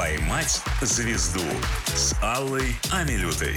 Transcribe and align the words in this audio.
«Поймать 0.00 0.62
звезду» 0.80 1.44
с 1.94 2.16
Аллой 2.22 2.74
Амилютой. 2.90 3.54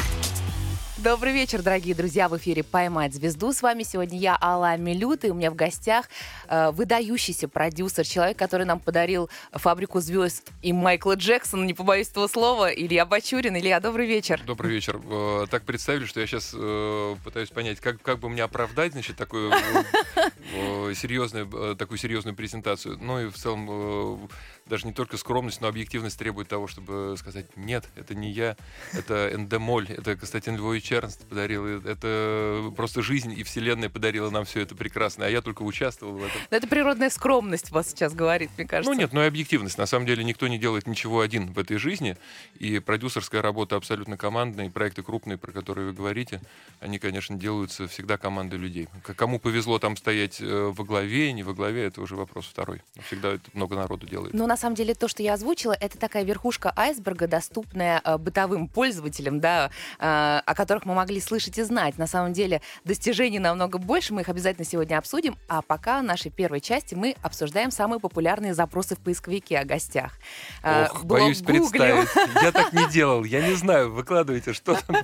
Добрый 0.97 1.31
вечер, 1.33 1.61
дорогие 1.61 1.95
друзья, 1.95 2.27
в 2.27 2.37
эфире 2.37 2.63
«Поймать 2.63 3.13
звезду». 3.13 3.51
С 3.53 3.61
вами 3.61 3.83
сегодня 3.83 4.17
я, 4.17 4.37
Алла 4.41 4.77
Милют, 4.77 5.25
и 5.25 5.31
у 5.31 5.33
меня 5.33 5.51
в 5.51 5.55
гостях 5.55 6.09
э, 6.47 6.71
выдающийся 6.71 7.47
продюсер, 7.47 8.05
человек, 8.05 8.37
который 8.37 8.65
нам 8.65 8.79
подарил 8.79 9.29
«Фабрику 9.51 9.99
звезд» 9.99 10.49
и 10.61 10.71
Майкла 10.71 11.15
Джексона, 11.15 11.65
не 11.65 11.73
побоюсь 11.73 12.09
этого 12.09 12.27
слова, 12.27 12.69
Илья 12.73 13.05
Бачурин. 13.05 13.57
Илья, 13.57 13.79
добрый 13.79 14.05
вечер. 14.07 14.41
Добрый 14.45 14.71
вечер. 14.71 14.99
Э, 15.05 15.45
так 15.49 15.63
представили, 15.63 16.05
что 16.05 16.21
я 16.21 16.27
сейчас 16.27 16.51
э, 16.53 17.15
пытаюсь 17.23 17.49
понять, 17.49 17.81
как, 17.81 18.01
как 18.01 18.19
бы 18.19 18.29
мне 18.29 18.43
оправдать, 18.43 18.93
значит, 18.93 19.17
такую 19.17 19.51
э, 19.51 20.93
серьезную, 20.93 21.75
такую 21.75 21.97
серьезную 21.97 22.35
презентацию. 22.35 22.97
Ну 23.01 23.19
и 23.19 23.29
в 23.29 23.35
целом 23.35 24.29
даже 24.65 24.87
не 24.87 24.93
только 24.93 25.17
скромность, 25.17 25.61
но 25.61 25.67
объективность 25.67 26.17
требует 26.17 26.47
того, 26.47 26.67
чтобы 26.67 27.15
сказать, 27.17 27.45
нет, 27.55 27.85
это 27.95 28.15
не 28.15 28.31
я, 28.31 28.55
это 28.93 29.31
эндемоль, 29.33 29.89
это 29.89 30.15
Константин 30.15 30.55
Львович 30.55 30.83
Чернст 30.83 31.25
подарил, 31.27 31.65
это 31.65 32.71
просто 32.75 33.01
жизнь 33.01 33.33
и 33.37 33.43
вселенная 33.43 33.89
подарила 33.89 34.29
нам 34.29 34.45
все 34.45 34.61
это 34.61 34.75
прекрасно, 34.75 35.25
а 35.25 35.29
я 35.29 35.41
только 35.41 35.63
участвовал 35.63 36.13
в 36.13 36.23
этом. 36.23 36.39
Но 36.49 36.57
это 36.57 36.67
природная 36.67 37.09
скромность 37.09 37.71
вас 37.71 37.89
сейчас 37.89 38.13
говорит, 38.13 38.51
мне 38.57 38.65
кажется. 38.65 38.91
Ну 38.91 38.97
нет, 38.97 39.13
но 39.13 39.23
и 39.23 39.27
объективность. 39.27 39.77
На 39.77 39.85
самом 39.85 40.05
деле 40.05 40.23
никто 40.23 40.47
не 40.47 40.57
делает 40.57 40.87
ничего 40.87 41.21
один 41.21 41.51
в 41.51 41.59
этой 41.59 41.77
жизни, 41.77 42.17
и 42.59 42.79
продюсерская 42.79 43.41
работа 43.41 43.75
абсолютно 43.75 44.17
командная, 44.17 44.67
и 44.67 44.69
проекты 44.69 45.03
крупные, 45.03 45.37
про 45.37 45.51
которые 45.51 45.87
вы 45.87 45.93
говорите, 45.93 46.41
они, 46.79 46.99
конечно, 46.99 47.35
делаются 47.35 47.87
всегда 47.87 48.17
командой 48.17 48.55
людей. 48.55 48.87
Кому 49.15 49.39
повезло 49.39 49.79
там 49.79 49.97
стоять 49.97 50.39
э, 50.39 50.71
во 50.73 50.83
главе, 50.83 51.33
не 51.33 51.43
во 51.43 51.53
главе, 51.53 51.85
это 51.85 52.01
уже 52.01 52.15
вопрос 52.15 52.45
второй. 52.45 52.81
Всегда 53.07 53.33
это 53.33 53.49
много 53.53 53.75
народу 53.75 54.07
делает. 54.07 54.33
Ну, 54.33 54.47
на 54.53 54.57
самом 54.57 54.75
деле 54.75 54.93
то, 54.93 55.07
что 55.07 55.23
я 55.23 55.33
озвучила, 55.33 55.75
это 55.79 55.97
такая 55.97 56.23
верхушка 56.23 56.71
айсберга, 56.75 57.25
доступная 57.27 57.99
э, 58.03 58.19
бытовым 58.19 58.67
пользователям, 58.67 59.39
да, 59.39 59.71
э, 59.97 60.41
о 60.45 60.53
которых 60.53 60.85
мы 60.85 60.93
могли 60.93 61.19
слышать 61.21 61.57
и 61.57 61.63
знать. 61.63 61.97
На 61.97 62.05
самом 62.05 62.33
деле 62.33 62.61
достижений 62.85 63.39
намного 63.39 63.79
больше, 63.79 64.13
мы 64.13 64.21
их 64.21 64.29
обязательно 64.29 64.63
сегодня 64.63 64.99
обсудим. 64.99 65.35
А 65.47 65.63
пока 65.63 66.01
в 66.01 66.03
нашей 66.03 66.29
первой 66.29 66.61
части 66.61 66.93
мы 66.93 67.15
обсуждаем 67.23 67.71
самые 67.71 67.99
популярные 67.99 68.53
запросы 68.53 68.95
в 68.95 68.99
поисковике 68.99 69.57
о 69.57 69.65
гостях. 69.65 70.19
Э, 70.61 70.85
Ох, 70.91 71.03
Блог 71.03 71.21
боюсь 71.21 71.41
Google. 71.41 71.69
представить. 71.69 72.09
Я 72.43 72.51
так 72.51 72.73
не 72.73 72.87
делал, 72.91 73.23
я 73.23 73.47
не 73.47 73.55
знаю, 73.55 73.91
выкладывайте, 73.91 74.53
что 74.53 74.77
там. 74.85 74.97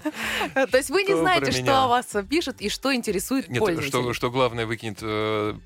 То 0.53 0.77
есть 0.77 0.91
вы 0.91 1.02
не 1.02 1.15
знаете, 1.15 1.52
что 1.52 1.85
о 1.85 1.87
вас 1.87 2.05
пишут 2.29 2.61
и 2.61 2.69
что 2.69 2.93
интересует 2.93 3.47
пользователей. 3.47 4.13
Что 4.13 4.29
главное 4.29 4.67
выкинет 4.67 4.99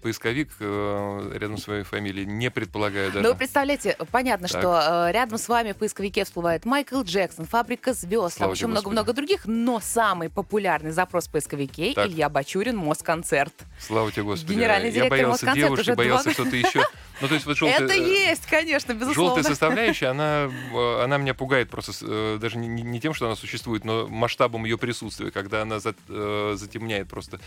поисковик 0.01 0.51
рядом 0.61 1.57
с 1.57 1.63
своей 1.63 1.83
фамилией, 1.83 2.25
не 2.25 2.49
предполагаю 2.49 3.11
даже. 3.11 3.23
Но 3.23 3.33
вы 3.33 3.35
представляете, 3.37 3.72
представляете, 3.77 4.11
понятно, 4.11 4.47
так. 4.47 4.61
что 4.61 5.07
э, 5.07 5.11
рядом 5.11 5.37
с 5.37 5.47
вами 5.47 5.71
в 5.71 5.77
поисковике 5.77 6.23
всплывает 6.23 6.65
Майкл 6.65 7.01
Джексон, 7.01 7.45
Фабрика 7.45 7.93
звезд, 7.93 8.37
там 8.37 8.51
еще 8.51 8.67
много-много 8.67 9.13
других, 9.13 9.45
но 9.45 9.79
самый 9.79 10.29
популярный 10.29 10.91
запрос 10.91 11.27
в 11.27 11.31
поисковике 11.31 11.93
так. 11.93 12.07
Илья 12.07 12.29
Бачурин, 12.29 12.77
Москонцерт. 12.77 13.53
Слава 13.79 14.11
тебе, 14.11 14.23
Господи. 14.23 14.53
Генеральный 14.53 14.91
директор 14.91 15.17
Я 15.17 15.23
боялся 15.23 15.45
Москонцерт 15.45 15.69
девушки, 15.69 15.91
боялся 15.91 16.23
два... 16.23 16.33
что-то 16.33 16.55
еще. 16.55 16.83
Ну, 17.23 17.29
то 17.29 17.35
есть 17.35 17.45
вот 17.45 17.57
желтый, 17.57 17.85
Это 17.85 17.93
есть, 17.93 18.45
конечно, 18.47 18.91
безусловно. 18.93 19.35
Желтая 19.35 19.43
составляющая, 19.45 20.07
она, 20.07 20.51
э, 20.73 21.03
она 21.03 21.17
меня 21.17 21.33
пугает 21.33 21.69
просто 21.69 21.93
э, 22.01 22.37
даже 22.37 22.57
не, 22.57 22.67
не 22.67 22.99
тем, 22.99 23.13
что 23.13 23.27
она 23.27 23.37
существует, 23.37 23.85
но 23.85 24.07
масштабом 24.07 24.65
ее 24.65 24.77
присутствия, 24.77 25.31
когда 25.31 25.61
она 25.61 25.79
за, 25.79 25.95
э, 26.09 26.55
затемняет 26.57 27.07
просто 27.07 27.39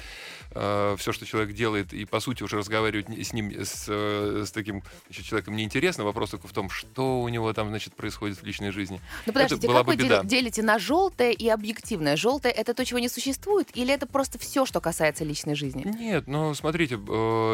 все, 0.49 1.13
что 1.13 1.27
человек 1.27 1.55
делает, 1.55 1.93
и 1.93 2.07
по 2.07 2.21
сути 2.21 2.43
уже 2.43 2.57
разговаривать 2.57 3.09
с 3.11 3.35
ним, 3.35 3.53
с, 3.53 3.89
с 3.89 4.51
таким 4.53 4.83
значит, 5.07 5.27
человеком 5.27 5.55
неинтересно. 5.57 6.05
Вопрос 6.05 6.31
только 6.31 6.49
в 6.49 6.53
том, 6.53 6.71
что 6.71 7.21
у 7.21 7.29
него 7.29 7.53
там, 7.53 7.69
значит, 7.69 7.95
происходит 7.95 8.41
в 8.41 8.45
личной 8.45 8.71
жизни. 8.71 9.03
Ну, 9.27 9.35
подождите, 9.35 9.69
как 9.69 9.87
вы 9.87 9.97
беда. 9.97 10.23
делите 10.25 10.63
на 10.63 10.79
желтое 10.79 11.35
и 11.35 11.49
объективное? 11.51 12.17
Желтое— 12.17 12.55
это 12.57 12.73
то, 12.73 12.87
чего 12.87 13.01
не 13.01 13.11
существует, 13.11 13.69
или 13.75 13.93
это 13.93 14.07
просто 14.07 14.39
все, 14.39 14.65
что 14.65 14.81
касается 14.81 15.25
личной 15.25 15.57
жизни? 15.57 15.85
Нет, 15.85 16.27
ну, 16.27 16.55
смотрите, 16.55 16.95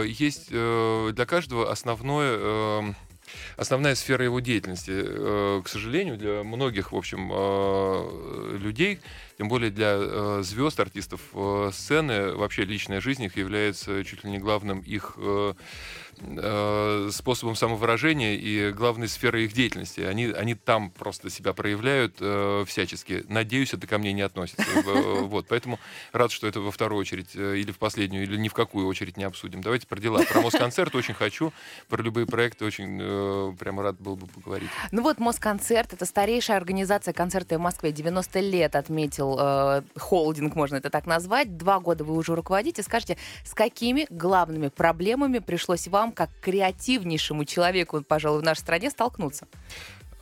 есть 0.06 0.50
для 0.50 1.26
каждого 1.26 1.72
основной 1.72 2.11
основное 2.20 2.38
эм, 2.38 2.96
основная 3.56 3.94
сфера 3.94 4.24
его 4.24 4.40
деятельности. 4.40 4.92
Э, 4.94 5.62
к 5.64 5.68
сожалению, 5.68 6.16
для 6.16 6.42
многих, 6.42 6.92
в 6.92 6.96
общем, 6.96 7.30
э, 7.32 8.56
людей, 8.58 9.00
тем 9.38 9.48
более 9.48 9.70
для 9.70 9.94
э, 9.96 10.40
звезд, 10.42 10.80
артистов 10.80 11.20
сцены, 11.72 12.32
вообще 12.34 12.64
личная 12.64 13.00
жизнь 13.00 13.24
их 13.24 13.36
является 13.36 14.04
чуть 14.04 14.24
ли 14.24 14.30
не 14.30 14.38
главным 14.38 14.80
их 14.80 15.16
э, 16.22 17.10
способом 17.12 17.56
самовыражения 17.56 18.34
и 18.34 18.72
главной 18.72 19.08
сферой 19.08 19.44
их 19.44 19.52
деятельности. 19.52 20.00
Они, 20.00 20.26
они 20.26 20.54
там 20.54 20.90
просто 20.90 21.30
себя 21.30 21.52
проявляют 21.52 22.16
э, 22.20 22.64
всячески. 22.66 23.24
Надеюсь, 23.28 23.74
это 23.74 23.86
ко 23.86 23.98
мне 23.98 24.12
не 24.12 24.22
относится. 24.22 24.62
Вот, 25.22 25.46
поэтому 25.48 25.78
рад, 26.12 26.30
что 26.30 26.46
это 26.46 26.60
во 26.60 26.70
вторую 26.70 27.00
очередь 27.00 27.30
э, 27.34 27.56
или 27.58 27.72
в 27.72 27.78
последнюю, 27.78 28.24
или 28.24 28.36
ни 28.36 28.48
в 28.48 28.54
какую 28.54 28.86
очередь 28.86 29.16
не 29.16 29.24
обсудим. 29.24 29.62
Давайте 29.62 29.86
про 29.86 30.00
дела. 30.00 30.22
Про 30.24 30.42
Москонцерт 30.42 30.94
очень 30.94 31.14
хочу, 31.14 31.52
про 31.88 32.02
любые 32.02 32.26
проекты 32.26 32.64
очень 32.64 32.98
э, 33.00 33.52
прямо 33.58 33.82
рад 33.82 34.00
был 34.00 34.16
бы 34.16 34.26
поговорить. 34.26 34.68
Ну 34.90 35.02
вот 35.02 35.18
Москонцерт— 35.18 35.92
это 35.94 36.04
старейшая 36.04 36.56
организация 36.56 37.12
концерта 37.12 37.58
в 37.58 37.60
Москве. 37.60 37.92
90 37.92 38.40
лет 38.40 38.76
отметил 38.76 39.36
э, 39.38 39.82
холдинг, 39.96 40.54
можно 40.54 40.76
это 40.76 40.90
так 40.90 41.06
назвать. 41.06 41.56
Два 41.56 41.80
года 41.80 42.04
вы 42.04 42.14
уже 42.14 42.34
руководите. 42.34 42.82
Скажите, 42.82 43.16
с 43.44 43.54
какими 43.54 44.06
главными 44.10 44.68
проблемами 44.68 45.38
пришлось 45.38 45.88
вам 45.88 46.11
как 46.12 46.30
креативнейшему 46.40 47.44
человеку, 47.44 48.02
пожалуй, 48.02 48.40
в 48.40 48.44
нашей 48.44 48.60
стране 48.60 48.90
столкнуться? 48.90 49.46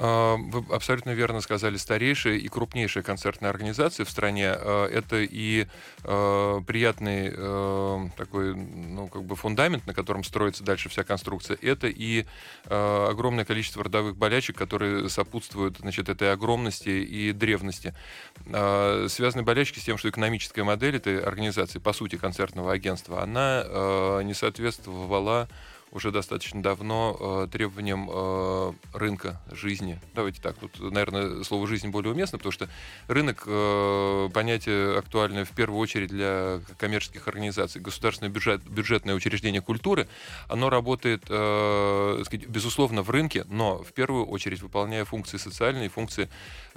А, 0.02 0.36
вы 0.36 0.64
абсолютно 0.74 1.10
верно 1.10 1.42
сказали, 1.42 1.76
старейшая 1.76 2.36
и 2.36 2.48
крупнейшая 2.48 3.02
концертная 3.02 3.50
организация 3.50 4.06
в 4.06 4.10
стране. 4.10 4.48
А, 4.48 4.86
это 4.86 5.16
и 5.20 5.66
а, 6.04 6.62
приятный 6.62 7.30
такой, 8.16 8.54
ну, 8.54 9.08
как 9.08 9.24
бы 9.24 9.36
фундамент, 9.36 9.86
на 9.86 9.92
котором 9.92 10.24
строится 10.24 10.64
дальше 10.64 10.88
вся 10.88 11.04
конструкция. 11.04 11.58
Это 11.60 11.86
и 11.86 12.24
огромное 12.64 13.44
количество 13.44 13.84
родовых 13.84 14.16
болячек, 14.16 14.56
которые 14.56 15.08
сопутствуют, 15.10 15.78
значит, 15.78 16.08
этой 16.08 16.32
огромности 16.32 16.88
и 16.88 17.32
древности. 17.32 17.94
Связаны 18.46 19.42
болячки 19.42 19.78
с 19.78 19.84
тем, 19.84 19.98
что 19.98 20.08
экономическая 20.08 20.64
модель 20.64 20.96
этой 20.96 21.20
организации, 21.20 21.78
по 21.78 21.92
сути, 21.92 22.16
концертного 22.16 22.72
агентства, 22.72 23.22
она 23.22 24.22
не 24.22 24.34
соответствовала 24.34 25.48
уже 25.92 26.10
достаточно 26.10 26.62
давно 26.62 27.16
э, 27.18 27.48
требованиям 27.50 28.08
э, 28.10 28.72
рынка 28.92 29.40
жизни. 29.50 30.00
Давайте 30.14 30.40
так, 30.40 30.56
тут, 30.56 30.78
наверное, 30.80 31.42
слово 31.42 31.66
«жизнь» 31.66 31.88
более 31.88 32.12
уместно, 32.12 32.38
потому 32.38 32.52
что 32.52 32.68
рынок 33.08 33.42
э,— 33.46 34.28
понятие 34.34 34.98
актуальное 34.98 35.44
в 35.44 35.50
первую 35.50 35.80
очередь 35.80 36.10
для 36.10 36.60
коммерческих 36.78 37.26
организаций. 37.26 37.80
Государственное 37.80 38.30
бюджет, 38.30 38.62
бюджетное 38.62 39.14
учреждение 39.14 39.60
культуры, 39.60 40.08
оно 40.48 40.70
работает, 40.70 41.24
э, 41.28 42.22
сказать, 42.24 42.46
безусловно, 42.46 43.02
в 43.02 43.10
рынке, 43.10 43.44
но 43.48 43.82
в 43.82 43.92
первую 43.92 44.26
очередь 44.26 44.62
выполняя 44.62 45.04
функции 45.04 45.38
социальные, 45.38 45.88
функции 45.88 46.28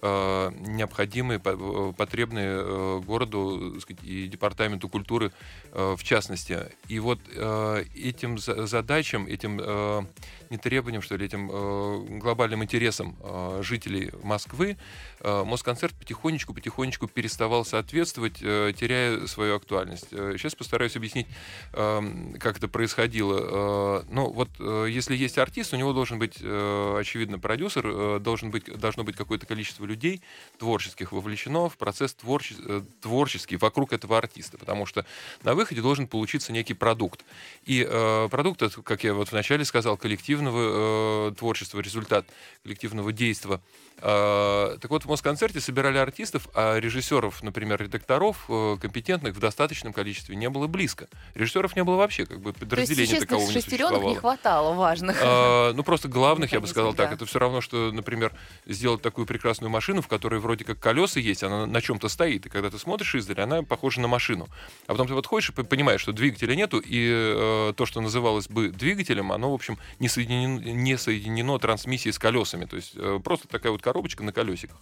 э, 0.02 0.52
необходимые, 0.60 1.40
э, 1.44 1.94
потребные 1.96 2.58
э, 2.60 3.02
городу 3.06 3.80
сказать, 3.80 4.04
и 4.04 4.28
департаменту 4.28 4.90
культуры 4.90 5.32
э, 5.72 5.96
в 5.96 6.04
частности. 6.04 6.58
И 6.88 7.00
вот 7.00 7.20
э, 7.28 7.86
этим 7.96 8.38
задачам 8.38 9.03
задачам, 9.04 9.28
этим 9.28 9.60
э, 9.62 10.06
не 10.54 10.58
требованиям, 10.58 11.02
что 11.02 11.18
ли, 11.18 11.26
этим 11.26 11.50
э, 11.52 12.20
глобальным 12.20 12.64
интересам 12.64 13.16
э, 13.20 13.62
жителей 13.64 14.12
Москвы, 14.22 14.78
э, 15.20 15.44
Москонцерт 15.44 15.94
потихонечку-потихонечку 15.96 17.08
переставал 17.08 17.66
соответствовать, 17.66 18.38
э, 18.42 18.72
теряя 18.80 19.26
свою 19.26 19.56
актуальность. 19.56 20.08
Э, 20.12 20.36
сейчас 20.38 20.54
постараюсь 20.56 20.96
объяснить, 20.96 21.28
э, 21.74 22.02
как 22.40 22.58
это 22.58 22.68
происходило. 22.68 24.04
Э, 24.04 24.04
ну, 24.10 24.30
вот 24.32 24.50
э, 24.60 24.88
если 24.90 25.16
есть 25.16 25.38
артист, 25.38 25.74
у 25.74 25.78
него 25.78 25.92
должен 25.92 26.20
быть, 26.20 26.38
э, 26.40 26.98
очевидно, 27.00 27.40
продюсер, 27.40 27.86
э, 27.86 28.20
должен 28.20 28.52
быть, 28.52 28.66
должно 28.80 29.04
быть 29.04 29.16
какое-то 29.16 29.46
количество 29.48 29.86
людей 29.86 30.22
творческих 30.60 31.12
вовлечено 31.12 31.68
в 31.68 31.78
процесс 31.78 32.14
творче, 32.14 32.56
э, 32.60 32.82
творческий 33.02 33.58
вокруг 33.58 33.92
этого 33.92 34.18
артиста, 34.18 34.58
потому 34.60 34.86
что 34.86 35.06
на 35.44 35.56
выходе 35.56 35.82
должен 35.82 36.06
получиться 36.06 36.54
некий 36.54 36.76
продукт. 36.76 37.26
И 37.66 37.86
э, 37.90 38.28
продукт, 38.30 38.62
как 38.84 39.04
я 39.04 39.14
вот 39.14 39.32
вначале 39.32 39.66
сказал, 39.66 39.98
коллективного 40.44 41.30
э, 41.30 41.36
творчества, 41.38 41.80
результат 41.80 42.26
коллективного 42.64 43.12
действия. 43.12 43.60
Э, 44.02 44.78
так 44.82 44.92
вот, 44.92 45.06
в 45.06 45.10
Москонцерте 45.10 45.60
собирали 45.60 45.98
артистов, 45.98 46.50
а 46.54 46.80
режиссеров, 46.80 47.42
например, 47.44 47.82
редакторов, 47.82 48.46
э, 48.50 48.78
компетентных 48.82 49.36
в 49.36 49.40
достаточном 49.40 49.94
количестве 49.94 50.36
не 50.36 50.50
было 50.50 50.68
близко. 50.68 51.08
Режиссеров 51.36 51.76
не 51.76 51.84
было 51.84 51.96
вообще, 51.96 52.26
как 52.26 52.42
бы 52.42 52.54
подразделения 52.54 53.16
То 53.16 53.22
такового 53.22 53.48
не 53.48 53.62
существовало. 53.62 54.10
не 54.10 54.16
хватало 54.16 54.74
важных. 54.74 55.18
Э, 55.22 55.74
ну, 55.74 55.84
просто 55.84 56.08
главных, 56.08 56.52
я 56.52 56.60
бы 56.60 56.68
сказал 56.68 56.94
так. 56.94 57.12
Это 57.12 57.26
все 57.26 57.40
равно, 57.40 57.62
что, 57.62 57.92
например, 57.92 58.34
сделать 58.66 59.02
такую 59.02 59.28
прекрасную 59.28 59.70
машину, 59.70 60.02
в 60.02 60.08
которой 60.08 60.40
вроде 60.40 60.66
как 60.66 60.80
колеса 60.80 61.20
есть, 61.20 61.44
она 61.44 61.66
на 61.66 61.82
чем-то 61.82 62.10
стоит, 62.10 62.46
и 62.46 62.50
когда 62.50 62.70
ты 62.70 62.80
смотришь 62.80 63.16
издали, 63.16 63.42
она 63.42 63.64
похожа 63.64 64.02
на 64.02 64.08
машину. 64.08 64.48
А 64.88 64.92
потом 64.92 65.08
ты 65.08 65.14
вот 65.14 65.28
ходишь 65.28 65.50
и 65.50 65.64
понимаешь, 65.64 66.02
что 66.02 66.12
двигателя 66.12 66.56
нету, 66.56 66.80
и 66.80 67.10
э, 67.12 67.74
то, 67.76 67.86
что 67.86 68.02
называлось 68.02 68.48
бы 68.48 68.70
двигателем, 68.70 69.32
оно, 69.32 69.52
в 69.52 69.54
общем, 69.54 69.78
не 70.00 70.10
соединено, 70.10 70.60
не 70.60 70.98
соединено 70.98 71.58
трансмиссией 71.60 72.14
с 72.14 72.20
колесами. 72.20 72.66
То 72.66 72.76
есть 72.76 72.94
э, 72.96 73.20
просто 73.24 73.48
такая 73.48 73.72
вот 73.72 73.82
коробочка 73.84 74.24
на 74.24 74.32
колесиках. 74.32 74.78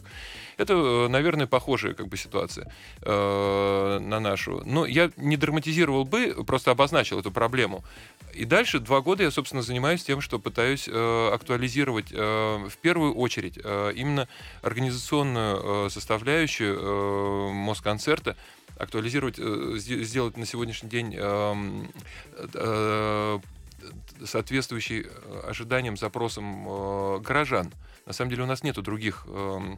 Это, 0.57 0.73
э, 0.73 1.07
наверное, 1.07 1.47
похожая 1.47 1.93
как 1.93 2.07
бы 2.07 2.17
ситуация 2.17 2.71
э, 3.01 3.99
на 3.99 4.19
нашу. 4.19 4.61
Но 4.65 4.85
я 4.85 5.11
не 5.17 5.37
драматизировал 5.37 6.05
бы, 6.05 6.43
просто 6.45 6.71
обозначил 6.71 7.19
эту 7.19 7.31
проблему. 7.31 7.83
И 8.33 8.45
дальше 8.45 8.79
два 8.79 9.01
года 9.01 9.23
я, 9.23 9.31
собственно, 9.31 9.61
занимаюсь 9.61 10.03
тем, 10.03 10.21
что 10.21 10.39
пытаюсь 10.39 10.87
э, 10.87 11.29
актуализировать 11.33 12.11
э, 12.11 12.67
в 12.69 12.77
первую 12.77 13.15
очередь 13.15 13.59
э, 13.61 13.93
именно 13.95 14.27
организационную 14.61 15.87
э, 15.87 15.89
составляющую 15.89 16.77
э, 16.79 17.51
Москонцерта, 17.51 18.37
актуализировать, 18.77 19.35
э, 19.37 19.73
сделать 19.77 20.37
на 20.37 20.45
сегодняшний 20.45 20.89
день 20.89 21.15
э, 21.17 21.55
э, 22.53 23.39
соответствующий 24.25 25.01
э, 25.01 25.41
ожиданиям, 25.49 25.97
запросам 25.97 26.67
э, 26.67 27.19
горожан. 27.19 27.71
На 28.05 28.13
самом 28.13 28.31
деле 28.31 28.43
у 28.43 28.47
нас 28.47 28.63
нету 28.63 28.81
других 28.81 29.25
э, 29.27 29.75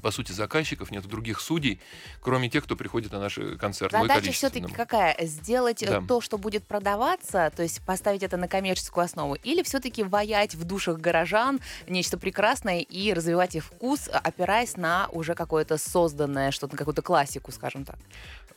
по 0.00 0.10
сути, 0.10 0.32
заказчиков, 0.32 0.90
нет 0.90 1.06
других 1.06 1.40
судей, 1.40 1.80
кроме 2.20 2.48
тех, 2.48 2.64
кто 2.64 2.76
приходит 2.76 3.12
на 3.12 3.20
наши 3.20 3.56
концерты. 3.56 3.98
Задача 3.98 4.32
все-таки 4.32 4.72
какая? 4.72 5.16
Сделать 5.26 5.82
э, 5.82 5.88
да. 5.88 6.02
то, 6.06 6.20
что 6.20 6.38
будет 6.38 6.64
продаваться, 6.64 7.52
то 7.54 7.62
есть 7.62 7.82
поставить 7.84 8.22
это 8.22 8.36
на 8.36 8.48
коммерческую 8.48 9.04
основу, 9.04 9.34
или 9.34 9.62
все-таки 9.62 10.02
воять 10.02 10.54
в 10.54 10.64
душах 10.64 10.98
горожан 10.98 11.60
нечто 11.88 12.18
прекрасное 12.18 12.80
и 12.80 13.12
развивать 13.12 13.54
их 13.54 13.64
вкус, 13.64 14.08
опираясь 14.08 14.76
на 14.76 15.08
уже 15.12 15.34
какое-то 15.34 15.78
созданное, 15.78 16.50
что-то, 16.50 16.76
какую-то 16.76 17.02
классику, 17.02 17.52
скажем 17.52 17.84
так? 17.84 17.98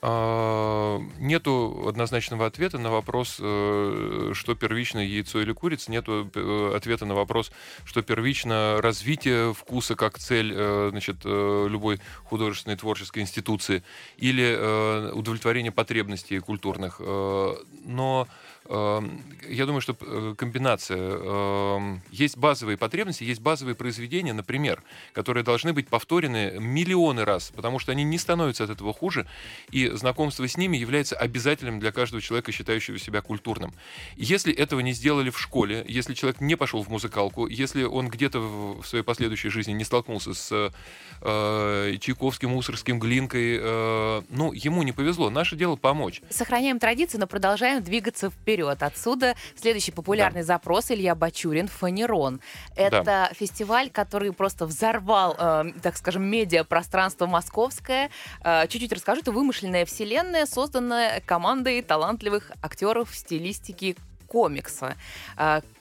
А, 0.04 1.00
нету 1.18 1.84
однозначного 1.86 2.46
ответа 2.46 2.78
на 2.78 2.90
вопрос, 2.90 3.36
э, 3.40 4.32
что 4.34 4.54
первично, 4.54 4.98
яйцо 4.98 5.40
или 5.40 5.52
курица. 5.52 5.90
Нету 5.90 6.28
э, 6.34 6.72
ответа 6.76 7.06
на 7.06 7.14
вопрос, 7.14 7.52
что 7.84 8.02
первично 8.02 8.80
развитие 8.82 9.54
вкуса 9.54 9.94
как 9.94 10.18
цель 10.18 10.52
значит, 10.90 11.24
Э, 11.24 11.66
любой 11.68 12.00
художественной 12.24 12.76
творческой 12.76 13.22
институции, 13.22 13.82
или 14.16 15.12
удовлетворение 15.12 15.72
потребностей 15.72 16.38
культурных. 16.40 17.00
Но 17.00 18.28
я 18.72 19.66
думаю, 19.66 19.82
что 19.82 19.94
э, 20.00 20.34
комбинация. 20.36 20.98
Эм, 20.98 22.00
есть 22.10 22.38
базовые 22.38 22.78
потребности, 22.78 23.22
есть 23.22 23.40
базовые 23.42 23.74
произведения, 23.74 24.32
например, 24.32 24.82
которые 25.12 25.44
должны 25.44 25.74
быть 25.74 25.88
повторены 25.88 26.54
миллионы 26.58 27.24
раз, 27.24 27.52
потому 27.54 27.78
что 27.78 27.92
они 27.92 28.02
не 28.02 28.16
становятся 28.16 28.64
от 28.64 28.70
этого 28.70 28.94
хуже, 28.94 29.26
и 29.70 29.88
знакомство 29.88 30.48
с 30.48 30.56
ними 30.56 30.78
является 30.78 31.16
обязательным 31.16 31.80
для 31.80 31.92
каждого 31.92 32.22
человека, 32.22 32.50
считающего 32.50 32.98
себя 32.98 33.20
культурным. 33.20 33.74
Если 34.16 34.54
этого 34.54 34.80
не 34.80 34.92
сделали 34.92 35.28
в 35.28 35.38
школе, 35.38 35.84
если 35.86 36.14
человек 36.14 36.40
не 36.40 36.56
пошел 36.56 36.82
в 36.82 36.88
музыкалку, 36.88 37.46
если 37.46 37.84
он 37.84 38.08
где-то 38.08 38.40
в 38.40 38.86
своей 38.86 39.04
последующей 39.04 39.50
жизни 39.50 39.72
не 39.72 39.84
столкнулся 39.84 40.32
с 40.32 40.72
э, 41.20 41.96
Чайковским, 42.00 42.50
Мусорским, 42.50 42.98
Глинкой, 42.98 43.58
э, 43.60 44.22
ну, 44.30 44.52
ему 44.52 44.82
не 44.82 44.92
повезло. 44.92 45.28
Наше 45.28 45.56
дело 45.56 45.76
помочь. 45.76 46.22
Сохраняем 46.30 46.78
традиции, 46.78 47.18
но 47.18 47.26
продолжаем 47.26 47.82
двигаться 47.82 48.30
вперед 48.30 48.61
вперед. 48.62 48.82
Отсюда 48.82 49.34
следующий 49.56 49.92
популярный 49.92 50.40
да. 50.40 50.46
запрос 50.46 50.90
Илья 50.90 51.14
Бачурин 51.14 51.68
«Фанерон». 51.68 52.40
Это 52.76 53.02
да. 53.02 53.30
фестиваль, 53.34 53.90
который 53.90 54.32
просто 54.32 54.66
взорвал, 54.66 55.36
э, 55.38 55.64
так 55.82 55.96
скажем, 55.96 56.22
медиапространство 56.22 57.26
московское. 57.26 58.10
Э, 58.44 58.66
чуть-чуть 58.68 58.92
расскажу. 58.92 59.20
Это 59.20 59.32
вымышленная 59.32 59.84
вселенная, 59.84 60.46
созданная 60.46 61.20
командой 61.20 61.82
талантливых 61.82 62.52
актеров 62.62 63.10
в 63.10 63.16
стилистике 63.16 63.96
комикса. 64.32 64.96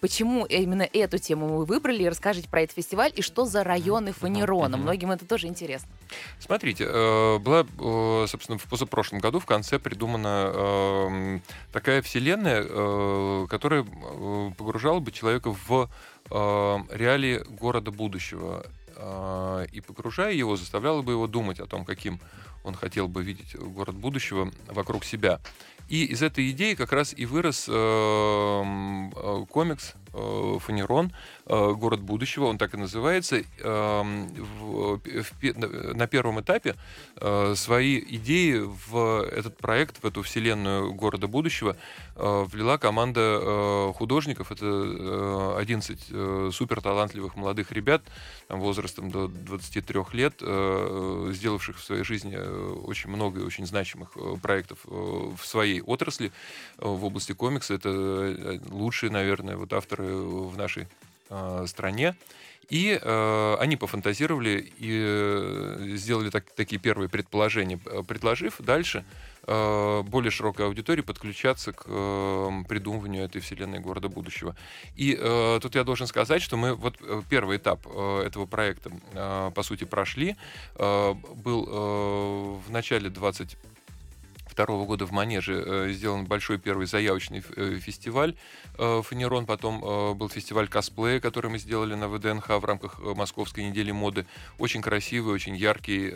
Почему 0.01 0.45
именно 0.45 0.88
эту 0.92 1.19
тему 1.19 1.57
вы 1.57 1.65
выбрали? 1.65 2.03
Расскажите 2.03 2.50
про 2.50 2.63
этот 2.63 2.75
фестиваль 2.75 3.13
и 3.15 3.21
что 3.21 3.45
за 3.45 3.63
районы 3.63 4.12
Фанерона. 4.12 4.75
Многим 4.75 5.12
это 5.12 5.25
тоже 5.25 5.48
интересно. 5.48 5.88
Смотрите, 6.39 6.86
э, 6.86 7.38
была, 7.38 7.62
э, 7.62 8.25
собственно, 8.27 8.57
в 8.57 8.63
позапрошлом 8.63 9.19
году 9.19 9.39
в 9.39 9.45
конце 9.45 9.80
придумана 9.80 10.51
эм, 10.53 11.42
такая 11.71 12.01
вселенная, 12.01 12.65
э, 12.68 13.48
которая 13.50 13.86
погружала 14.57 15.00
бы 15.00 15.12
человека 15.12 15.56
в 15.68 15.89
реалии 16.30 17.44
города 17.50 17.92
будущего. 17.92 18.65
И 19.74 19.81
погружая 19.81 20.31
его, 20.31 20.56
заставляла 20.56 21.01
бы 21.01 21.13
его 21.13 21.27
думать 21.27 21.59
о 21.59 21.65
том, 21.65 21.83
каким 21.83 22.19
он 22.63 22.75
хотел 22.75 23.07
бы 23.07 23.24
видеть 23.24 23.56
город 23.56 23.95
будущего 23.95 24.51
вокруг 24.68 25.04
себя. 25.04 25.39
И 25.92 26.06
из 26.06 26.22
этой 26.22 26.50
идеи 26.52 26.74
как 26.76 26.94
раз 26.94 27.14
и 27.18 27.26
вырос 27.26 27.66
э, 27.68 29.44
комикс 29.50 29.94
э, 29.94 30.00
Фанерон 30.13 31.12
Э, 31.52 31.74
город 31.74 32.00
будущего, 32.00 32.46
он 32.46 32.58
так 32.58 32.74
и 32.74 32.78
называется. 32.78 33.44
Эм, 33.60 34.30
на 35.98 36.08
первом 36.08 36.40
этапе 36.40 36.75
э, 37.18 37.56
свои 37.58 38.00
идеи 38.00 38.62
в 38.90 39.24
этот 39.24 39.58
проект, 39.58 40.02
в 40.02 40.08
эту 40.08 40.22
вселенную 40.22 40.94
города 40.94 41.28
будущего 41.28 41.75
э, 42.16 42.46
влила 42.50 42.78
команда 42.78 43.92
художников. 43.96 44.52
Это 44.52 45.58
11 45.58 46.54
супер 46.54 46.81
талантливых 46.81 47.36
молодых 47.36 47.72
ребят 47.72 48.02
возрастом 48.48 49.12
до 49.12 49.28
23 49.28 50.02
лет, 50.14 50.36
сделавших 50.40 51.78
в 51.78 51.84
своей 51.84 52.04
жизни 52.04 52.38
очень 52.86 53.10
много 53.10 53.42
и 53.42 53.44
очень 53.44 53.66
значимых 53.66 54.12
проектов 54.42 54.80
в 54.86 55.40
своей 55.44 55.81
отрасли 55.81 56.31
в 56.78 57.04
области 57.04 57.34
комикса. 57.34 57.74
Это 57.74 58.60
лучшие, 58.69 59.12
наверное, 59.12 59.57
вот 59.57 59.74
авторы 59.74 60.00
в 60.01 60.57
нашей 60.57 60.88
э, 61.30 61.65
стране. 61.68 62.15
И 62.71 62.98
э, 63.01 63.56
они 63.59 63.75
пофантазировали 63.75 64.71
и 64.80 65.03
э, 65.06 65.95
сделали 65.98 66.30
так, 66.30 66.45
такие 66.56 66.80
первые 66.80 67.09
предположения, 67.09 67.77
предложив 67.77 68.56
дальше 68.59 69.03
э, 69.45 70.01
более 70.03 70.31
широкой 70.31 70.68
аудитории 70.68 71.01
подключаться 71.01 71.74
к 71.74 71.83
э, 71.86 72.50
придумыванию 72.69 73.25
этой 73.25 73.42
вселенной 73.42 73.80
города 73.80 74.07
будущего. 74.07 74.56
И 74.95 75.18
э, 75.19 75.59
тут 75.62 75.75
я 75.75 75.83
должен 75.83 76.07
сказать, 76.07 76.42
что 76.42 76.56
мы 76.56 76.74
вот 76.74 76.95
э, 77.01 77.21
первый 77.30 77.57
этап 77.57 77.86
э, 77.86 78.24
этого 78.25 78.45
проекта, 78.45 78.89
э, 79.13 79.51
по 79.54 79.63
сути, 79.63 79.83
прошли. 79.83 80.38
Э, 80.75 81.13
был 81.36 81.68
э, 81.68 82.68
в 82.68 82.71
начале 82.71 83.09
20 83.09 83.57
2022 84.56 84.86
года 84.86 85.06
в 85.06 85.12
Манеже 85.12 85.63
э, 85.65 85.92
сделан 85.92 86.25
большой 86.25 86.57
первый 86.57 86.86
заявочный 86.86 87.44
э, 87.56 87.80
фестиваль 87.80 88.36
э, 88.77 89.01
Фанерон, 89.03 89.45
потом 89.45 89.81
был 90.18 90.30
фестиваль 90.30 90.68
косплея, 90.68 91.19
который 91.19 91.50
мы 91.50 91.57
сделали 91.57 91.95
на 91.95 92.07
ВДНХ 92.07 92.49
в 92.49 92.66
рамках 92.66 92.99
Московской 92.99 93.64
недели 93.64 93.92
моды. 93.92 94.26
Очень 94.57 94.81
красивый, 94.81 95.33
очень 95.33 95.56
яркий, 95.56 96.11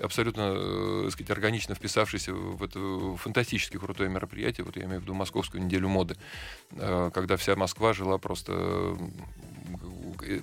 абсолютно, 0.00 1.10
сказать, 1.10 1.30
органично 1.30 1.74
вписавшийся 1.74 2.32
в 2.32 2.62
это 2.62 3.16
фантастически 3.16 3.78
крутое 3.78 4.08
мероприятие, 4.10 4.64
вот 4.64 4.76
я 4.76 4.84
имею 4.84 5.00
в 5.00 5.02
виду 5.02 5.14
Московскую 5.14 5.62
неделю 5.62 5.88
моды, 5.88 6.16
когда 6.70 7.36
вся 7.36 7.56
Москва 7.56 7.92
жила 7.92 8.18
просто 8.18 8.96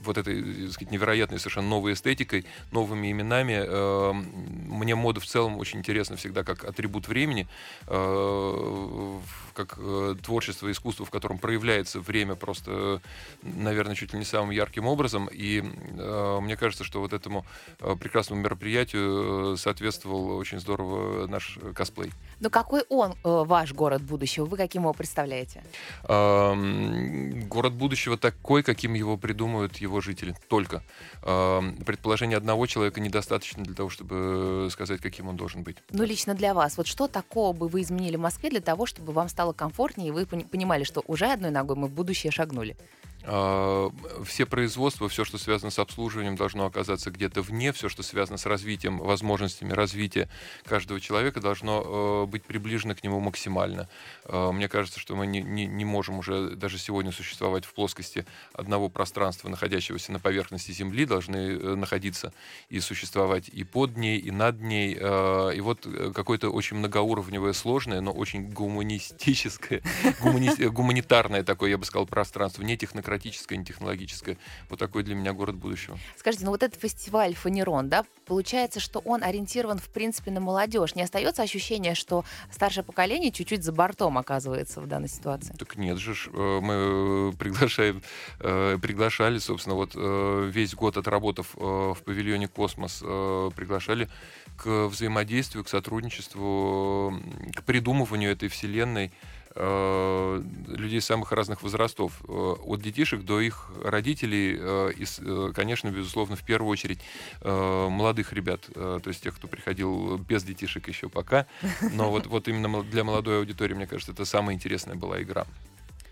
вот 0.04 0.18
этой 0.18 0.42
так 0.42 0.72
сказать, 0.74 0.92
невероятной 0.92 1.40
совершенно 1.40 1.68
новой 1.68 1.94
эстетикой, 1.94 2.46
новыми 2.72 3.12
именами. 3.12 3.54
Эм, 3.54 4.26
мне 4.68 4.96
мода 4.96 5.20
в 5.20 5.26
целом 5.26 5.58
очень 5.58 5.80
интересна 5.80 6.16
всегда 6.16 6.44
как 6.44 6.64
атрибут 6.66 7.08
времени, 7.08 7.48
э, 7.88 9.20
как 9.54 9.76
э, 9.78 10.16
творчество, 10.22 10.72
искусство, 10.72 11.06
в 11.06 11.12
котором 11.12 11.38
проявляется 11.38 12.00
время 12.00 12.36
просто, 12.36 13.02
наверное, 13.42 13.96
чуть 13.96 14.14
ли 14.14 14.20
не 14.20 14.26
самым 14.26 14.52
ярким 14.52 14.88
образом. 14.88 15.30
И 15.32 15.62
э, 15.62 16.40
мне 16.42 16.58
кажется, 16.58 16.84
что 16.84 17.00
вот 17.00 17.14
этому 17.14 17.46
прекрасному 17.80 18.42
мероприятию 18.42 19.58
соответствовал 19.58 20.38
очень 20.38 20.60
здорово 20.60 21.28
наш 21.28 21.58
косплей. 21.74 22.12
Но 22.40 22.50
какой 22.50 22.84
он, 22.90 23.16
ваш 23.24 23.74
город 23.74 24.02
будущего? 24.02 24.46
Вы 24.46 24.58
каким 24.58 24.84
его 24.84 24.94
представляете? 24.94 25.64
Эм, 26.04 27.48
город 27.48 27.74
будущего 27.74 28.18
такой, 28.18 28.64
каким 28.64 28.94
его 28.94 29.18
придумают 29.18 29.62
думают 29.72 29.78
его 29.78 30.02
жители. 30.02 30.36
Только. 30.48 30.84
Предположение 31.22 32.38
одного 32.38 32.68
человека 32.68 33.00
недостаточно 33.00 33.64
для 33.64 33.76
того, 33.76 33.90
чтобы 33.90 34.70
сказать, 34.72 35.02
каким 35.02 35.28
он 35.28 35.36
должен 35.36 35.64
быть. 35.64 35.78
Ну, 35.92 36.04
лично 36.04 36.34
для 36.34 36.54
вас, 36.54 36.78
вот 36.78 36.88
что 36.88 37.08
такого 37.08 37.54
бы 37.54 37.68
вы 37.68 37.82
изменили 37.82 38.18
в 38.18 38.22
Москве 38.22 38.50
для 38.50 38.62
того, 38.62 38.86
чтобы 38.86 39.14
вам 39.14 39.30
стало 39.30 39.51
комфортнее, 39.54 40.10
и 40.10 40.12
вы 40.12 40.26
понимали, 40.26 40.84
что 40.84 41.04
уже 41.08 41.28
одной 41.28 41.52
ногой 41.52 41.76
мы 41.76 41.88
в 41.88 41.92
будущее 41.92 42.32
шагнули? 42.32 42.76
А, 43.24 43.92
все 44.26 44.46
производства, 44.46 45.08
все, 45.08 45.26
что 45.26 45.38
связано 45.38 45.72
с 45.72 45.80
обслуживанием, 45.80 46.36
должно 46.36 46.66
оказаться 46.66 47.12
где-то 47.12 47.42
вне, 47.42 47.72
все, 47.72 47.90
что 47.90 48.04
связано 48.04 48.38
с 48.38 48.46
развитием, 48.46 48.98
возможностями 48.98 49.74
развития 49.74 50.28
каждого 50.64 51.00
человека, 51.00 51.40
должно 51.40 52.24
э, 52.26 52.26
быть 52.28 52.44
приближено 52.44 52.96
к 52.96 53.04
нему 53.04 53.20
максимально. 53.20 53.88
Э, 54.26 54.52
мне 54.52 54.68
кажется, 54.68 55.00
что 55.00 55.16
мы 55.16 55.28
не, 55.28 55.42
не, 55.42 55.68
не 55.68 55.86
можем 55.86 56.20
уже 56.20 56.52
даже 56.56 56.78
сегодня 56.78 57.12
существовать 57.12 57.66
в 57.66 57.74
плоскости 57.74 58.26
одного 58.54 58.90
пространства, 58.90 59.50
находящегося 59.50 60.12
на 60.12 60.20
поверхности 60.20 60.72
Земли, 60.72 61.06
должны 61.06 61.38
э, 61.38 61.76
находиться 61.76 62.34
и 62.70 62.80
существовать 62.80 63.50
и 63.50 63.64
под 63.64 63.98
ней, 63.98 64.18
и 64.20 64.32
над 64.32 64.62
ней. 64.62 64.92
И 64.92 65.62
вот 65.62 65.88
какое-то 66.14 66.50
очень 66.50 66.78
многоуровневое, 66.78 67.54
сложное, 67.54 68.02
но 68.02 68.12
очень 68.12 68.52
гуманистическое, 68.52 69.82
гумани, 70.22 70.68
гуманитарное 70.68 71.44
такое, 71.44 71.72
я 71.72 71.78
бы 71.78 71.86
сказал, 71.86 72.06
пространство, 72.06 72.64
не 72.64 72.78
технократическое 72.78 73.11
демократическое, 73.12 73.58
не 73.58 73.66
технологическое. 73.66 74.38
Вот 74.70 74.80
такой 74.80 75.04
для 75.04 75.16
меня 75.16 75.34
город 75.34 75.56
будущего. 75.56 75.98
Скажите, 76.18 76.46
ну 76.46 76.52
вот 76.52 76.64
этот 76.64 76.80
фестиваль 76.80 77.36
«Фанерон», 77.36 77.90
да, 77.90 78.06
получается, 78.26 78.80
что 78.80 79.00
он 79.00 79.24
ориентирован, 79.24 79.80
в 79.80 79.90
принципе, 79.90 80.32
на 80.32 80.40
молодежь. 80.40 80.96
Не 80.96 81.04
остается 81.04 81.44
ощущение, 81.44 81.96
что 81.96 82.24
старшее 82.52 82.84
поколение 82.84 83.32
чуть-чуть 83.32 83.64
за 83.64 83.72
бортом 83.72 84.18
оказывается 84.18 84.82
в 84.82 84.88
данной 84.88 85.10
ситуации? 85.10 85.54
Так 85.58 85.76
нет 85.76 85.98
же, 85.98 86.16
э, 86.32 86.60
мы 86.62 87.34
приглашаем, 87.38 88.02
э, 88.40 88.78
приглашали, 88.82 89.40
собственно, 89.40 89.76
вот 89.76 89.92
э, 89.96 90.50
весь 90.52 90.74
год 90.74 90.98
отработав 90.98 91.54
в 91.56 91.98
павильоне 92.06 92.48
«Космос», 92.48 93.00
приглашали 93.00 94.10
к 94.58 94.88
взаимодействию, 94.88 95.64
к 95.64 95.70
сотрудничеству, 95.70 97.20
к 97.56 97.64
придумыванию 97.64 98.32
этой 98.32 98.50
вселенной, 98.50 99.12
Э, 99.12 99.41
людей 99.56 101.02
самых 101.02 101.32
разных 101.32 101.62
возрастов, 101.62 102.22
э, 102.28 102.32
от 102.32 102.82
детишек 102.82 103.24
до 103.24 103.42
их 103.42 103.70
родителей, 103.84 104.58
э, 104.60 104.92
и, 104.96 105.54
конечно, 105.54 105.90
безусловно, 105.90 106.36
в 106.36 106.44
первую 106.44 106.72
очередь 106.72 107.00
молодых 107.44 108.34
ребят, 108.34 108.62
то 108.74 109.02
есть 109.06 109.24
тех, 109.24 109.36
кто 109.36 109.48
приходил 109.48 110.18
без 110.18 110.44
детишек 110.44 110.88
еще 110.88 111.10
пока, 111.10 111.48
но 111.94 112.10
вот, 112.10 112.28
вот 112.28 112.48
именно 112.48 112.84
для 112.84 113.04
молодой 113.04 113.40
аудитории, 113.40 113.74
мне 113.74 113.88
кажется, 113.88 114.12
это 114.12 114.26
самая 114.26 114.56
интересная 114.56 114.96
была 114.96 115.22
игра. 115.22 115.46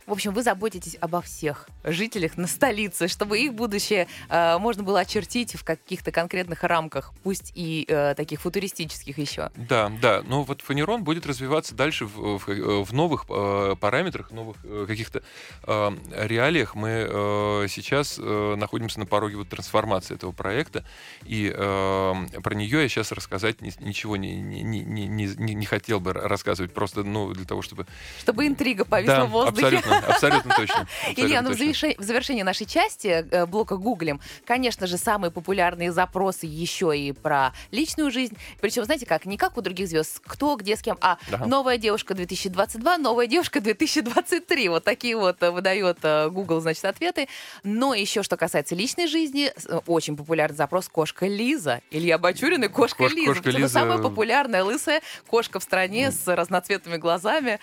В 0.10 0.12
общем, 0.12 0.34
вы 0.34 0.42
заботитесь 0.42 0.98
обо 1.00 1.22
всех 1.22 1.70
жителях 1.84 2.36
на 2.36 2.48
столице, 2.48 3.08
чтобы 3.08 3.38
их 3.38 3.54
будущее 3.54 4.08
э, 4.28 4.58
можно 4.58 4.82
было 4.82 5.02
очертить 5.02 5.54
в 5.54 5.64
каких-то 5.64 6.12
конкретных 6.12 6.64
рамках, 6.64 7.14
пусть 7.22 7.52
и 7.54 7.86
э, 7.88 8.16
таких 8.16 8.42
футуристических 8.42 9.20
еще. 9.20 9.52
Да, 9.56 9.92
да. 10.02 10.24
Но 10.26 10.42
вот 10.42 10.62
фанерон 10.62 11.04
будет 11.04 11.28
развиваться 11.28 11.76
дальше 11.76 12.08
в, 12.08 12.40
в, 12.40 12.84
в 12.86 12.92
новых 12.92 13.26
э, 13.30 13.76
параметрах, 13.80 14.32
новых 14.32 14.58
э, 14.64 14.86
каких-то 14.88 15.22
э, 15.68 15.92
реалиях. 16.16 16.74
Мы 16.74 17.08
э, 17.08 17.68
сейчас 17.70 18.18
э, 18.18 18.56
находимся 18.58 19.00
на 19.00 19.06
пороге 19.06 19.36
вот 19.36 19.50
трансформации 19.50 20.16
этого 20.16 20.32
проекта, 20.32 20.84
и 21.24 21.54
э, 21.56 22.14
про 22.42 22.56
нее 22.56 22.82
я 22.82 22.90
сейчас 22.90 23.12
рассказать 23.12 23.62
ни, 23.62 23.72
ничего 23.80 24.18
не, 24.18 24.42
не, 24.42 24.64
не, 24.64 24.82
не, 24.82 25.08
не, 25.08 25.54
не 25.54 25.66
хотел 25.68 26.00
бы 26.00 26.14
рассказывать, 26.14 26.74
просто 26.74 27.04
ну, 27.04 27.32
для 27.32 27.46
того, 27.46 27.62
чтобы... 27.62 27.86
Чтобы 28.18 28.48
интрига 28.48 28.86
повисла 28.86 29.18
да, 29.18 29.26
в 29.26 29.30
воздухе. 29.30 29.68
Абсолютно, 29.68 29.99
Абсолютно 30.08 30.56
точно. 30.56 30.88
Илья, 31.16 31.42
ну 31.42 31.52
в 31.52 32.04
завершении 32.04 32.44
нашей 32.44 32.66
части 32.66 33.08
э, 33.30 33.46
блока 33.46 33.78
гуглим, 33.78 34.20
конечно 34.46 34.88
же, 34.88 34.98
самые 34.98 35.32
популярные 35.32 35.92
запросы 35.92 36.46
еще 36.46 36.98
и 36.98 37.12
про 37.12 37.54
личную 37.72 38.12
жизнь. 38.12 38.38
Причем, 38.62 38.86
знаете 38.86 39.06
как, 39.06 39.26
не 39.26 39.38
как 39.38 39.58
у 39.58 39.62
других 39.62 39.88
звезд, 39.88 40.22
кто, 40.26 40.56
где, 40.56 40.76
с 40.76 40.82
кем, 40.82 40.98
а 41.02 41.18
новая 41.46 41.78
девушка 41.78 42.14
2022, 42.14 42.98
новая 42.98 43.28
девушка 43.28 43.62
2023. 43.62 44.70
Вот 44.70 44.84
такие 44.84 45.16
вот 45.16 45.42
э, 45.42 45.52
выдает 45.52 46.00
э, 46.04 46.30
Google, 46.30 46.62
значит, 46.62 46.86
ответы. 46.86 47.28
Но 47.64 47.94
еще, 47.94 48.24
что 48.24 48.38
касается 48.38 48.76
личной 48.76 49.08
жизни, 49.08 49.52
очень 49.88 50.16
популярный 50.16 50.58
запрос 50.58 50.88
кошка 50.88 51.28
Лиза. 51.28 51.82
Илья 51.92 52.18
Бачурин 52.18 52.64
и 52.64 52.68
кошка 52.68 53.04
Кош, 53.04 53.14
Лиза. 53.14 53.34
Кошка 53.34 53.50
Лиза. 53.50 53.70
Самая 53.70 53.98
популярная 53.98 54.64
лысая 54.64 55.02
кошка 55.28 55.60
в 55.60 55.64
стране 55.64 56.12
с 56.12 56.28
разноцветными 56.28 56.98
глазами. 56.98 57.60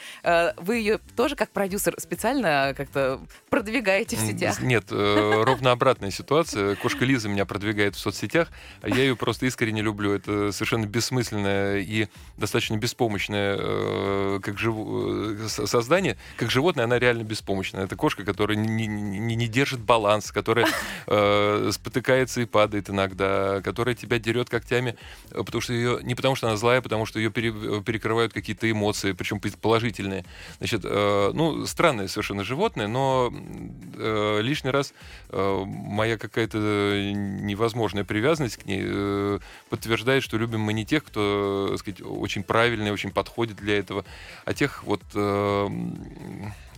Вы 0.57 0.77
ее 0.77 0.99
тоже 1.17 1.37
как 1.37 1.51
продюсер 1.51 1.95
специально 1.99 2.26
специально 2.27 2.75
как-то 2.75 3.21
продвигаете 3.51 4.17
в 4.17 4.21
сетях? 4.21 4.61
Нет, 4.61 4.87
э, 4.91 5.43
ровно 5.45 5.71
обратная 5.71 6.11
ситуация. 6.11 6.75
Кошка 6.77 7.05
Лиза 7.05 7.29
меня 7.29 7.45
продвигает 7.45 7.95
в 7.95 7.99
соцсетях, 7.99 8.49
а 8.83 8.89
я 8.89 8.97
ее 8.97 9.17
просто 9.17 9.47
искренне 9.47 9.83
люблю. 9.83 10.13
Это 10.13 10.51
совершенно 10.53 10.87
бессмысленное 10.87 11.79
и 11.79 12.09
достаточно 12.37 12.77
беспомощное 12.77 13.57
э, 13.59 14.41
как 14.43 14.59
живу, 14.59 15.35
э, 15.35 15.49
создание. 15.49 16.17
Как 16.37 16.51
животное 16.51 16.85
она 16.85 16.99
реально 16.99 17.23
беспомощная. 17.23 17.85
Это 17.85 17.95
кошка, 17.97 18.25
которая 18.25 18.59
не, 18.59 18.87
не, 18.87 19.37
не 19.37 19.47
держит 19.47 19.81
баланс, 19.81 20.33
которая 20.33 20.67
э, 21.07 21.71
спотыкается 21.73 22.41
и 22.41 22.45
падает 22.45 22.91
иногда, 22.91 23.61
которая 23.63 23.95
тебя 23.95 24.19
дерет 24.19 24.51
когтями, 24.51 24.97
потому 25.31 25.61
что 25.61 25.73
ее 25.73 26.01
не 26.03 26.15
потому 26.15 26.35
что 26.35 26.49
она 26.49 26.57
злая, 26.57 26.81
а 26.81 26.83
потому 26.83 27.07
что 27.07 27.21
ее 27.21 27.31
пере, 27.31 27.53
перекрывают 27.83 28.33
какие-то 28.33 28.69
эмоции, 28.69 29.13
причем 29.13 29.41
положительные. 29.61 30.25
Значит, 30.59 30.81
э, 30.85 31.31
ну 31.33 31.67
странное 31.67 32.09
совершенно 32.17 32.45
животное, 32.45 32.89
но 32.89 33.31
э, 33.31 34.41
лишний 34.41 34.71
раз 34.71 34.95
э, 35.29 35.65
моя 35.67 36.17
какая-то 36.17 36.57
невозможная 36.57 38.05
привязанность 38.05 38.57
к 38.57 38.65
ней 38.65 38.83
э, 38.83 39.39
подтверждает, 39.69 40.23
что 40.23 40.39
любим 40.39 40.61
мы 40.61 40.73
не 40.73 40.87
тех, 40.87 41.05
кто, 41.05 41.69
так 41.71 41.81
сказать, 41.81 42.01
очень 42.01 42.43
правильный, 42.43 42.91
очень 42.91 43.11
подходит 43.11 43.57
для 43.57 43.79
этого, 43.79 44.07
а 44.47 44.55
тех 44.55 44.83
вот 44.85 45.03
э, 45.15 45.69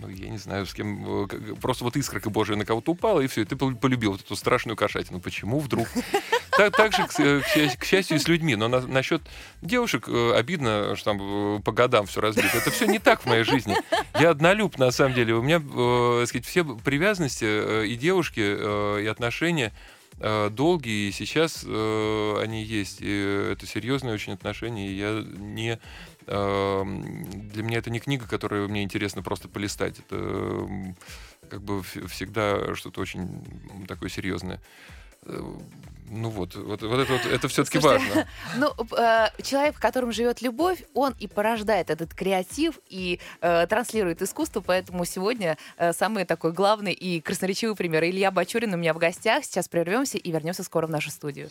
ну, 0.00 0.08
я 0.08 0.28
не 0.28 0.38
знаю, 0.38 0.66
с 0.66 0.74
кем, 0.74 1.24
э, 1.24 1.54
просто 1.60 1.84
вот 1.84 1.96
искорка 1.96 2.30
Божия 2.30 2.56
на 2.56 2.64
кого-то 2.64 2.92
упала, 2.92 3.20
и 3.20 3.26
все, 3.26 3.42
и 3.42 3.44
ты 3.44 3.56
полюбил 3.56 4.12
вот 4.12 4.20
эту 4.20 4.36
страшную 4.36 4.76
кошатину. 4.76 5.20
Почему 5.20 5.58
вдруг? 5.60 5.88
Так, 6.56 6.76
так 6.76 6.92
же, 6.92 7.06
к, 7.06 7.20
э, 7.20 7.40
к, 7.76 7.84
счастью, 7.84 8.16
и 8.16 8.20
с 8.20 8.26
людьми. 8.26 8.56
Но 8.56 8.66
на, 8.68 8.80
насчет 8.80 9.22
девушек 9.62 10.08
э, 10.08 10.32
обидно, 10.34 10.96
что 10.96 11.12
там 11.12 11.62
по 11.62 11.72
годам 11.72 12.06
все 12.06 12.20
разбито. 12.20 12.56
Это 12.56 12.70
все 12.70 12.86
не 12.86 12.98
так 12.98 13.22
в 13.22 13.26
моей 13.26 13.44
жизни. 13.44 13.76
Я 14.18 14.30
однолюб, 14.30 14.76
на 14.76 14.90
самом 14.90 15.14
деле. 15.14 15.34
У 15.34 15.42
меня, 15.42 15.62
э, 15.62 16.24
сказать, 16.26 16.46
все 16.46 16.64
привязанности 16.64 17.86
и 17.86 17.96
девушки, 17.96 18.40
и 19.02 19.06
отношения 19.06 19.72
долгие, 20.20 21.08
и 21.08 21.12
сейчас 21.12 21.62
они 21.62 22.64
есть. 22.64 22.98
И 23.00 23.52
это 23.52 23.66
серьезные 23.66 24.14
очень 24.14 24.32
отношения, 24.32 24.88
и 24.88 24.94
я 24.94 25.24
не 25.24 25.78
для 26.28 27.62
меня 27.62 27.78
это 27.78 27.90
не 27.90 28.00
книга, 28.00 28.26
которую 28.26 28.68
мне 28.68 28.82
интересно 28.82 29.22
просто 29.22 29.48
полистать. 29.48 29.98
Это 29.98 30.68
как 31.48 31.62
бы 31.62 31.82
всегда 31.82 32.74
что-то 32.74 33.00
очень 33.00 33.86
такое 33.86 34.10
серьезное. 34.10 34.60
Э, 35.24 35.40
ну 36.10 36.30
вот, 36.30 36.54
вот, 36.54 36.82
вот 36.82 37.00
это 37.00 37.12
вот, 37.12 37.26
это 37.26 37.48
все-таки 37.48 37.78
важно. 37.78 38.26
Ну, 38.56 38.72
э, 38.96 39.28
человек, 39.42 39.76
в 39.76 39.80
котором 39.80 40.12
живет 40.12 40.40
любовь, 40.42 40.82
он 40.94 41.14
и 41.18 41.26
порождает 41.26 41.90
этот 41.90 42.14
креатив 42.14 42.78
и 42.88 43.20
э, 43.40 43.66
транслирует 43.66 44.22
искусство, 44.22 44.60
поэтому 44.60 45.04
сегодня 45.04 45.58
э, 45.76 45.92
самый 45.92 46.24
такой 46.24 46.52
главный 46.52 46.92
и 46.92 47.20
красноречивый 47.20 47.76
пример. 47.76 48.04
Илья 48.04 48.30
Бачурин 48.30 48.72
у 48.74 48.76
меня 48.76 48.94
в 48.94 48.98
гостях. 48.98 49.44
Сейчас 49.44 49.68
прервемся 49.68 50.18
и 50.18 50.30
вернемся 50.30 50.62
скоро 50.62 50.86
в 50.86 50.90
нашу 50.90 51.10
студию. 51.10 51.50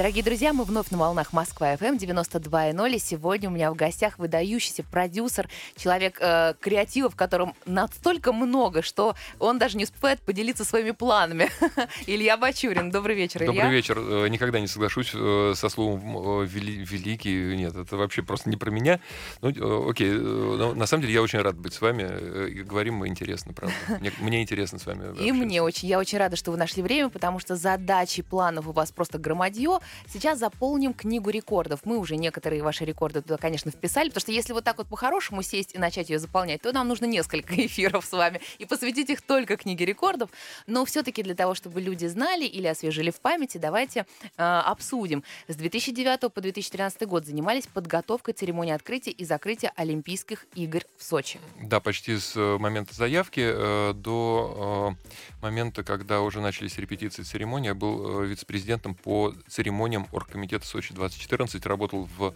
Дорогие 0.00 0.24
друзья, 0.24 0.54
мы 0.54 0.64
вновь 0.64 0.88
на 0.90 0.96
волнах 0.96 1.34
Москва 1.34 1.74
FM 1.74 1.98
92.0. 1.98 2.94
И 2.94 2.98
сегодня 2.98 3.50
у 3.50 3.52
меня 3.52 3.70
в 3.70 3.74
гостях 3.74 4.18
выдающийся 4.18 4.82
продюсер, 4.82 5.46
человек 5.76 6.16
э, 6.22 6.54
креатива, 6.58 7.10
в 7.10 7.16
котором 7.16 7.54
настолько 7.66 8.32
много, 8.32 8.80
что 8.80 9.14
он 9.38 9.58
даже 9.58 9.76
не 9.76 9.84
успевает 9.84 10.22
поделиться 10.22 10.64
своими 10.64 10.92
планами. 10.92 11.50
Илья 12.06 12.38
Бачурин. 12.38 12.90
Добрый 12.90 13.14
вечер, 13.14 13.42
Илья. 13.42 13.52
Добрый 13.52 13.72
вечер. 13.72 13.98
Э, 13.98 14.28
никогда 14.28 14.58
не 14.58 14.68
соглашусь 14.68 15.10
э, 15.12 15.52
со 15.54 15.68
словом 15.68 16.00
э, 16.16 16.46
вели, 16.46 16.82
«великий». 16.82 17.54
Нет, 17.54 17.76
это 17.76 17.98
вообще 17.98 18.22
просто 18.22 18.48
не 18.48 18.56
про 18.56 18.70
меня. 18.70 19.00
Ну, 19.42 19.86
окей, 19.86 20.12
но 20.12 20.72
на 20.72 20.86
самом 20.86 21.02
деле 21.02 21.12
я 21.12 21.20
очень 21.20 21.40
рад 21.40 21.58
быть 21.58 21.74
с 21.74 21.80
вами. 21.82 22.62
Говорим 22.62 22.94
мы 22.94 23.08
интересно, 23.08 23.52
правда. 23.52 23.74
Мне, 24.00 24.10
мне 24.18 24.40
интересно 24.40 24.78
с 24.78 24.86
вами 24.86 25.04
И 25.04 25.08
общаться. 25.10 25.34
мне 25.34 25.60
очень. 25.60 25.88
Я 25.88 25.98
очень 25.98 26.16
рада, 26.16 26.36
что 26.36 26.52
вы 26.52 26.56
нашли 26.56 26.82
время, 26.82 27.10
потому 27.10 27.38
что 27.38 27.54
задачи, 27.54 28.22
планов 28.22 28.66
у 28.66 28.72
вас 28.72 28.92
просто 28.92 29.18
громадье. 29.18 29.80
Сейчас 30.06 30.38
заполним 30.38 30.94
книгу 30.94 31.30
рекордов. 31.30 31.80
Мы 31.84 31.98
уже 31.98 32.16
некоторые 32.16 32.62
ваши 32.62 32.84
рекорды 32.84 33.22
туда, 33.22 33.36
конечно, 33.36 33.70
вписали, 33.70 34.08
потому 34.08 34.20
что 34.20 34.32
если 34.32 34.52
вот 34.52 34.64
так 34.64 34.78
вот 34.78 34.88
по-хорошему 34.88 35.42
сесть 35.42 35.74
и 35.74 35.78
начать 35.78 36.10
ее 36.10 36.18
заполнять, 36.18 36.62
то 36.62 36.72
нам 36.72 36.88
нужно 36.88 37.06
несколько 37.06 37.54
эфиров 37.66 38.04
с 38.04 38.12
вами 38.12 38.40
и 38.58 38.64
посвятить 38.64 39.10
их 39.10 39.22
только 39.22 39.56
книге 39.56 39.84
рекордов. 39.84 40.30
Но 40.66 40.84
все-таки 40.84 41.22
для 41.22 41.34
того, 41.34 41.54
чтобы 41.54 41.80
люди 41.80 42.06
знали 42.06 42.44
или 42.44 42.66
освежили 42.66 43.10
в 43.10 43.20
памяти, 43.20 43.58
давайте 43.58 44.06
э, 44.36 44.42
обсудим. 44.42 45.24
С 45.48 45.56
2009 45.56 46.32
по 46.32 46.40
2013 46.40 47.06
год 47.06 47.26
занимались 47.26 47.66
подготовкой 47.66 48.34
церемонии 48.34 48.72
открытия 48.72 49.10
и 49.10 49.24
закрытия 49.24 49.72
Олимпийских 49.76 50.46
игр 50.54 50.82
в 50.96 51.04
Сочи. 51.04 51.40
Да, 51.62 51.80
почти 51.80 52.16
с 52.16 52.36
э, 52.36 52.58
момента 52.58 52.94
заявки 52.94 53.40
э, 53.42 53.92
до 53.94 54.96
э, 55.00 55.42
момента, 55.42 55.82
когда 55.82 56.20
уже 56.20 56.40
начались 56.40 56.78
репетиции 56.78 57.22
церемонии, 57.22 57.68
я 57.68 57.74
был 57.74 58.22
э, 58.22 58.26
вице-президентом 58.26 58.94
по 58.94 59.34
церемонии 59.48 59.69
церемониям 59.70 60.08
Оргкомитета 60.10 60.66
Сочи 60.66 60.92
2014. 60.92 61.64
Работал 61.64 62.08
в 62.18 62.34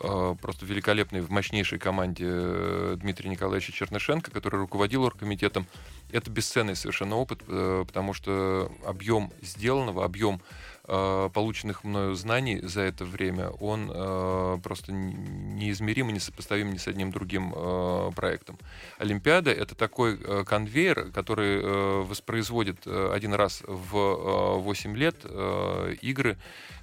э, 0.00 0.34
просто 0.40 0.66
великолепной, 0.66 1.20
в 1.20 1.30
мощнейшей 1.30 1.78
команде 1.78 2.26
э, 2.28 2.96
Дмитрия 2.98 3.30
Николаевича 3.30 3.72
Чернышенко, 3.72 4.32
который 4.32 4.56
руководил 4.56 5.04
Оргкомитетом. 5.04 5.66
Это 6.10 6.28
бесценный 6.30 6.74
совершенно 6.74 7.16
опыт, 7.16 7.40
э, 7.46 7.84
потому 7.86 8.14
что 8.14 8.72
объем 8.84 9.32
сделанного, 9.42 10.04
объем 10.04 10.40
полученных 10.84 11.84
мною 11.84 12.14
знаний 12.14 12.60
за 12.60 12.80
это 12.80 13.04
время, 13.04 13.50
он 13.50 13.90
э, 13.92 14.58
просто 14.62 14.92
неизмерим 14.92 16.10
и 16.10 16.12
несопоставим 16.12 16.72
ни 16.72 16.78
с 16.78 16.88
одним 16.88 17.12
другим 17.12 17.52
э, 17.54 18.10
проектом. 18.16 18.58
Олимпиада— 18.98 19.50
это 19.52 19.76
такой 19.76 20.18
э, 20.20 20.44
конвейер, 20.44 21.12
который 21.12 21.60
э, 21.62 22.02
воспроизводит 22.02 22.86
э, 22.86 23.12
один 23.14 23.32
раз 23.32 23.62
в 23.66 23.96
э, 23.96 24.58
8 24.60 24.96
лет 24.96 25.16
э, 25.22 25.94
игры, 26.02 26.36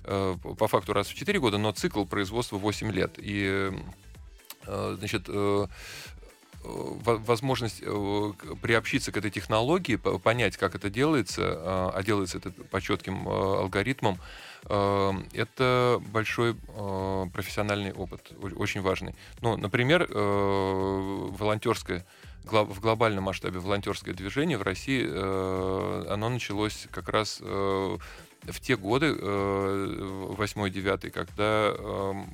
э, 0.05 0.35
по 0.57 0.67
факту 0.67 0.93
раз 0.93 1.07
в 1.07 1.15
4 1.15 1.39
года, 1.39 1.57
но 1.57 1.71
цикл 1.73 2.05
производства 2.05 2.57
8 2.57 2.91
лет. 2.91 3.15
И 3.17 3.69
э, 4.65 4.95
значит, 4.97 5.25
э, 5.27 5.67
возможность 6.63 7.81
э, 7.81 8.33
приобщиться 8.61 9.11
к 9.11 9.17
этой 9.17 9.31
технологии, 9.31 9.95
понять, 9.95 10.57
как 10.57 10.75
это 10.75 10.89
делается, 10.89 11.41
а, 11.45 11.91
а 11.95 12.03
делается 12.03 12.37
это 12.37 12.51
по 12.51 12.81
четким 12.81 13.27
э, 13.27 13.31
алгоритмам, 13.31 14.19
э, 14.65 15.11
это 15.33 16.01
большой 16.11 16.55
профессиональный 17.33 17.93
опыт, 17.93 18.31
очень 18.55 18.81
важный. 18.81 19.15
Ну, 19.41 19.57
например, 19.57 20.07
волонтерское 20.11 22.05
в 22.43 22.79
глобальном 22.79 23.25
масштабе 23.25 23.59
волонтерское 23.59 24.13
движение 24.13 24.57
в 24.57 24.63
России, 24.63 25.05
оно 25.05 26.29
началось 26.29 26.87
как 26.89 27.09
раз 27.09 27.41
в 27.41 27.99
те 28.61 28.77
годы, 28.77 29.11
8-9, 29.11 31.11
когда 31.11 31.75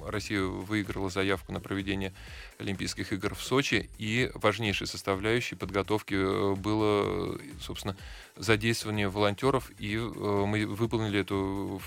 Россия 0.07 0.41
выиграла 0.41 1.09
заявку 1.09 1.51
на 1.51 1.59
проведение 1.59 2.13
Олимпийских 2.57 3.11
игр 3.11 3.35
в 3.35 3.43
Сочи, 3.43 3.89
и 3.97 4.31
важнейшей 4.33 4.87
составляющей 4.87 5.55
подготовки 5.55 6.13
э, 6.13 6.55
было, 6.55 7.37
собственно, 7.61 7.97
задействование 8.37 9.09
волонтеров, 9.09 9.71
и 9.77 9.95
э, 9.95 9.99
мы 9.99 10.65
выполнили 10.65 11.19
эту 11.19 11.81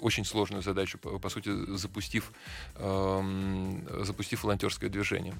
очень 0.00 0.24
сложную 0.24 0.62
задачу, 0.62 0.98
по, 0.98 1.28
сути, 1.28 1.50
запустив, 1.76 2.32
эм, 2.76 3.86
запустив 4.04 4.44
волонтерское 4.44 4.90
движение, 4.90 5.34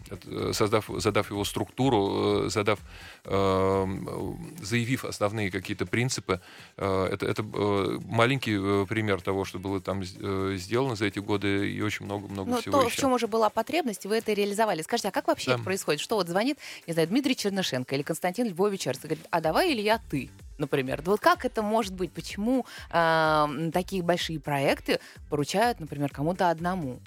создав, 0.53 0.89
задав 0.97 1.31
его 1.31 1.45
структуру, 1.45 2.47
э, 2.47 2.49
задав, 2.49 2.79
эм, 3.25 4.57
заявив 4.63 5.05
основные 5.05 5.51
какие-то 5.51 5.87
принципы. 5.87 6.41
Это, 6.77 7.27
это 7.27 7.43
маленький 7.43 8.87
пример 8.87 9.21
того, 9.21 9.45
что 9.45 9.59
было 9.59 9.81
там 9.81 10.05
сделано 10.05 10.97
за 10.97 11.07
эти 11.07 11.19
годы, 11.19 11.71
и 11.71 11.81
очень 11.83 12.07
много-много 12.07 12.61
всего 12.61 12.81
то, 12.81 12.87
еще. 12.87 12.97
в 12.97 13.01
чем 13.01 13.13
уже 13.13 13.27
была 13.27 13.51
потребность, 13.51 14.07
вы 14.07 14.17
это 14.17 14.38
реализовали. 14.39 14.83
Скажите, 14.83 15.09
а 15.09 15.13
как 15.13 15.29
вообще 15.29 15.51
да. 15.51 15.55
это 15.55 15.65
происходит? 15.65 16.01
Что 16.01 16.17
вот 16.17 16.29
звонит, 16.29 16.59
не 16.87 16.93
знаю, 16.93 17.09
Дмитрий 17.09 17.37
Чернышенко 17.37 17.95
или 17.95 18.03
Константин 18.03 18.49
Львович 18.49 18.87
Арс 18.87 19.01
говорит, 19.01 19.27
а 19.31 19.41
давай 19.41 19.73
или 19.73 19.83
я 19.83 20.01
ты? 20.11 20.31
например. 20.59 21.03
Вот 21.05 21.21
как 21.21 21.45
это 21.45 21.63
может 21.63 21.95
быть? 21.95 22.13
Почему 22.13 22.67
э, 22.91 23.71
такие 23.73 24.03
большие 24.03 24.41
проекты 24.41 24.99
поручают, 25.31 25.81
например, 25.81 26.11
кому-то 26.11 26.51
одному? 26.51 26.99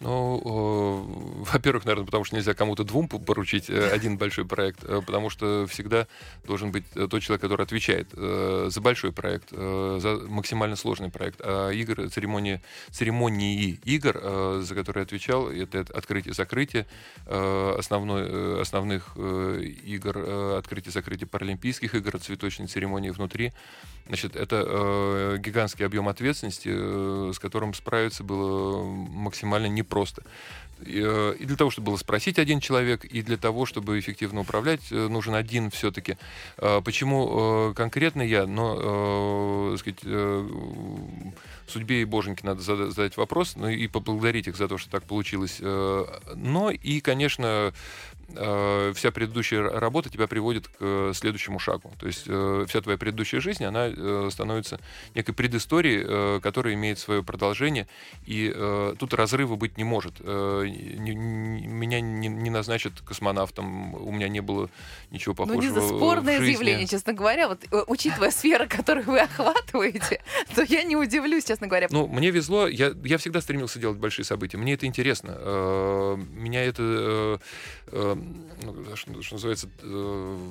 Ну, 0.00 0.42
э, 0.44 1.50
во-первых, 1.52 1.84
наверное, 1.84 2.04
потому 2.04 2.24
что 2.24 2.36
нельзя 2.36 2.54
кому-то 2.54 2.84
двум 2.84 3.08
поручить 3.08 3.70
э, 3.70 3.90
один 3.90 4.18
большой 4.18 4.44
проект, 4.44 4.84
э, 4.84 5.00
потому 5.04 5.30
что 5.30 5.66
всегда 5.66 6.06
должен 6.44 6.70
быть 6.70 6.84
тот 6.90 7.22
человек, 7.22 7.40
который 7.40 7.62
отвечает 7.62 8.08
э, 8.12 8.68
за 8.68 8.80
большой 8.80 9.12
проект, 9.12 9.48
э, 9.52 9.98
за 10.00 10.16
максимально 10.28 10.76
сложный 10.76 11.10
проект. 11.10 11.40
А 11.42 11.70
игр, 11.70 12.10
церемонии, 12.10 12.60
церемонии 12.90 13.80
игр, 13.84 14.18
э, 14.20 14.62
за 14.62 14.74
которые 14.74 15.02
отвечал, 15.04 15.48
это 15.48 15.80
открытие-закрытие 15.80 16.86
э, 17.26 17.74
основной, 17.78 18.22
э, 18.26 18.60
основных 18.60 19.12
э, 19.16 19.62
игр, 19.84 20.18
э, 20.18 20.58
открытие-закрытие 20.58 21.26
паралимпийских 21.26 21.94
игр, 21.94 22.18
цветочной 22.18 22.66
церемонии 22.66 23.10
внутри. 23.10 23.52
Значит, 24.06 24.36
это 24.36 24.64
э, 24.66 25.38
гигантский 25.38 25.84
объем 25.84 26.08
ответственности, 26.08 26.70
э, 26.72 27.32
с 27.34 27.38
которым 27.38 27.74
справиться 27.74 28.22
было 28.22 28.84
максимально 28.84 29.66
непросто. 29.66 30.22
И, 30.84 31.02
э, 31.02 31.34
и 31.38 31.44
для 31.44 31.56
того, 31.56 31.70
чтобы 31.70 31.86
было 31.86 31.96
спросить 31.96 32.38
один 32.38 32.60
человек, 32.60 33.04
и 33.04 33.22
для 33.22 33.36
того, 33.36 33.66
чтобы 33.66 33.98
эффективно 33.98 34.40
управлять, 34.40 34.80
э, 34.92 35.08
нужен 35.08 35.34
один 35.34 35.70
все-таки. 35.70 36.18
Э, 36.58 36.80
почему 36.84 37.72
конкретно 37.74 38.22
я? 38.22 38.46
Но, 38.46 39.72
э, 39.74 39.76
сказать, 39.78 40.00
судьбе 41.66 42.02
и 42.02 42.04
боженьке 42.04 42.46
надо 42.46 42.60
задать 42.60 43.16
вопрос, 43.16 43.56
ну 43.56 43.68
и 43.68 43.88
поблагодарить 43.88 44.46
их 44.46 44.56
за 44.56 44.68
то, 44.68 44.78
что 44.78 44.90
так 44.90 45.02
получилось. 45.04 45.58
Но 45.60 46.70
и, 46.70 47.00
конечно, 47.00 47.72
Э, 48.34 48.92
вся 48.94 49.12
предыдущая 49.12 49.62
работа 49.62 50.10
тебя 50.10 50.26
приводит 50.26 50.66
к 50.66 50.72
э, 50.80 51.12
следующему 51.14 51.58
шагу. 51.58 51.92
То 51.98 52.06
есть 52.06 52.24
э, 52.26 52.66
вся 52.68 52.80
твоя 52.80 52.98
предыдущая 52.98 53.40
жизнь, 53.40 53.64
она 53.64 53.90
становится 54.30 54.80
некой 55.14 55.34
предысторией, 55.34 56.40
которая 56.40 56.74
имеет 56.74 56.98
свое 56.98 57.22
продолжение, 57.22 57.86
и 58.26 58.54
тут 58.98 59.14
разрыва 59.14 59.56
быть 59.56 59.78
не 59.78 59.84
может. 59.84 60.20
Меня 60.20 62.00
не 62.00 62.50
назначат 62.50 63.00
космонавтом, 63.00 63.94
у 63.94 64.10
меня 64.12 64.28
не 64.28 64.40
было 64.40 64.68
ничего 65.10 65.34
похожего 65.34 65.62
Ну, 65.62 65.68
не 65.68 65.74
за 65.74 65.80
спорное 65.86 66.38
заявление, 66.38 66.86
честно 66.86 67.12
говоря. 67.12 67.48
Вот, 67.48 67.64
учитывая 67.86 68.30
сферы, 68.30 68.66
которую 68.66 69.06
вы 69.06 69.20
охватываете, 69.20 70.22
то 70.54 70.62
я 70.62 70.82
не 70.82 70.96
удивлюсь, 70.96 71.44
честно 71.44 71.66
говоря. 71.66 71.88
Ну, 71.90 72.06
мне 72.06 72.30
везло, 72.30 72.66
я, 72.66 72.92
я 73.04 73.18
всегда 73.18 73.40
стремился 73.40 73.78
делать 73.78 73.98
большие 73.98 74.24
события, 74.24 74.56
мне 74.58 74.74
это 74.74 74.86
интересно. 74.86 76.16
Меня 76.34 76.64
это 76.64 77.40
ну, 77.92 78.15
что, 78.94 79.22
что 79.22 79.34
называется, 79.34 79.68
э, 79.82 80.48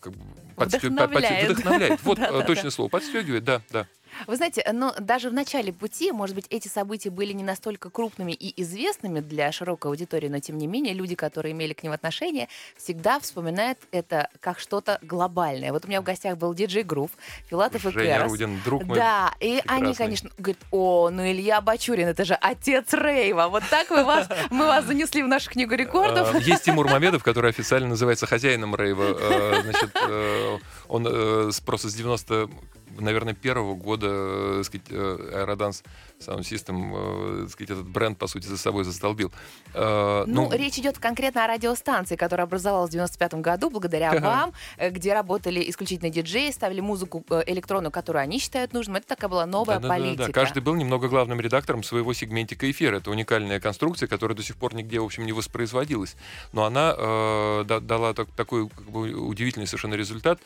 как 0.00 0.12
бы 0.12 0.24
подстё... 0.56 0.90
вдохновляет. 0.90 1.50
вдохновляет. 1.50 2.02
Вот 2.02 2.18
точное 2.46 2.70
слово, 2.70 2.88
подстегивает, 2.88 3.44
да, 3.44 3.62
да. 3.70 3.86
Вы 4.26 4.36
знаете, 4.36 4.64
но 4.72 4.94
даже 4.98 5.30
в 5.30 5.32
начале 5.32 5.72
пути, 5.72 6.12
может 6.12 6.34
быть, 6.34 6.46
эти 6.50 6.68
события 6.68 7.10
были 7.10 7.32
не 7.32 7.42
настолько 7.42 7.90
крупными 7.90 8.32
и 8.32 8.60
известными 8.62 9.20
для 9.20 9.52
широкой 9.52 9.90
аудитории, 9.90 10.28
но 10.28 10.40
тем 10.40 10.58
не 10.58 10.66
менее 10.66 10.94
люди, 10.94 11.14
которые 11.14 11.52
имели 11.52 11.72
к 11.72 11.82
ним 11.82 11.92
отношение, 11.92 12.48
всегда 12.76 13.20
вспоминают 13.20 13.78
это 13.92 14.28
как 14.40 14.58
что-то 14.58 14.98
глобальное. 15.02 15.72
Вот 15.72 15.84
у 15.84 15.88
меня 15.88 16.00
в 16.00 16.04
гостях 16.04 16.36
был 16.38 16.54
диджей 16.54 16.82
Грув, 16.82 17.10
Филатов 17.48 17.82
Женя 17.82 18.04
и 18.04 18.18
Кэрос. 18.18 18.30
Рудин, 18.32 18.60
друг 18.64 18.84
мой 18.84 18.98
Да, 18.98 19.34
и 19.40 19.56
прекрасный. 19.56 19.86
они, 19.86 19.94
конечно, 19.94 20.30
говорят, 20.38 20.62
о, 20.70 21.10
ну 21.10 21.24
Илья 21.24 21.60
Бачурин, 21.60 22.08
это 22.08 22.24
же 22.24 22.34
отец 22.34 22.92
Рейва. 22.92 23.48
Вот 23.48 23.62
так 23.70 23.90
вы 23.90 24.04
вас, 24.04 24.28
мы 24.50 24.66
вас 24.66 24.84
занесли 24.84 25.22
в 25.22 25.28
нашу 25.28 25.50
книгу 25.50 25.74
рекордов. 25.74 26.34
А, 26.34 26.38
есть 26.38 26.64
Тимур 26.64 26.88
Мамедов, 26.88 27.22
который 27.22 27.50
официально 27.50 27.88
называется 27.88 28.26
хозяином 28.26 28.74
Рейва. 28.74 29.16
А, 29.18 29.60
значит, 29.62 29.90
э, 30.08 30.58
он 30.88 31.06
э, 31.08 31.50
просто 31.64 31.88
с 31.88 31.94
90 31.94 32.48
наверное, 33.00 33.34
первого 33.34 33.74
года, 33.74 34.08
э, 34.10 34.62
сказать, 34.64 34.88
Aerodance 34.90 35.84
Sound 36.20 36.40
System, 36.40 37.48
сказать, 37.48 37.70
этот 37.70 37.88
бренд, 37.88 38.18
по 38.18 38.26
сути, 38.26 38.46
за 38.46 38.58
собой 38.58 38.84
застолбил. 38.84 39.32
Ну, 39.74 40.24
ну, 40.26 40.52
речь 40.52 40.78
идет 40.78 40.98
конкретно 40.98 41.44
о 41.44 41.48
радиостанции, 41.48 42.16
которая 42.16 42.46
образовалась 42.46 42.90
в 42.90 42.92
95 42.92 43.34
году 43.34 43.70
благодаря 43.70 44.12
вам, 44.20 44.52
где 44.78 45.12
работали 45.12 45.68
исключительно 45.68 46.10
диджеи, 46.10 46.50
ставили 46.50 46.80
музыку 46.80 47.24
электронную, 47.46 47.90
которую 47.90 48.22
они 48.22 48.38
считают 48.38 48.72
нужным. 48.72 48.96
Это 48.96 49.08
такая 49.08 49.28
была 49.28 49.46
новая 49.46 49.78
да, 49.78 49.88
политика. 49.88 50.18
Да, 50.18 50.26
да, 50.26 50.32
Каждый 50.32 50.62
был 50.62 50.74
немного 50.74 51.08
главным 51.08 51.40
редактором 51.40 51.82
своего 51.82 52.12
сегментика 52.12 52.70
эфира. 52.70 52.96
Это 52.96 53.10
уникальная 53.10 53.60
конструкция, 53.60 54.06
которая 54.06 54.36
до 54.36 54.42
сих 54.42 54.56
пор 54.56 54.74
нигде, 54.74 55.00
в 55.00 55.04
общем, 55.04 55.26
не 55.26 55.32
воспроизводилась. 55.32 56.16
Но 56.52 56.64
она 56.64 56.94
э, 56.96 57.64
дала 57.80 58.14
так, 58.14 58.30
такой 58.32 58.68
как 58.68 58.90
бы, 58.90 59.12
удивительный 59.12 59.66
совершенно 59.66 59.94
результат. 59.94 60.40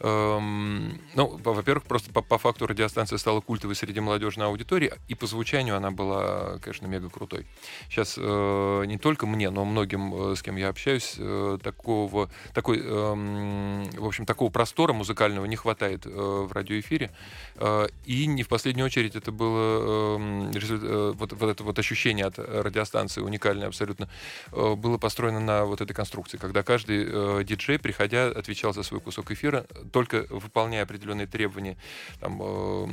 Эм, 0.00 1.00
ну, 1.14 1.40
во-первых, 1.42 1.84
просто 1.84 2.12
по, 2.12 2.22
по 2.22 2.38
факту 2.38 2.66
радиостанция 2.66 3.18
стала 3.18 3.40
культовой 3.40 3.74
среди 3.76 4.00
молодежной 4.00 4.46
аудитории, 4.46 4.92
и 5.08 5.13
по 5.14 5.26
звучанию 5.26 5.76
она 5.76 5.90
была, 5.90 6.58
конечно, 6.58 6.86
мега 6.86 7.08
крутой. 7.10 7.46
Сейчас 7.88 8.16
э, 8.18 8.84
не 8.86 8.98
только 8.98 9.26
мне, 9.26 9.50
но 9.50 9.64
многим, 9.64 10.32
э, 10.32 10.36
с 10.36 10.42
кем 10.42 10.56
я 10.56 10.68
общаюсь, 10.68 11.14
э, 11.18 11.58
такого, 11.62 12.30
такой, 12.52 12.80
э, 12.82 13.84
в 13.98 14.06
общем, 14.06 14.26
такого 14.26 14.50
простора 14.50 14.92
музыкального 14.92 15.46
не 15.46 15.56
хватает 15.56 16.06
э, 16.06 16.10
в 16.10 16.52
радиоэфире. 16.52 17.10
Э, 17.56 17.86
и 18.04 18.26
не 18.26 18.42
в 18.42 18.48
последнюю 18.48 18.86
очередь 18.86 19.16
это 19.16 19.32
было 19.32 20.18
э, 20.18 20.52
э, 20.54 21.12
вот, 21.16 21.32
вот 21.32 21.50
это 21.50 21.64
вот 21.64 21.78
ощущение 21.78 22.26
от 22.26 22.38
радиостанции 22.38 23.20
уникальное 23.20 23.68
абсолютно 23.68 24.08
э, 24.52 24.74
было 24.74 24.98
построено 24.98 25.40
на 25.40 25.64
вот 25.64 25.80
этой 25.80 25.92
конструкции, 25.92 26.36
когда 26.38 26.62
каждый 26.62 27.04
э, 27.06 27.44
диджей, 27.44 27.78
приходя, 27.78 28.28
отвечал 28.28 28.72
за 28.72 28.82
свой 28.82 29.00
кусок 29.00 29.30
эфира, 29.30 29.66
только 29.92 30.26
выполняя 30.30 30.82
определенные 30.82 31.26
требования 31.26 31.76
там, 32.20 32.40
э, 32.40 32.86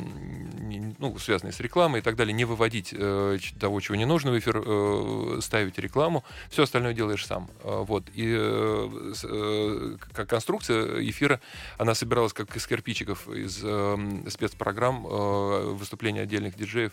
ну, 0.99 1.17
связанные 1.17 1.53
с 1.53 1.59
рекламой 1.59 1.99
и 1.99 2.03
так 2.03 2.10
так 2.11 2.17
далее, 2.17 2.33
не 2.33 2.45
выводить 2.45 2.93
э, 2.93 3.37
того, 3.59 3.79
чего 3.81 3.95
не 3.95 4.05
нужно 4.05 4.31
в 4.31 4.39
эфир, 4.39 4.61
э, 4.63 5.39
ставить 5.41 5.77
рекламу, 5.79 6.23
все 6.49 6.63
остальное 6.63 6.93
делаешь 6.93 7.25
сам. 7.25 7.49
Э, 7.63 7.83
вот. 7.87 8.03
И 8.13 8.25
э, 8.27 9.13
э, 9.23 9.97
как 10.13 10.29
конструкция 10.29 11.01
эфира, 11.09 11.39
она 11.77 11.95
собиралась 11.95 12.33
как 12.33 12.55
из 12.55 12.67
кирпичиков, 12.67 13.27
из 13.27 13.59
э, 13.63 13.97
спецпрограмм, 14.29 15.07
э, 15.07 15.71
выступления 15.73 16.21
отдельных 16.21 16.55
диджеев. 16.55 16.91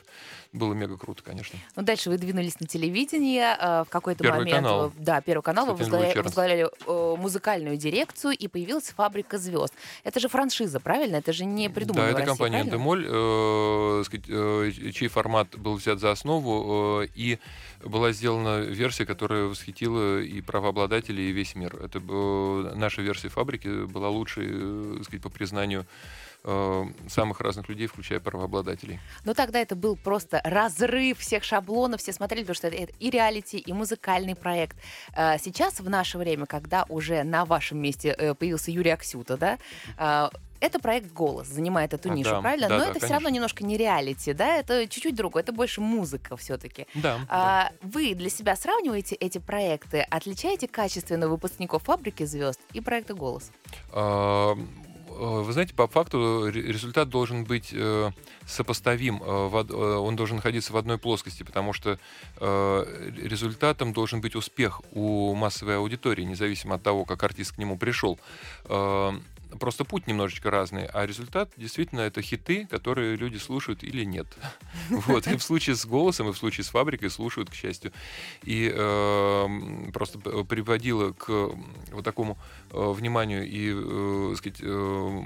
Было 0.53 0.73
мега 0.73 0.97
круто, 0.97 1.23
конечно. 1.23 1.59
Ну, 1.77 1.83
дальше 1.83 2.09
вы 2.09 2.17
двинулись 2.17 2.59
на 2.61 2.67
телевидение, 2.67 3.57
э, 3.61 3.85
в 3.85 3.91
какой-то 3.91 4.25
Первый 4.25 4.39
момент... 4.39 4.57
канал. 4.57 4.93
Да, 4.99 5.21
Первый 5.21 5.43
канал, 5.43 5.67
вы 5.67 5.75
возглавляли, 5.75 6.19
возглавляли 6.21 6.69
э, 6.87 7.17
музыкальную 7.19 7.77
дирекцию, 7.77 8.33
и 8.33 8.49
появилась 8.49 8.89
«Фабрика 8.97 9.39
звезд». 9.39 9.75
Это 10.05 10.21
же 10.21 10.29
франшиза, 10.29 10.81
правильно? 10.81 11.17
Это 11.17 11.33
же 11.33 11.45
не 11.45 11.69
придумано 11.69 12.05
Да, 12.05 12.11
это 12.11 12.19
России, 12.21 12.29
компания 12.29 12.63
правильно? 12.63 12.75
Эндемоль, 12.75 13.07
э, 13.09 14.03
сказать, 14.07 14.25
э, 14.29 14.91
чей 14.93 15.08
формат 15.09 15.59
был 15.59 15.77
взят 15.77 16.01
за 16.01 16.11
основу, 16.11 17.03
э, 17.03 17.09
и 17.15 17.39
была 17.85 18.13
сделана 18.13 18.61
версия, 18.61 19.07
которая 19.07 19.45
восхитила 19.45 20.21
и 20.21 20.41
правообладателей, 20.41 21.31
и 21.31 21.33
весь 21.33 21.55
мир. 21.55 21.77
Это 21.77 21.99
э, 21.99 22.73
наша 22.77 23.03
версия 23.03 23.29
фабрики 23.29 23.85
была 23.87 24.09
лучшей, 24.09 24.47
э, 24.49 25.03
сказать, 25.05 25.23
по 25.23 25.31
признанию 25.31 25.87
э, 26.45 26.85
самых 27.09 27.41
разных 27.41 27.69
людей, 27.69 27.87
включая 27.87 28.21
правообладателей. 28.21 29.01
Но 29.25 29.35
тогда 29.35 29.59
это 29.61 29.77
был 29.77 29.97
просто 29.97 30.41
разрыв 30.45 31.19
всех 31.19 31.45
шаблонов, 31.45 32.01
все 32.01 32.13
смотрели, 32.13 32.43
потому 32.43 32.55
что 32.55 32.69
это 32.69 32.93
и 32.99 33.11
реалити, 33.11 33.59
и 33.59 33.73
музыкальный 33.73 34.35
проект. 34.35 34.77
Э, 35.17 35.39
Сейчас, 35.39 35.81
в 35.81 35.89
наше 35.89 36.19
время, 36.19 36.47
когда 36.47 36.85
уже 36.89 37.23
на 37.23 37.45
вашем 37.45 37.79
месте 37.79 38.15
э, 38.17 38.35
появился 38.35 38.71
Юрий 38.71 38.91
Аксюта, 38.91 39.37
да, 39.37 39.59
э, 39.99 40.29
это 40.61 40.81
проект 40.81 41.13
«Голос», 41.13 41.47
занимает 41.47 41.95
эту 41.95 42.11
А, 42.11 42.15
нишу, 42.15 42.31
да, 42.31 42.41
правильно? 42.41 42.69
да, 42.69 42.79
Но 42.79 42.85
да, 42.85 42.91
это 42.91 42.99
все 42.99 43.09
равно 43.11 43.27
конечно. 43.27 43.35
немножко 43.37 43.65
не 43.65 43.77
реалити, 43.77 44.33
да, 44.33 44.57
это 44.57 44.89
чуть-чуть 44.89 45.15
другое, 45.15 45.45
это 45.45 45.53
больше 45.53 45.81
музыка 45.81 46.37
все-таки. 46.37 46.89
Да. 46.95 47.21
А, 47.29 47.71
вы 47.81 48.15
для 48.15 48.29
себя 48.29 48.57
сравниваете 48.57 49.15
эти 49.15 49.39
проекты, 49.39 50.01
отличаете 50.01 50.67
качественно 50.67 51.29
выпускников 51.29 51.85
«Фабрики 51.85 52.25
звезд» 52.25 52.61
и 52.73 52.81
проекта 52.81 53.15
«Голос»? 53.15 53.53
А, 53.93 54.57
Вы 55.19 55.53
знаете, 55.53 55.75
по 55.75 55.89
факту 55.89 56.49
ре- 56.49 56.63
результат 56.63 57.09
должен 57.09 57.45
быть 57.45 57.71
э, 57.73 58.11
сопоставим, 58.47 59.21
э, 59.21 59.27
э, 59.27 59.75
он 59.75 60.15
должен 60.15 60.37
находиться 60.37 60.73
в 60.73 60.77
одной 60.77 60.97
плоскости, 60.97 61.43
потому 61.43 61.73
что 61.73 61.99
э, 62.37 63.11
результатом 63.17 63.93
должен 63.93 64.21
быть 64.21 64.37
успех 64.37 64.81
у 64.93 65.35
массовой 65.35 65.79
аудитории, 65.79 66.23
независимо 66.23 66.77
от 66.77 66.83
того, 66.83 67.05
как 67.05 67.23
артист 67.25 67.57
к 67.57 67.59
нему 67.59 67.77
пришел. 67.77 68.19
Просто 69.59 69.85
путь 69.85 70.07
немножечко 70.07 70.51
разный, 70.51 70.87
а 70.87 71.07
результат 71.07 71.51
действительно 71.57 72.01
это 72.01 72.21
хиты, 72.23 72.67
которые 72.67 73.17
люди 73.17 73.39
слушают 73.39 73.83
или 73.83 74.05
нет. 74.05 74.27
Вот. 74.91 75.27
И 75.27 75.37
в 75.37 75.43
случае 75.43 75.77
с 75.77 75.87
голосом, 75.87 76.29
и 76.29 76.33
в 76.33 76.37
случае 76.37 76.65
с 76.65 76.69
фабрикой 76.69 77.11
слушают, 77.11 77.51
к 77.51 77.55
счастью. 77.55 77.93
И 78.43 78.71
э, 78.75 79.91
просто 79.93 80.19
приводило 80.19 81.13
к 81.13 81.29
вот 81.93 82.05
такому 82.05 82.39
э, 82.71 82.93
вниманию 82.93 83.47
и, 83.47 83.73
э, 83.75 84.35
сказать, 84.37 84.59
э, 84.61 85.23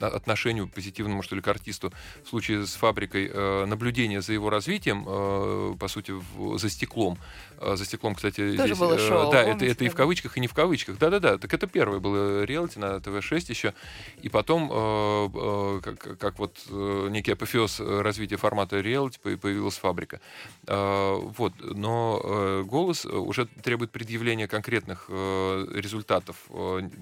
отношению 0.00 0.68
позитивному, 0.68 1.22
что 1.22 1.36
ли, 1.36 1.42
к 1.42 1.48
артисту 1.48 1.92
в 2.24 2.28
случае 2.28 2.66
с 2.66 2.74
фабрикой 2.74 3.30
э, 3.32 3.64
наблюдение 3.66 4.20
за 4.20 4.32
его 4.32 4.50
развитием, 4.50 5.04
э, 5.06 5.74
по 5.78 5.88
сути, 5.88 6.14
за 6.56 6.68
стеклом. 6.70 7.18
Э, 7.58 7.76
за 7.76 7.84
стеклом, 7.84 8.14
кстати, 8.14 8.56
Тоже 8.56 8.74
здесь... 8.74 8.78
было 8.78 8.98
шоу, 8.98 9.30
да, 9.32 9.42
это, 9.42 9.64
это 9.64 9.84
и 9.84 9.88
в 9.88 9.94
кавычках, 9.94 10.36
и 10.36 10.40
не 10.40 10.46
в 10.46 10.54
кавычках. 10.54 10.98
Да-да-да, 10.98 11.38
так 11.38 11.52
это 11.52 11.66
первое 11.66 11.98
было 11.98 12.44
реалити 12.44 12.78
на 12.78 13.00
ТВ-6 13.00 13.46
еще. 13.48 13.74
И 14.22 14.28
потом, 14.28 15.80
как, 15.82 16.18
как 16.18 16.38
вот 16.38 16.58
некий 16.70 17.32
апофеоз 17.32 17.80
развития 17.80 18.36
формата 18.36 18.80
реалити, 18.80 19.18
по- 19.22 19.36
появилась 19.36 19.76
фабрика. 19.76 20.20
Вот, 20.66 21.52
но 21.60 22.64
голос 22.64 23.04
уже 23.04 23.46
требует 23.46 23.90
предъявления 23.90 24.46
конкретных 24.46 25.08
результатов. 25.08 26.36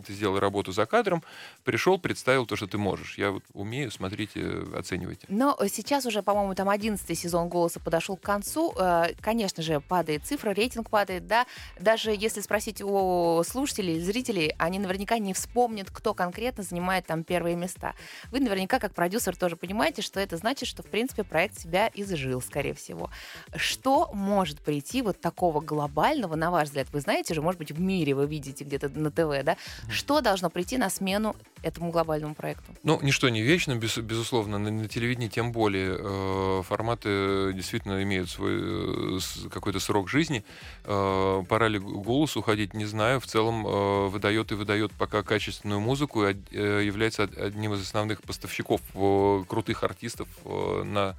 Ты 0.06 0.12
сделал 0.12 0.38
работу 0.38 0.72
за 0.72 0.86
кадром, 0.86 1.22
пришел, 1.64 1.98
представил 1.98 2.45
то, 2.46 2.56
что 2.56 2.66
ты 2.66 2.78
можешь. 2.78 3.18
Я 3.18 3.30
вот 3.30 3.44
умею, 3.52 3.90
смотрите, 3.90 4.64
оценивайте. 4.74 5.26
Но 5.28 5.56
сейчас 5.68 6.06
уже, 6.06 6.22
по-моему, 6.22 6.54
там 6.54 6.68
11 6.68 7.18
сезон 7.18 7.48
«Голоса» 7.48 7.80
подошел 7.80 8.16
к 8.16 8.22
концу. 8.22 8.72
Э, 8.78 9.06
Конечно 9.20 9.62
же, 9.62 9.80
падает 9.80 10.24
цифра, 10.24 10.50
рейтинг 10.50 10.90
падает, 10.90 11.26
да. 11.26 11.46
Даже 11.80 12.10
если 12.12 12.40
спросить 12.40 12.82
у 12.82 13.42
слушателей, 13.44 14.00
зрителей, 14.00 14.54
они 14.58 14.78
наверняка 14.78 15.18
не 15.18 15.34
вспомнят, 15.34 15.90
кто 15.90 16.14
конкретно 16.14 16.62
занимает 16.62 17.06
там 17.06 17.24
первые 17.24 17.56
места. 17.56 17.94
Вы 18.30 18.40
наверняка, 18.40 18.78
как 18.78 18.94
продюсер, 18.94 19.36
тоже 19.36 19.56
понимаете, 19.56 20.02
что 20.02 20.20
это 20.20 20.36
значит, 20.36 20.68
что, 20.68 20.82
в 20.82 20.86
принципе, 20.86 21.24
проект 21.24 21.58
себя 21.58 21.90
изжил, 21.94 22.40
скорее 22.40 22.74
всего. 22.74 23.10
Что 23.54 24.10
может 24.12 24.60
прийти 24.60 25.02
вот 25.02 25.20
такого 25.20 25.60
глобального, 25.60 26.36
на 26.36 26.50
ваш 26.50 26.68
взгляд? 26.68 26.88
Вы 26.92 27.00
знаете 27.00 27.34
же, 27.34 27.42
может 27.42 27.58
быть, 27.58 27.72
в 27.72 27.80
мире 27.80 28.14
вы 28.14 28.26
видите 28.26 28.64
где-то 28.64 28.88
на 28.88 29.10
ТВ, 29.10 29.44
да? 29.44 29.56
Что 29.88 30.20
должно 30.20 30.50
прийти 30.50 30.78
на 30.78 30.90
смену 30.90 31.36
этому 31.62 31.90
глобальному 31.90 32.34
проекту? 32.36 32.72
Ну, 32.82 33.00
ничто 33.02 33.28
не 33.28 33.42
вечно, 33.42 33.74
без- 33.76 33.98
безусловно. 33.98 34.58
На, 34.58 34.70
на 34.70 34.88
телевидении 34.88 35.28
тем 35.28 35.52
более 35.52 35.96
э, 35.98 36.62
форматы 36.68 37.52
действительно 37.54 38.02
имеют 38.02 38.28
свой 38.30 39.16
э, 39.16 39.18
какой-то 39.50 39.80
срок 39.80 40.08
жизни. 40.08 40.44
Э, 40.84 41.42
пора 41.48 41.68
ли 41.68 41.78
голос 41.78 42.36
уходить, 42.36 42.74
не 42.74 42.84
знаю. 42.84 43.20
В 43.20 43.26
целом 43.26 43.66
э, 43.66 44.08
выдает 44.08 44.52
и 44.52 44.54
выдает 44.54 44.92
пока 44.92 45.22
качественную 45.22 45.80
музыку 45.80 46.26
и 46.26 46.36
э, 46.52 46.82
является 46.84 47.24
од- 47.24 47.36
одним 47.38 47.74
из 47.74 47.82
основных 47.82 48.22
поставщиков 48.22 48.80
э, 48.94 49.44
крутых 49.48 49.82
артистов 49.82 50.28
э, 50.44 50.82
на 50.84 51.16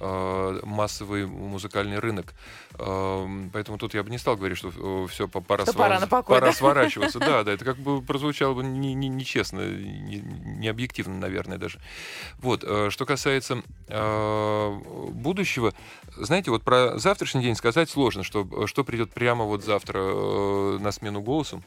массовый 0.00 1.26
музыкальный 1.26 1.98
рынок. 1.98 2.34
Э, 2.78 3.26
Поэтому 3.52 3.78
тут 3.78 3.94
я 3.94 4.02
бы 4.02 4.10
не 4.10 4.18
стал 4.18 4.36
говорить, 4.36 4.58
что 4.58 5.06
все, 5.06 5.28
пора, 5.28 5.64
Что 5.64 5.72
сва- 5.72 5.76
пора 5.78 6.00
покой, 6.06 6.36
пора 6.36 6.46
да? 6.48 6.52
сворачиваться. 6.52 7.18
Да, 7.24 7.42
да, 7.44 7.52
это 7.52 7.64
как 7.64 7.76
бы 7.78 8.02
прозвучало 8.02 8.54
бы 8.54 8.62
не- 8.64 8.94
не- 8.94 9.08
нечестно, 9.08 9.60
не, 9.60 10.20
не 10.20 10.68
объективно, 10.68 11.16
наверное, 11.18 11.58
даже. 11.58 11.80
Вот, 12.38 12.64
э, 12.66 12.90
что 12.90 13.06
касается 13.06 13.62
э, 13.88 14.78
будущего, 15.10 15.72
знаете, 16.16 16.50
вот 16.50 16.62
про 16.62 16.98
завтрашний 16.98 17.42
день 17.42 17.54
сказать 17.54 17.88
сложно, 17.88 18.22
что, 18.24 18.66
что 18.66 18.84
придет 18.84 19.12
прямо 19.12 19.44
вот 19.44 19.64
завтра 19.64 20.00
э, 20.02 20.78
на 20.80 20.92
смену 20.92 21.20
голосу. 21.22 21.62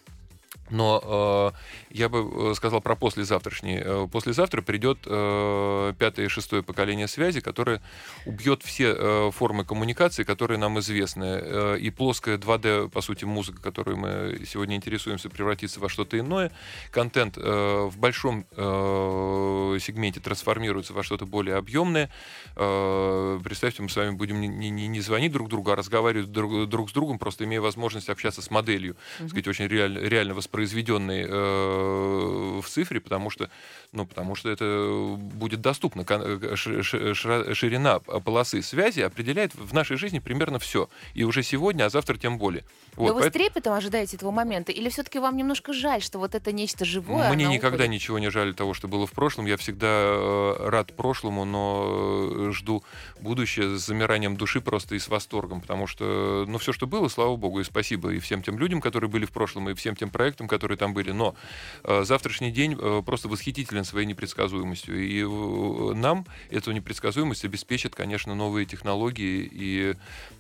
Но 0.70 1.54
э, 1.54 1.96
я 1.96 2.10
бы 2.10 2.52
э, 2.52 2.54
сказал 2.56 2.82
про 2.82 2.96
послезавтрашний. 2.96 3.78
Э, 3.82 4.08
послезавтра 4.12 4.62
придет 4.62 5.00
э, 5.06 5.94
пятое 5.98 6.26
и 6.26 6.30
шестое 6.30 6.64
поколение 6.64 7.08
связи, 7.08 7.40
которое 7.42 7.82
убьет 8.26 8.64
все 8.64 8.94
э, 8.98 9.32
формы 9.32 9.64
коммуникации, 9.66 10.24
которые 10.24 10.58
нам 10.58 10.80
известны. 10.80 11.40
Э, 11.42 11.78
и 11.80 11.90
плоская 11.90 12.38
2D, 12.38 12.90
по 12.90 13.02
сути, 13.02 13.26
музыка, 13.26 13.62
которой 13.62 13.96
мы 13.96 14.42
сегодня 14.46 14.76
интересуемся, 14.76 15.30
превратится 15.30 15.80
во 15.80 15.90
что-то 15.90 16.20
иное. 16.20 16.52
Контент 16.92 17.38
э, 17.38 17.88
в 17.90 17.98
большом 17.98 18.46
э, 18.52 19.78
сегменте 19.82 20.20
трансформируется 20.20 20.94
во 20.94 21.04
что-то 21.04 21.26
более 21.26 21.56
объемное. 21.56 22.10
Э, 22.56 23.40
представьте, 23.44 23.82
мы 23.84 23.90
с 23.90 23.96
вами 23.96 24.12
будем 24.12 24.42
не, 24.42 24.48
не- 24.70 24.88
не 24.88 25.02
звонить 25.02 25.32
друг 25.32 25.50
другу, 25.50 25.72
а 25.72 25.76
разговаривать 25.76 26.32
друг, 26.32 26.68
друг 26.68 26.90
с 26.90 26.94
другом, 26.94 27.20
просто 27.20 27.46
имея 27.46 27.62
возможность 27.62 28.10
общаться 28.10 28.42
с 28.42 28.52
моделью, 28.52 28.96
так 29.20 29.30
сказать, 29.30 29.48
очень 29.48 29.68
реально, 29.68 30.00
реально 30.00 30.34
воспроизведенной 30.58 31.26
э, 31.28 32.60
в 32.62 32.68
цифре, 32.68 33.00
потому 33.00 33.30
что, 33.30 33.50
ну, 33.92 34.06
потому 34.06 34.36
что 34.36 34.50
это 34.50 35.16
будет 35.18 35.62
доступно. 35.62 36.04
Э, 36.08 36.56
Ширина 36.56 38.00
полосы 38.00 38.62
связи 38.62 39.02
определяет 39.02 39.54
в 39.56 39.74
нашей 39.74 39.98
жизни 39.98 40.20
примерно 40.20 40.60
все. 40.60 40.90
И 41.14 41.24
уже 41.24 41.44
сегодня, 41.44 41.86
а 41.86 41.90
завтра 41.90 42.18
тем 42.18 42.38
более. 42.38 42.64
Вот, 42.96 43.10
Но 43.10 43.14
вы 43.16 43.22
поэт- 43.22 43.30
с 43.30 43.34
трепетом 43.34 43.74
ожидаете 43.74 44.18
этого 44.18 44.32
момента? 44.32 44.72
Или 44.72 44.90
все-таки 44.90 45.20
вам 45.20 45.38
немножко 45.38 45.74
жаль, 45.74 46.02
что 46.02 46.18
вот 46.20 46.34
это 46.36 46.52
нечто 46.52 46.86
живое, 46.86 47.32
Мне 47.32 47.46
никогда 47.46 47.84
уходит? 47.84 47.92
ничего 47.92 48.20
не 48.20 48.30
жаль 48.30 48.54
того, 48.56 48.74
что 48.74 48.88
было 48.88 49.06
в 49.06 49.12
прошлом. 49.12 49.46
Я 49.46 49.58
всегда 49.58 49.88
э, 49.88 50.70
рад 50.70 50.96
прошлому, 50.96 51.46
но 51.46 52.48
э, 52.48 52.52
жду 52.52 52.84
будущее 53.20 53.78
с 53.78 53.86
замиранием 53.86 54.36
души 54.38 54.62
просто 54.62 54.96
и 54.96 55.00
с 55.00 55.08
восторгом, 55.08 55.62
потому 55.62 55.88
что, 55.88 56.46
ну, 56.48 56.58
все, 56.58 56.74
что 56.74 56.88
было, 56.88 57.08
слава 57.08 57.36
богу, 57.36 57.60
и 57.60 57.64
спасибо 57.64 58.12
и 58.12 58.20
всем 58.20 58.42
тем 58.42 58.58
людям, 58.58 58.82
которые 58.82 59.10
были 59.10 59.26
в 59.26 59.32
прошлом, 59.32 59.70
и 59.70 59.74
всем 59.74 59.96
тем 59.96 60.10
проектам, 60.10 60.47
которые 60.48 60.78
там 60.78 60.94
были. 60.94 61.12
Но 61.12 61.36
э, 61.84 62.04
завтрашний 62.04 62.52
день 62.52 62.78
э, 62.80 63.02
просто 63.06 63.28
восхитителен 63.28 63.84
своей 63.84 64.06
непредсказуемостью. 64.06 64.98
И 64.98 65.22
э, 65.22 65.94
нам 65.96 66.26
эту 66.50 66.72
непредсказуемость 66.72 67.46
обеспечат, 67.46 67.96
конечно, 67.96 68.36
новые 68.36 68.66
технологии 68.66 69.50
и 69.52 69.96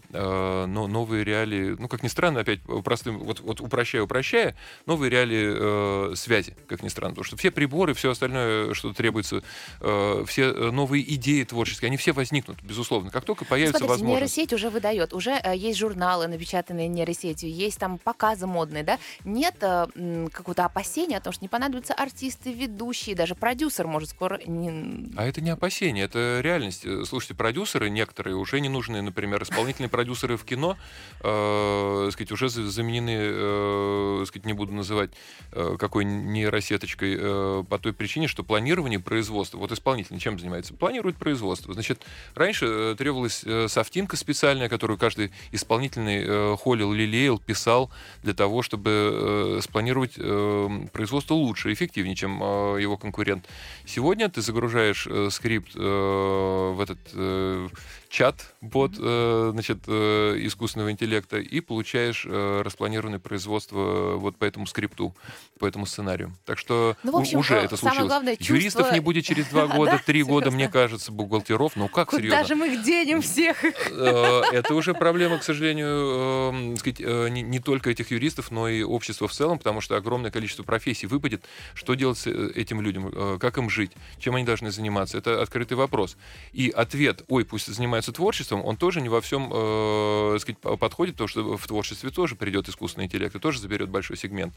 но 0.09 0.87
новые 0.87 1.23
реалии, 1.23 1.75
ну, 1.77 1.87
как 1.87 2.03
ни 2.03 2.07
странно, 2.07 2.41
опять 2.41 2.61
простым, 2.83 3.19
вот, 3.19 3.39
вот 3.41 3.61
упрощая, 3.61 4.03
упрощая, 4.03 4.55
новые 4.85 5.09
реалии 5.09 6.11
э, 6.11 6.15
связи, 6.15 6.55
как 6.67 6.83
ни 6.83 6.87
странно, 6.87 7.11
потому 7.11 7.25
что 7.25 7.37
все 7.37 7.51
приборы, 7.51 7.93
все 7.93 8.11
остальное, 8.11 8.73
что 8.73 8.93
требуется, 8.93 9.43
э, 9.81 10.23
все 10.27 10.51
новые 10.71 11.03
идеи 11.15 11.43
творческие, 11.43 11.87
они 11.87 11.97
все 11.97 12.13
возникнут, 12.13 12.61
безусловно, 12.63 13.09
как 13.09 13.25
только 13.25 13.45
появится 13.45 13.79
Смотрите, 13.79 14.03
возможность. 14.03 14.37
нейросеть 14.37 14.53
уже 14.53 14.69
выдает, 14.69 15.13
уже 15.13 15.31
э, 15.31 15.55
есть 15.55 15.77
журналы, 15.77 16.27
напечатанные 16.27 16.87
нейросетью, 16.87 17.51
есть 17.51 17.79
там 17.79 17.97
показы 17.97 18.47
модные, 18.47 18.83
да? 18.83 18.99
Нет 19.25 19.55
э, 19.61 20.27
какого-то 20.31 20.65
опасения 20.65 21.17
о 21.17 21.21
том, 21.21 21.33
что 21.33 21.43
не 21.43 21.49
понадобятся 21.49 21.93
артисты, 21.93 22.51
ведущие, 22.51 23.15
даже 23.15 23.35
продюсер 23.35 23.87
может 23.87 24.09
скоро... 24.09 24.39
Не... 24.45 25.11
А 25.17 25.25
это 25.25 25.41
не 25.41 25.49
опасение, 25.49 26.05
это 26.05 26.39
реальность. 26.41 26.85
Слушайте, 27.05 27.33
продюсеры 27.33 27.89
некоторые 27.89 28.35
уже 28.35 28.59
не 28.59 28.69
нужны, 28.69 29.01
например, 29.01 29.43
исполнительные 29.43 29.89
продюсеры 29.97 30.37
в 30.37 30.43
кино, 30.43 30.77
э, 31.21 32.09
сказать, 32.13 32.31
уже 32.31 32.49
заменены, 32.49 33.17
э, 33.17 34.23
сказать, 34.27 34.45
не 34.45 34.53
буду 34.53 34.71
называть 34.71 35.09
э, 35.53 35.75
какой 35.79 36.05
нейросеточкой, 36.05 37.17
э, 37.19 37.63
по 37.67 37.79
той 37.79 37.93
причине, 37.93 38.27
что 38.27 38.43
планирование 38.43 38.99
производства, 38.99 39.57
вот 39.57 39.71
исполнитель 39.71 40.19
чем 40.19 40.37
занимается? 40.37 40.75
Планирует 40.75 41.17
производство. 41.17 41.73
Значит, 41.73 42.03
раньше 42.35 42.65
э, 42.67 42.95
требовалась 42.95 43.41
э, 43.43 43.67
софтинка 43.67 44.17
специальная, 44.17 44.69
которую 44.69 44.99
каждый 44.99 45.31
исполнительный 45.51 46.23
э, 46.23 46.55
холил, 46.57 46.93
лелеял, 46.93 47.39
писал 47.39 47.89
для 48.21 48.35
того, 48.35 48.61
чтобы 48.61 49.57
э, 49.57 49.59
спланировать 49.63 50.13
э, 50.17 50.69
производство 50.93 51.33
лучше, 51.33 51.73
эффективнее, 51.73 52.15
чем 52.15 52.39
э, 52.43 52.81
его 52.83 52.97
конкурент. 52.97 53.49
Сегодня 53.87 54.29
ты 54.29 54.43
загружаешь 54.43 55.07
э, 55.09 55.29
скрипт 55.31 55.71
э, 55.75 55.79
в 55.79 56.79
этот 56.79 56.99
э, 57.13 57.67
чат, 58.09 58.53
бот, 58.61 58.91
э, 58.99 59.49
значит, 59.53 59.79
э, 59.87 60.35
искусственного 60.39 60.91
интеллекта, 60.91 61.37
и 61.37 61.59
получаешь 61.59 62.25
э, 62.27 62.61
распланированное 62.63 63.19
производство 63.19 63.79
э, 63.79 64.15
вот 64.15 64.37
по 64.37 64.45
этому 64.45 64.65
скрипту, 64.67 65.15
по 65.59 65.65
этому 65.65 65.85
сценарию. 65.85 66.33
Так 66.45 66.57
что 66.57 66.95
ну, 67.03 67.11
в 67.11 67.17
общем, 67.17 67.39
уже 67.39 67.55
это 67.55 67.77
случилось. 67.77 68.07
Главное, 68.07 68.35
чувство... 68.35 68.55
Юристов 68.55 68.91
не 68.93 68.99
будет 68.99 69.25
через 69.25 69.47
два 69.47 69.67
года, 69.77 70.01
три 70.05 70.23
года, 70.23 70.51
мне 70.51 70.69
кажется, 70.69 71.11
бухгалтеров. 71.11 71.75
Ну 71.75 71.87
как 71.87 72.11
серьезно? 72.11 72.45
же 72.45 72.55
мы 72.55 72.73
их 72.73 72.83
денем 72.83 73.21
всех? 73.21 73.63
Э, 73.63 74.41
это 74.51 74.73
уже 74.73 74.93
проблема, 74.93 75.37
к 75.37 75.43
сожалению, 75.43 76.73
э, 76.73 76.75
сказать, 76.77 77.01
э, 77.01 77.29
не, 77.29 77.41
не 77.41 77.59
только 77.59 77.89
этих 77.89 78.11
юристов, 78.11 78.51
но 78.51 78.69
и 78.69 78.83
общества 78.83 79.27
в 79.27 79.33
целом, 79.33 79.57
потому 79.57 79.81
что 79.81 79.95
огромное 79.95 80.31
количество 80.31 80.63
профессий 80.63 81.07
выпадет. 81.07 81.43
Что 81.73 81.93
делать 81.93 82.17
с 82.17 82.27
этим 82.27 82.81
людям? 82.81 83.39
Как 83.39 83.57
им 83.57 83.69
жить? 83.69 83.91
Чем 84.19 84.35
они 84.35 84.45
должны 84.45 84.71
заниматься? 84.71 85.17
Это 85.17 85.41
открытый 85.41 85.77
вопрос. 85.77 86.17
И 86.53 86.69
ответ, 86.69 87.23
ой, 87.27 87.45
пусть 87.45 87.67
занимаются 87.67 87.96
творчеством, 88.05 88.65
он 88.65 88.77
тоже 88.77 89.01
не 89.01 89.09
во 89.09 89.21
всем 89.21 89.51
э, 89.53 90.37
сказать, 90.39 90.59
подходит, 90.59 91.15
потому 91.15 91.27
что 91.27 91.57
в 91.57 91.67
творчестве 91.67 92.09
тоже 92.09 92.35
придет 92.35 92.69
искусственный 92.69 93.05
интеллект 93.05 93.35
и 93.35 93.39
тоже 93.39 93.59
заберет 93.59 93.89
большой 93.89 94.17
сегмент. 94.17 94.53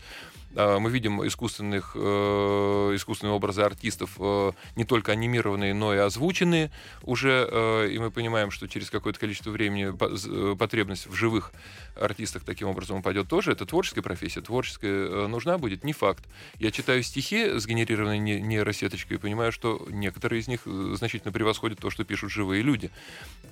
Э, 0.55 0.79
мы 0.79 0.91
видим 0.91 1.27
искусственных, 1.27 1.93
э, 1.95 2.93
искусственные 2.95 3.35
образы 3.35 3.63
артистов, 3.63 4.11
э, 4.19 4.53
не 4.77 4.85
только 4.85 5.13
анимированные, 5.13 5.75
но 5.75 5.95
и 5.95 5.99
озвученные 5.99 6.71
уже, 7.03 7.49
э, 7.51 7.89
и 7.91 7.99
мы 7.99 8.11
понимаем, 8.11 8.51
что 8.51 8.69
через 8.69 8.91
какое-то 8.91 9.19
количество 9.19 9.51
времени 9.51 9.91
потребность 10.57 11.07
в 11.07 11.15
живых 11.15 11.53
артистах 11.97 12.45
таким 12.45 12.69
образом 12.69 12.99
упадет 12.99 13.29
тоже. 13.29 13.53
Это 13.53 13.67
творческая 13.67 14.03
профессия. 14.03 14.41
Творческая 14.41 15.07
э, 15.07 15.27
нужна 15.27 15.59
будет, 15.59 15.85
не 15.85 15.93
факт. 15.93 16.25
Я 16.59 16.71
читаю 16.71 17.03
стихи, 17.03 17.59
сгенерированные 17.59 18.41
нейросеточкой, 18.41 19.17
и 19.17 19.21
понимаю, 19.21 19.53
что 19.53 19.87
некоторые 19.91 20.41
из 20.41 20.49
них 20.49 20.63
э, 20.67 20.95
значительно 20.97 21.33
превосходят 21.33 21.79
то, 21.79 21.91
что 21.91 22.05
пишут 22.05 22.31
живые 22.31 22.63
люди. 22.63 22.91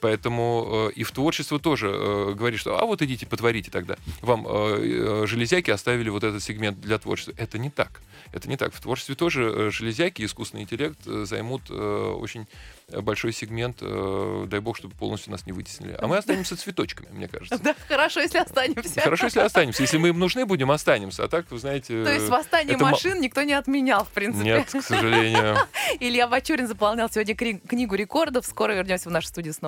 Поэтому 0.00 0.88
э, 0.90 0.92
и 0.92 1.02
в 1.02 1.12
творчество 1.12 1.58
тоже 1.58 1.88
э, 1.88 2.34
говорит, 2.34 2.60
что 2.60 2.78
а 2.78 2.84
вот 2.84 3.02
идите, 3.02 3.26
потворите 3.26 3.70
тогда. 3.70 3.96
Вам 4.20 4.46
э, 4.48 5.24
железяки 5.26 5.70
оставили 5.70 6.08
вот 6.08 6.24
этот 6.24 6.42
сегмент 6.42 6.80
для 6.80 6.98
творчества. 6.98 7.34
Это 7.36 7.58
не 7.58 7.70
так. 7.70 8.00
Это 8.32 8.48
не 8.48 8.56
так. 8.56 8.74
В 8.74 8.80
творчестве 8.80 9.14
тоже 9.14 9.70
железяки, 9.70 10.24
искусственный 10.24 10.64
интеллект 10.64 10.98
займут 11.04 11.70
очень 11.70 12.46
большой 12.88 13.32
сегмент, 13.32 13.78
дай 13.80 14.60
бог, 14.60 14.76
чтобы 14.76 14.94
полностью 14.94 15.32
нас 15.32 15.46
не 15.46 15.52
вытеснили. 15.52 15.96
А 15.98 16.06
мы 16.06 16.18
останемся 16.18 16.54
цветочками, 16.56 17.08
мне 17.10 17.26
кажется. 17.26 17.58
Да, 17.58 17.74
хорошо, 17.86 18.20
если 18.20 18.38
останемся. 18.38 19.00
Хорошо, 19.00 19.26
если 19.26 19.40
останемся. 19.40 19.82
Если 19.82 19.96
мы 19.96 20.08
им 20.08 20.18
нужны 20.18 20.44
будем, 20.44 20.70
останемся. 20.70 21.24
А 21.24 21.28
так, 21.28 21.50
вы 21.50 21.58
знаете... 21.58 22.04
То 22.04 22.12
есть 22.12 22.28
восстание 22.28 22.74
это... 22.74 22.84
машин 22.84 23.18
никто 23.20 23.42
не 23.42 23.54
отменял, 23.54 24.04
в 24.04 24.08
принципе. 24.08 24.44
Нет, 24.44 24.68
к 24.70 24.82
сожалению. 24.82 25.56
Илья 26.00 26.28
Бачурин 26.28 26.66
заполнял 26.66 27.08
сегодня 27.08 27.34
книгу 27.34 27.94
рекордов. 27.94 28.44
Скоро 28.44 28.72
вернемся 28.72 29.08
в 29.08 29.12
нашу 29.12 29.28
студию 29.28 29.54
снова. 29.54 29.67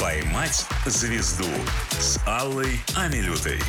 «Поймать 0.00 0.66
звезду» 0.86 1.48
с 1.98 2.18
Аллой 2.26 2.80
Амилютой. 2.94 3.60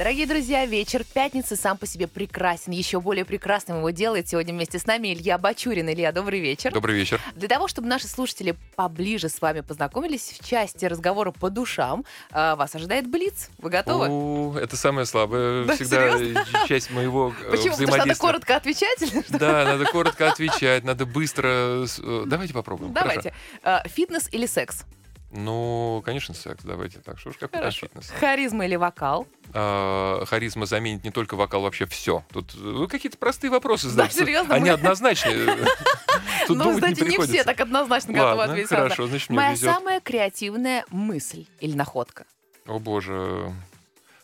Дорогие 0.00 0.26
друзья, 0.26 0.64
вечер 0.64 1.04
пятницы 1.04 1.56
сам 1.56 1.76
по 1.76 1.86
себе 1.86 2.06
прекрасен. 2.08 2.72
Еще 2.72 3.02
более 3.02 3.26
прекрасным 3.26 3.80
его 3.80 3.90
делает 3.90 4.26
сегодня 4.26 4.54
вместе 4.54 4.78
с 4.78 4.86
нами 4.86 5.12
Илья 5.12 5.36
Бачурин. 5.36 5.90
Илья, 5.90 6.10
добрый 6.10 6.40
вечер. 6.40 6.72
Добрый 6.72 6.96
вечер. 6.96 7.20
Для 7.34 7.48
того, 7.48 7.68
чтобы 7.68 7.86
наши 7.86 8.08
слушатели 8.08 8.56
поближе 8.76 9.28
с 9.28 9.42
вами 9.42 9.60
познакомились, 9.60 10.38
в 10.40 10.48
части 10.48 10.86
разговора 10.86 11.32
по 11.32 11.50
душам 11.50 12.06
а, 12.30 12.56
вас 12.56 12.74
ожидает 12.74 13.10
Блиц. 13.10 13.50
Вы 13.58 13.68
готовы? 13.68 14.06
О, 14.08 14.56
это 14.58 14.74
самая 14.74 15.04
слабая 15.04 15.66
да, 15.66 15.74
всегда 15.74 16.16
серьезно? 16.16 16.46
часть 16.66 16.90
моего 16.90 17.34
э, 17.38 17.50
Почему? 17.50 17.74
взаимодействия. 17.74 17.86
Потому 17.86 17.98
что 17.98 18.06
надо 18.06 18.18
коротко 18.20 18.56
отвечать? 18.56 19.38
Да, 19.38 19.64
надо 19.64 19.84
коротко 19.84 20.30
отвечать, 20.30 20.82
надо 20.82 21.04
быстро... 21.04 21.84
Э, 21.98 22.24
давайте 22.24 22.54
попробуем. 22.54 22.94
Давайте. 22.94 23.34
А, 23.62 23.86
фитнес 23.86 24.30
или 24.32 24.46
секс? 24.46 24.86
Ну, 25.32 26.02
конечно, 26.04 26.34
секс. 26.34 26.64
Давайте 26.64 26.98
так. 26.98 27.18
Что 27.18 27.30
ж, 27.30 27.36
какой 27.36 27.60
Хорошо. 27.60 27.86
фитнес? 27.86 28.10
Харизма 28.10 28.66
или 28.66 28.74
вокал? 28.74 29.28
А, 29.54 30.24
харизма 30.26 30.66
заменит 30.66 31.04
не 31.04 31.10
только 31.10 31.36
вокал, 31.36 31.62
вообще 31.62 31.86
все. 31.86 32.24
Тут 32.32 32.52
ну, 32.56 32.88
какие-то 32.88 33.16
простые 33.16 33.50
вопросы 33.50 33.88
задать. 33.88 34.14
Да, 34.16 34.24
серьезно? 34.24 34.54
Они 34.54 34.70
однозначные. 34.70 35.46
Тут 36.48 36.58
ну, 36.58 36.74
кстати, 36.74 37.02
не, 37.02 37.18
все 37.24 37.44
так 37.44 37.60
однозначно 37.60 38.12
готовы 38.12 38.42
ответить. 38.42 38.70
хорошо, 38.70 39.06
значит, 39.06 39.28
мне 39.30 39.38
Моя 39.38 39.56
самая 39.56 40.00
креативная 40.00 40.84
мысль 40.90 41.46
или 41.60 41.74
находка? 41.76 42.26
О, 42.66 42.78
боже. 42.80 43.52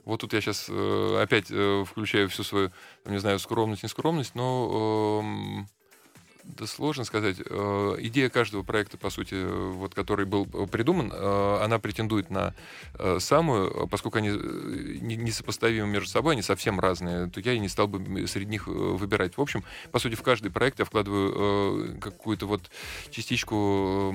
Вот 0.04 0.20
тут 0.20 0.32
я 0.32 0.40
сейчас 0.40 0.66
э, 0.68 1.20
опять 1.20 1.46
э, 1.50 1.84
включаю 1.84 2.28
всю 2.28 2.44
свою, 2.44 2.70
не 3.04 3.18
знаю, 3.18 3.38
скромность, 3.38 3.82
нескромность, 3.82 4.34
но... 4.34 5.66
Э, 6.46 6.52
да 6.58 6.66
сложно 6.66 7.04
сказать. 7.04 7.36
Э, 7.44 7.96
идея 7.98 8.28
каждого 8.28 8.62
проекта, 8.62 8.96
по 8.96 9.10
сути, 9.10 9.34
вот, 9.72 9.94
который 9.94 10.26
был 10.26 10.46
придуман, 10.46 11.12
э, 11.12 11.58
она 11.62 11.78
претендует 11.78 12.30
на 12.30 12.54
э, 12.94 13.18
самую, 13.20 13.88
поскольку 13.88 14.18
они 14.18 14.30
несопоставимы 14.30 15.88
между 15.88 16.08
собой, 16.08 16.34
они 16.34 16.42
совсем 16.42 16.80
разные, 16.80 17.28
то 17.28 17.40
я 17.40 17.52
и 17.52 17.58
не 17.58 17.68
стал 17.68 17.88
бы 17.88 18.26
среди 18.26 18.50
них 18.50 18.66
выбирать. 18.66 19.36
В 19.36 19.40
общем, 19.40 19.64
по 19.92 19.98
сути, 19.98 20.14
в 20.14 20.22
каждый 20.22 20.50
проект 20.50 20.78
я 20.78 20.84
вкладываю 20.84 21.98
какую-то 22.00 22.46
вот 22.46 22.70
частичку 23.10 24.14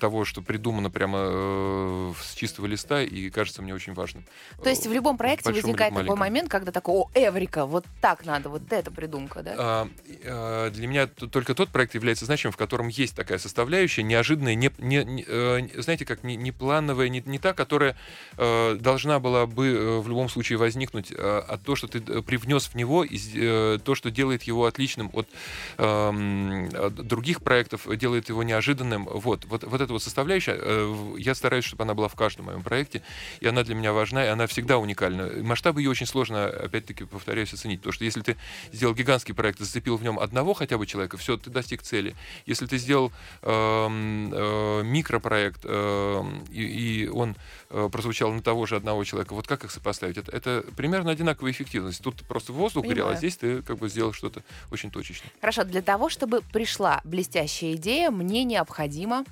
того, 0.00 0.24
что 0.24 0.42
придумано 0.42 0.90
прямо 0.90 2.14
с 2.20 2.34
чистого 2.34 2.66
листа, 2.66 3.02
и 3.02 3.30
кажется 3.30 3.62
мне 3.62 3.74
очень 3.74 3.94
важным. 3.94 4.24
То 4.62 4.68
есть 4.68 4.86
в 4.86 4.92
любом 4.92 5.16
проекте 5.16 5.52
возникает 5.52 5.94
такой 5.94 6.16
момент, 6.16 6.48
когда 6.48 6.72
такой, 6.72 6.94
о, 6.94 7.10
Эврика, 7.14 7.66
вот 7.66 7.84
так 8.00 8.24
надо, 8.24 8.48
вот 8.48 8.72
эта 8.72 8.90
придумка, 8.90 9.42
да? 9.42 9.88
А, 10.24 10.70
для 10.70 10.86
меня 10.86 11.06
только 11.38 11.54
тот 11.54 11.68
проект 11.68 11.94
является 11.94 12.24
значимым, 12.24 12.52
в 12.52 12.56
котором 12.56 12.88
есть 12.88 13.14
такая 13.14 13.38
составляющая, 13.38 14.02
неожиданная, 14.02 14.56
не, 14.56 14.72
не, 14.78 15.04
не, 15.04 15.24
э, 15.24 15.80
знаете, 15.80 16.04
как 16.04 16.24
не, 16.24 16.34
не 16.34 16.50
плановая, 16.50 17.08
не, 17.08 17.22
не 17.24 17.38
та, 17.38 17.52
которая 17.52 17.96
э, 18.36 18.74
должна 18.80 19.20
была 19.20 19.46
бы 19.46 19.68
э, 19.68 19.98
в 20.00 20.08
любом 20.08 20.28
случае 20.28 20.58
возникнуть, 20.58 21.12
э, 21.12 21.14
а 21.16 21.56
то, 21.56 21.76
что 21.76 21.86
ты 21.86 22.02
э, 22.04 22.22
привнес 22.22 22.66
в 22.66 22.74
него, 22.74 23.04
и, 23.04 23.16
э, 23.36 23.78
то, 23.84 23.94
что 23.94 24.10
делает 24.10 24.42
его 24.42 24.66
отличным 24.66 25.10
от 25.12 25.28
э, 25.76 26.90
других 26.90 27.40
проектов, 27.42 27.86
делает 27.96 28.30
его 28.30 28.42
неожиданным. 28.42 29.04
Вот, 29.04 29.44
вот, 29.44 29.62
вот 29.62 29.80
эта 29.80 29.92
вот 29.92 30.02
составляющая, 30.02 30.58
э, 30.58 31.14
я 31.18 31.36
стараюсь, 31.36 31.66
чтобы 31.66 31.84
она 31.84 31.94
была 31.94 32.08
в 32.08 32.16
каждом 32.16 32.46
моем 32.46 32.64
проекте, 32.64 33.02
и 33.38 33.46
она 33.46 33.62
для 33.62 33.76
меня 33.76 33.92
важна, 33.92 34.24
и 34.24 34.28
она 34.28 34.48
всегда 34.48 34.78
уникальна. 34.78 35.30
Масштабы 35.40 35.82
ее 35.82 35.90
очень 35.90 36.06
сложно, 36.06 36.46
опять-таки, 36.46 37.04
повторяюсь, 37.04 37.52
оценить, 37.52 37.78
потому 37.78 37.92
что 37.92 38.04
если 38.04 38.22
ты 38.22 38.36
сделал 38.72 38.92
гигантский 38.92 39.34
проект, 39.34 39.60
зацепил 39.60 39.96
в 39.96 40.02
нем 40.02 40.18
одного 40.18 40.52
хотя 40.52 40.76
бы 40.78 40.84
человека, 40.84 41.16
все, 41.16 41.27
ты 41.36 41.50
достиг 41.50 41.82
цели. 41.82 42.14
Если 42.46 42.66
ты 42.66 42.78
сделал 42.78 43.12
э, 43.42 43.50
э, 43.50 44.82
микропроект, 44.84 45.60
э, 45.64 46.22
и, 46.50 46.62
и 46.62 47.08
он 47.08 47.36
э, 47.70 47.88
прозвучал 47.90 48.32
на 48.32 48.42
того 48.42 48.66
же 48.66 48.76
одного 48.76 49.04
человека, 49.04 49.34
вот 49.34 49.46
как 49.46 49.64
их 49.64 49.70
сопоставить? 49.70 50.16
Это, 50.16 50.34
это 50.34 50.64
примерно 50.76 51.10
одинаковая 51.10 51.52
эффективность. 51.52 52.02
Тут 52.02 52.24
просто 52.26 52.52
воздух 52.52 52.82
Понимаю. 52.82 53.04
горел, 53.04 53.16
а 53.16 53.18
здесь 53.18 53.36
ты 53.36 53.62
как 53.62 53.78
бы 53.78 53.88
сделал 53.88 54.12
что-то 54.12 54.42
очень 54.70 54.90
точечное. 54.90 55.30
Хорошо, 55.40 55.64
для 55.64 55.82
того, 55.82 56.08
чтобы 56.08 56.40
пришла 56.52 57.00
блестящая 57.04 57.74
идея, 57.74 58.10
мне 58.10 58.44
необходимо 58.44 59.24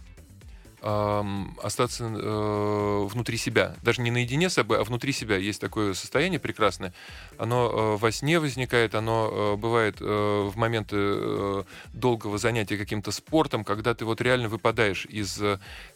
остаться 0.87 2.05
э, 2.05 3.07
внутри 3.07 3.37
себя. 3.37 3.75
Даже 3.83 4.03
не 4.03 4.11
наедине 4.11 4.49
с 4.49 4.55
собой, 4.55 4.79
а 4.79 4.85
внутри 4.85 5.13
себя. 5.13 5.37
Есть 5.37 5.61
такое 5.61 5.95
состояние 5.95 6.39
прекрасное. 6.39 6.93
Оно 7.39 7.71
э, 7.71 7.97
во 7.97 8.13
сне 8.13 8.39
возникает, 8.39 8.95
оно 8.95 9.31
э, 9.31 9.57
бывает 9.57 10.01
в 10.01 10.53
моменты 10.57 11.65
долгого 11.93 12.39
занятия 12.39 12.77
каким-то 12.77 13.11
спортом, 13.11 13.65
когда 13.65 13.95
ты 13.95 14.05
вот 14.05 14.21
реально 14.21 14.49
выпадаешь 14.49 15.07
из 15.07 15.41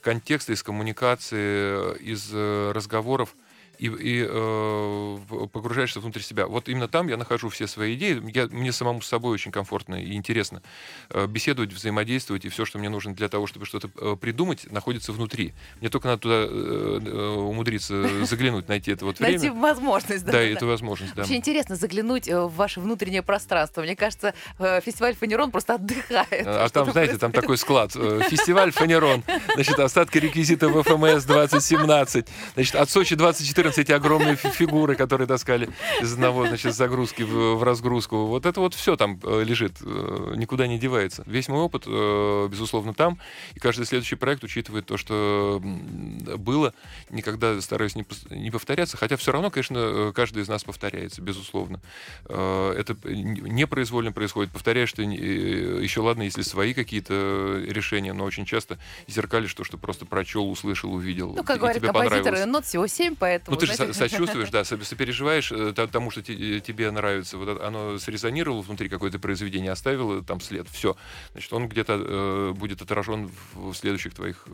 контекста, 0.01 0.53
из 0.53 0.63
коммуникации, 0.63 1.97
из 1.99 2.33
разговоров 2.33 3.35
и, 3.81 3.87
и 3.87 4.27
э, 4.29 5.19
погружаешься 5.53 6.01
внутрь 6.01 6.21
себя. 6.21 6.47
Вот 6.47 6.69
именно 6.69 6.87
там 6.87 7.09
я 7.09 7.17
нахожу 7.17 7.49
все 7.49 7.67
свои 7.67 7.95
идеи. 7.95 8.21
Я, 8.35 8.47
мне 8.49 8.73
самому 8.73 9.01
с 9.01 9.07
собой 9.07 9.33
очень 9.33 9.51
комфортно 9.51 9.95
и 9.95 10.13
интересно 10.13 10.63
э, 11.09 11.27
беседовать, 11.27 11.73
взаимодействовать, 11.73 12.45
и 12.45 12.51
все, 12.51 12.67
что 12.67 12.79
мне 12.79 12.91
нужно 12.91 13.15
для 13.15 13.31
того, 13.31 13.47
чтобы 13.47 13.65
что-то 13.65 13.91
э, 13.97 14.17
придумать, 14.21 14.71
находится 14.71 15.13
внутри. 15.13 15.55
Мне 15.81 15.89
только 15.89 16.09
надо 16.09 16.21
туда 16.21 16.35
э, 16.35 17.01
э 17.07 17.29
умудриться 17.41 18.27
заглянуть, 18.27 18.69
найти 18.69 18.93
это 18.93 19.07
вот 19.07 19.19
время. 19.19 19.39
Найти 19.39 19.51
возможность. 19.51 20.27
Да, 20.27 20.33
да, 20.33 20.43
эту 20.43 20.67
возможность, 20.67 21.15
да. 21.15 21.23
Очень 21.23 21.37
интересно 21.37 21.75
заглянуть 21.75 22.29
э, 22.29 22.39
в 22.39 22.55
ваше 22.55 22.81
внутреннее 22.81 23.23
пространство. 23.23 23.81
Мне 23.81 23.97
кажется, 23.97 24.35
э, 24.59 24.83
фестиваль 24.85 25.15
«Фанерон» 25.15 25.51
просто 25.51 25.77
отдыхает. 25.77 26.47
А 26.47 26.69
там, 26.69 26.93
знаете, 26.93 27.17
там 27.17 27.33
такой 27.33 27.57
склад. 27.57 27.93
Фестиваль 27.93 28.73
«Фанерон». 28.73 29.25
Значит, 29.55 29.79
остатки 29.79 30.19
реквизита 30.19 30.69
в 30.69 30.83
ФМС 30.83 31.25
2017. 31.25 32.29
Значит, 32.55 32.75
от 32.75 32.91
Сочи 32.91 33.15
2014 33.15 33.70
14 33.71 33.79
эти 33.79 33.93
огромные 33.93 34.37
фигуры, 34.37 34.97
которые 34.97 35.27
таскали 35.27 35.69
из 36.01 36.13
одного, 36.13 36.47
значит, 36.47 36.75
загрузки 36.75 37.23
в, 37.23 37.57
в 37.57 37.63
разгрузку. 37.63 38.27
Вот 38.27 38.47
это 38.47 38.61
вот 38.61 38.75
все 38.75 38.97
там 38.97 39.19
э, 39.23 39.45
лежит, 39.45 39.75
э, 39.83 40.35
никуда 40.37 40.67
не 40.67 40.79
девается. 40.79 41.23
Весь 41.27 41.49
мой 41.49 41.61
опыт, 41.61 41.85
э, 41.87 42.49
безусловно, 42.51 42.95
там. 42.95 43.19
И 43.55 43.61
каждый 43.61 43.87
следующий 43.87 44.17
проект 44.17 44.45
учитывает 44.45 44.87
то, 44.87 44.97
что 44.97 45.61
было. 45.63 46.75
Никогда 47.11 47.61
стараюсь 47.61 47.95
не, 47.95 48.05
не 48.31 48.51
повторяться. 48.51 48.97
Хотя 48.97 49.17
все 49.17 49.33
равно, 49.33 49.51
конечно, 49.51 50.13
каждый 50.15 50.43
из 50.43 50.49
нас 50.49 50.65
повторяется, 50.65 51.23
безусловно. 51.23 51.81
Это 52.25 52.97
непроизвольно 53.05 54.13
происходит. 54.13 54.53
Повторяешь 54.53 54.93
ты 54.93 55.03
еще 55.03 56.01
ладно, 56.01 56.23
если 56.23 56.43
свои 56.43 56.75
какие-то 56.75 57.63
решения, 57.67 58.13
но 58.13 58.25
очень 58.25 58.45
часто 58.45 58.79
зеркалишь 59.07 59.55
то, 59.55 59.65
что 59.65 59.79
просто 59.79 60.07
прочел, 60.07 60.51
услышал, 60.51 60.93
увидел. 60.93 61.35
Ну, 61.35 61.45
как 61.45 61.59
говорят 61.59 61.83
композиторы, 61.83 62.45
нот 62.47 62.65
всего 62.65 62.87
7, 62.87 63.17
поэтому... 63.19 63.55
Ну, 63.55 63.60
ты 63.61 63.67
же 63.67 63.95
сочувствуешь, 63.95 64.51
да, 64.51 64.65
сопереживаешь 64.65 65.53
э, 65.53 65.73
тому, 65.73 66.11
что 66.11 66.21
э, 66.21 66.61
тебе 66.61 66.91
нравится. 66.91 67.37
Вот 67.37 67.61
оно 67.61 67.99
срезонировало 67.99 68.63
внутри 68.63 68.89
какое-то 68.89 69.19
произведение, 69.19 69.73
оставило 69.73 70.23
там 70.23 70.41
след. 70.41 70.69
Все. 70.69 70.97
Значит, 71.33 71.53
он 71.53 71.69
где-то 71.69 71.93
э, 71.95 72.53
будет 72.57 72.83
отражен 72.83 73.31
в 73.55 73.75
следующих 73.75 74.15
твоих 74.15 74.47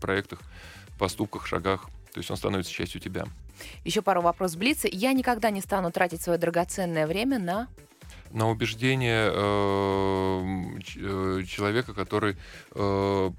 проектах, 0.00 0.40
поступках, 0.98 1.46
шагах. 1.46 1.88
То 2.12 2.20
есть 2.20 2.30
он 2.30 2.36
становится 2.36 2.72
частью 2.72 3.00
тебя. 3.00 3.26
Еще 3.84 4.02
пару 4.02 4.22
вопросов 4.22 4.58
Блица. 4.58 4.88
Я 4.90 5.12
никогда 5.12 5.50
не 5.50 5.60
стану 5.60 5.90
тратить 5.90 6.22
свое 6.22 6.38
драгоценное 6.38 7.06
время 7.06 7.38
на 7.38 7.68
на 8.30 8.50
убеждение 8.50 9.30
э, 9.32 10.82
человека, 11.46 11.94
который 11.94 12.36
э, 12.72 13.30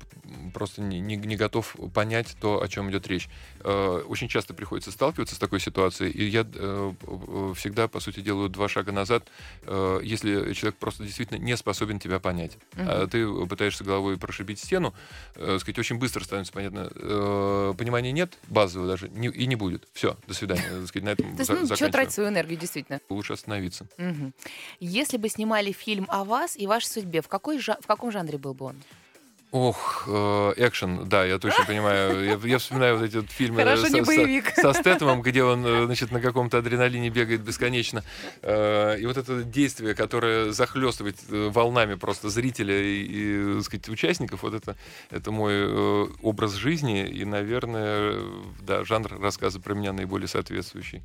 просто 0.53 0.81
не, 0.81 0.99
не, 0.99 1.15
не 1.15 1.35
готов 1.35 1.75
понять 1.93 2.35
то, 2.39 2.61
о 2.61 2.67
чем 2.67 2.89
идет 2.89 3.07
речь. 3.07 3.29
Э, 3.61 4.03
очень 4.07 4.27
часто 4.27 4.53
приходится 4.53 4.91
сталкиваться 4.91 5.35
с 5.35 5.37
такой 5.37 5.59
ситуацией, 5.59 6.11
и 6.11 6.25
я 6.25 6.45
э, 6.51 6.93
всегда, 7.55 7.87
по 7.87 7.99
сути, 7.99 8.21
делаю 8.21 8.49
два 8.49 8.67
шага 8.67 8.91
назад, 8.91 9.27
э, 9.63 9.99
если 10.03 10.53
человек 10.53 10.77
просто 10.77 11.03
действительно 11.03 11.37
не 11.37 11.55
способен 11.57 11.99
тебя 11.99 12.19
понять. 12.19 12.57
Mm-hmm. 12.73 12.85
А 12.87 13.07
ты 13.07 13.45
пытаешься 13.47 13.83
головой 13.83 14.17
прошибить 14.17 14.59
стену, 14.59 14.93
э, 15.35 15.57
сказать, 15.59 15.79
очень 15.79 15.97
быстро 15.97 16.23
становится 16.23 16.53
понятно. 16.53 16.89
Э, 16.95 17.73
понимания 17.77 18.11
нет, 18.11 18.37
базового 18.47 18.89
даже, 18.89 19.09
не, 19.09 19.27
и 19.29 19.45
не 19.47 19.55
будет. 19.55 19.87
Все, 19.93 20.17
до 20.27 20.33
свидания. 20.33 20.85
Сказать, 20.85 21.03
на 21.03 21.09
этом 21.09 21.35
То 21.35 21.41
есть, 21.41 21.69
ну, 21.69 21.75
что 21.75 21.89
тратить 21.89 22.13
свою 22.13 22.29
энергию, 22.29 22.59
действительно? 22.59 22.99
Лучше 23.09 23.33
остановиться. 23.33 23.87
Если 24.79 25.17
бы 25.17 25.29
снимали 25.29 25.71
фильм 25.71 26.05
о 26.09 26.23
вас 26.23 26.55
и 26.57 26.67
вашей 26.67 26.87
судьбе, 26.87 27.21
в, 27.21 27.27
какой, 27.27 27.59
в 27.59 27.87
каком 27.87 28.11
жанре 28.11 28.37
был 28.37 28.53
бы 28.53 28.65
он? 28.65 28.75
Ох, 29.51 30.03
э, 30.07 30.53
экшен, 30.57 31.09
да, 31.09 31.25
я 31.25 31.39
точно 31.39 31.65
понимаю. 31.65 32.23
Я, 32.23 32.39
я 32.43 32.59
вспоминаю 32.59 32.97
вот 32.97 33.05
эти 33.05 33.15
вот 33.15 33.31
фильмы 33.31 33.63
Хорошо, 33.63 33.87
со, 33.87 34.05
со, 34.05 34.61
со 34.61 34.73
Стэтомом, 34.73 35.23
где 35.23 35.43
он, 35.43 35.65
э, 35.65 35.85
значит, 35.85 36.11
на 36.11 36.21
каком-то 36.21 36.59
адреналине 36.59 37.09
бегает 37.09 37.41
бесконечно. 37.41 38.03
Э, 38.43 38.99
и 38.99 39.07
вот 39.07 39.17
это 39.17 39.41
действие, 39.41 39.95
которое 39.95 40.51
захлестывает 40.51 41.15
э, 41.29 41.49
волнами 41.51 41.95
просто 41.95 42.29
зрителя 42.29 42.79
и, 42.79 43.01
и 43.01 43.53
так 43.55 43.63
сказать, 43.63 43.89
участников, 43.89 44.43
вот 44.43 44.53
это, 44.53 44.75
это 45.09 45.31
мой 45.31 45.53
э, 45.55 46.07
образ 46.21 46.53
жизни 46.53 47.07
и, 47.07 47.25
наверное, 47.25 48.21
да, 48.61 48.85
жанр 48.85 49.19
рассказа 49.19 49.59
про 49.59 49.73
меня 49.73 49.93
наиболее 49.93 50.27
соответствующий. 50.27 51.01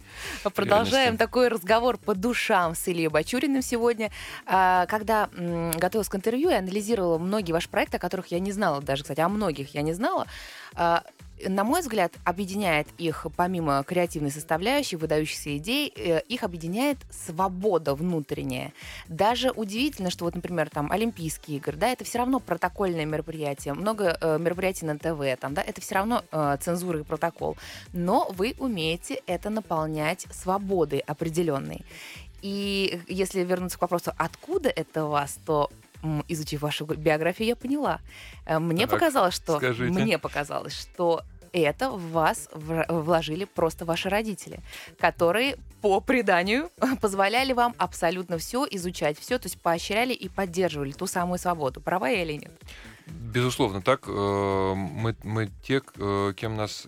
Продолжаем 0.55 1.17
такой 1.17 1.49
разговор 1.49 1.97
по 1.97 2.15
душам 2.15 2.75
с 2.75 2.87
Ильей 2.89 3.09
Бачуриным 3.09 3.63
сегодня. 3.63 4.11
А, 4.45 4.85
когда 4.85 5.31
готовилась 5.33 6.11
к 6.11 6.15
интервью 6.15 6.51
и 6.51 6.55
анализировала 6.55 7.17
многие 7.17 7.53
ваши 7.53 7.71
проекты, 7.71 7.97
о 7.97 8.01
которых 8.01 8.27
я 8.27 8.34
не 8.39 8.53
знала 8.53 8.81
даже, 8.81 9.03
кстати, 9.03 9.21
о 9.21 9.29
многих 9.29 9.75
я 9.75 9.83
не 9.83 9.93
знала. 9.93 10.27
А, 10.75 11.03
на 11.49 11.65
мой 11.65 11.81
взгляд, 11.81 12.13
объединяет 12.25 12.89
их, 12.99 13.27
помимо 13.37 13.83
креативной 13.85 14.31
составляющей, 14.31 14.97
выдающихся 14.97 15.57
идей, 15.57 15.93
э, 15.97 16.21
их 16.29 16.43
объединяет 16.43 16.99
свобода 17.11 17.95
внутренняя. 17.95 18.73
Даже 19.09 19.51
удивительно, 19.51 20.11
что 20.11 20.25
вот, 20.25 20.35
например, 20.35 20.71
там 20.71 20.91
Олимпийские 20.93 21.59
игры, 21.59 21.77
да, 21.77 21.89
это 21.89 22.05
все 22.05 22.19
равно 22.19 22.41
протокольное 22.41 23.05
мероприятие, 23.05 23.75
много 23.75 24.17
э, 24.21 24.39
мероприятий 24.39 24.87
на 24.87 24.99
ТВ, 24.99 25.41
там, 25.41 25.55
да, 25.55 25.63
это 25.63 25.81
все 25.81 25.97
равно 25.97 26.25
э, 26.31 26.57
цензура 26.61 27.01
и 27.01 27.03
протокол. 27.03 27.57
Но 27.93 28.29
вы 28.31 28.55
умеете 28.59 29.21
это 29.27 29.51
наполнять 29.51 30.27
свободой 30.31 31.01
определенной. 31.01 31.85
И 32.43 33.01
если 33.09 33.41
вернуться 33.41 33.79
к 33.79 33.83
вопросу, 33.83 34.13
откуда 34.17 34.69
это 34.69 35.07
у 35.07 35.09
вас, 35.09 35.39
то 35.47 35.71
изучив 36.29 36.63
вашу 36.63 36.85
биографию, 36.87 37.49
я 37.49 37.57
поняла. 37.57 38.01
Э, 38.47 38.59
мне 38.59 38.87
так, 38.87 38.91
показалось, 38.91 39.35
что 39.35 39.57
скажите. 39.57 39.93
мне 39.93 40.19
показалось, 40.19 40.75
что 40.75 41.23
это 41.53 41.91
в 41.91 42.11
вас 42.11 42.49
вложили 42.53 43.45
просто 43.45 43.85
ваши 43.85 44.09
родители, 44.09 44.59
которые 44.99 45.57
по 45.81 46.01
преданию 46.01 46.71
позволяли 47.01 47.53
вам 47.53 47.75
абсолютно 47.79 48.39
все 48.39 48.67
изучать, 48.71 49.19
все, 49.19 49.39
то 49.39 49.47
есть 49.47 49.61
поощряли 49.61 50.13
и 50.13 50.29
поддерживали 50.29 50.93
ту 50.93 51.07
самую 51.07 51.39
свободу. 51.39 51.81
Права 51.81 52.09
я 52.09 52.23
или 52.23 52.33
нет? 52.33 52.53
Безусловно, 53.07 53.83
так. 53.83 54.05
Э, 54.09 54.75
мы, 54.75 55.15
мы 55.23 55.51
те, 55.63 55.83
э, 55.97 56.33
кем 56.37 56.57
нас, 56.57 56.87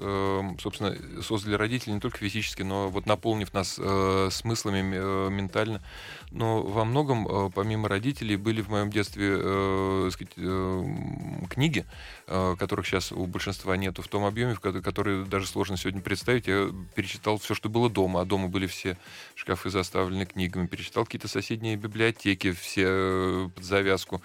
собственно, 0.58 0.96
создали 1.22 1.54
родители 1.54 1.92
не 1.92 2.00
только 2.00 2.18
физически, 2.18 2.62
но 2.62 2.88
вот 2.88 3.06
наполнив 3.06 3.52
нас 3.52 3.74
смыслами 3.74 4.80
ментально. 5.30 5.82
Но 6.36 6.62
во 6.62 6.84
многом, 6.84 7.50
помимо 7.52 7.88
родителей, 7.88 8.36
были 8.36 8.60
в 8.60 8.68
моем 8.68 8.90
детстве 8.90 9.36
сказать, 10.10 10.34
книги, 11.50 11.84
которых 12.26 12.86
сейчас 12.86 13.12
у 13.12 13.26
большинства 13.26 13.76
нету 13.76 14.02
в 14.02 14.08
том 14.08 14.24
объеме, 14.24 14.54
в 14.54 14.60
которые 14.60 15.24
даже 15.24 15.46
сложно 15.46 15.76
сегодня 15.76 16.00
представить. 16.00 16.46
Я 16.46 16.70
перечитал 16.94 17.38
все, 17.38 17.54
что 17.54 17.68
было 17.68 17.88
дома, 17.88 18.20
а 18.20 18.24
дома 18.24 18.48
были 18.48 18.66
все 18.66 18.96
шкафы 19.34 19.70
заставлены 19.70 20.26
книгами. 20.26 20.66
Перечитал 20.66 21.04
какие-то 21.04 21.28
соседние 21.28 21.76
библиотеки, 21.76 22.52
все 22.52 23.50
под 23.54 23.64
завязку. 23.64 24.22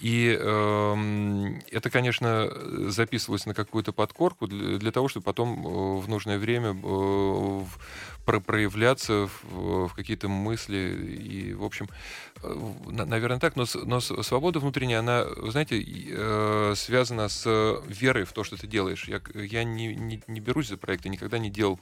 И 0.00 0.36
э, 0.38 1.54
это, 1.70 1.90
конечно, 1.90 2.50
записывалось 2.90 3.46
на 3.46 3.54
какую-то 3.54 3.92
подкорку 3.92 4.46
для, 4.46 4.78
для 4.78 4.92
того, 4.92 5.08
чтобы 5.08 5.24
потом 5.24 5.66
э, 5.66 6.00
в 6.00 6.08
нужное 6.08 6.38
время 6.38 6.76
э, 6.82 7.62
про 8.26 8.40
проявляться 8.40 9.28
в, 9.28 9.88
в 9.88 9.94
какие-то 9.94 10.28
мысли. 10.28 10.76
И, 10.76 11.54
в 11.54 11.64
общем, 11.64 11.88
наверное, 12.42 13.38
так. 13.38 13.56
Но, 13.56 13.64
но 13.84 14.00
свобода 14.00 14.58
внутренняя, 14.58 14.98
она, 14.98 15.24
знаете, 15.48 15.82
э, 15.82 16.74
связана 16.76 17.28
с 17.28 17.46
верой 17.86 18.24
в 18.24 18.32
то, 18.32 18.44
что 18.44 18.56
ты 18.56 18.66
делаешь. 18.66 19.08
Я, 19.08 19.20
я 19.34 19.64
не, 19.64 19.94
не, 19.94 20.20
не 20.26 20.40
берусь 20.40 20.68
за 20.68 20.76
проекты, 20.76 21.08
никогда 21.08 21.38
не 21.38 21.50
делал 21.50 21.78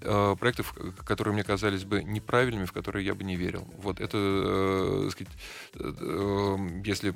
э, 0.00 0.36
проектов, 0.40 0.74
которые 1.04 1.34
мне 1.34 1.44
казались 1.44 1.84
бы 1.84 2.02
неправильными, 2.02 2.64
в 2.64 2.72
которые 2.72 3.06
я 3.06 3.14
бы 3.14 3.22
не 3.22 3.36
верил. 3.36 3.68
Вот 3.76 4.00
это, 4.00 4.16
э, 4.18 5.08
сказать, 5.12 5.32
э, 5.74 6.56
если 6.84 7.14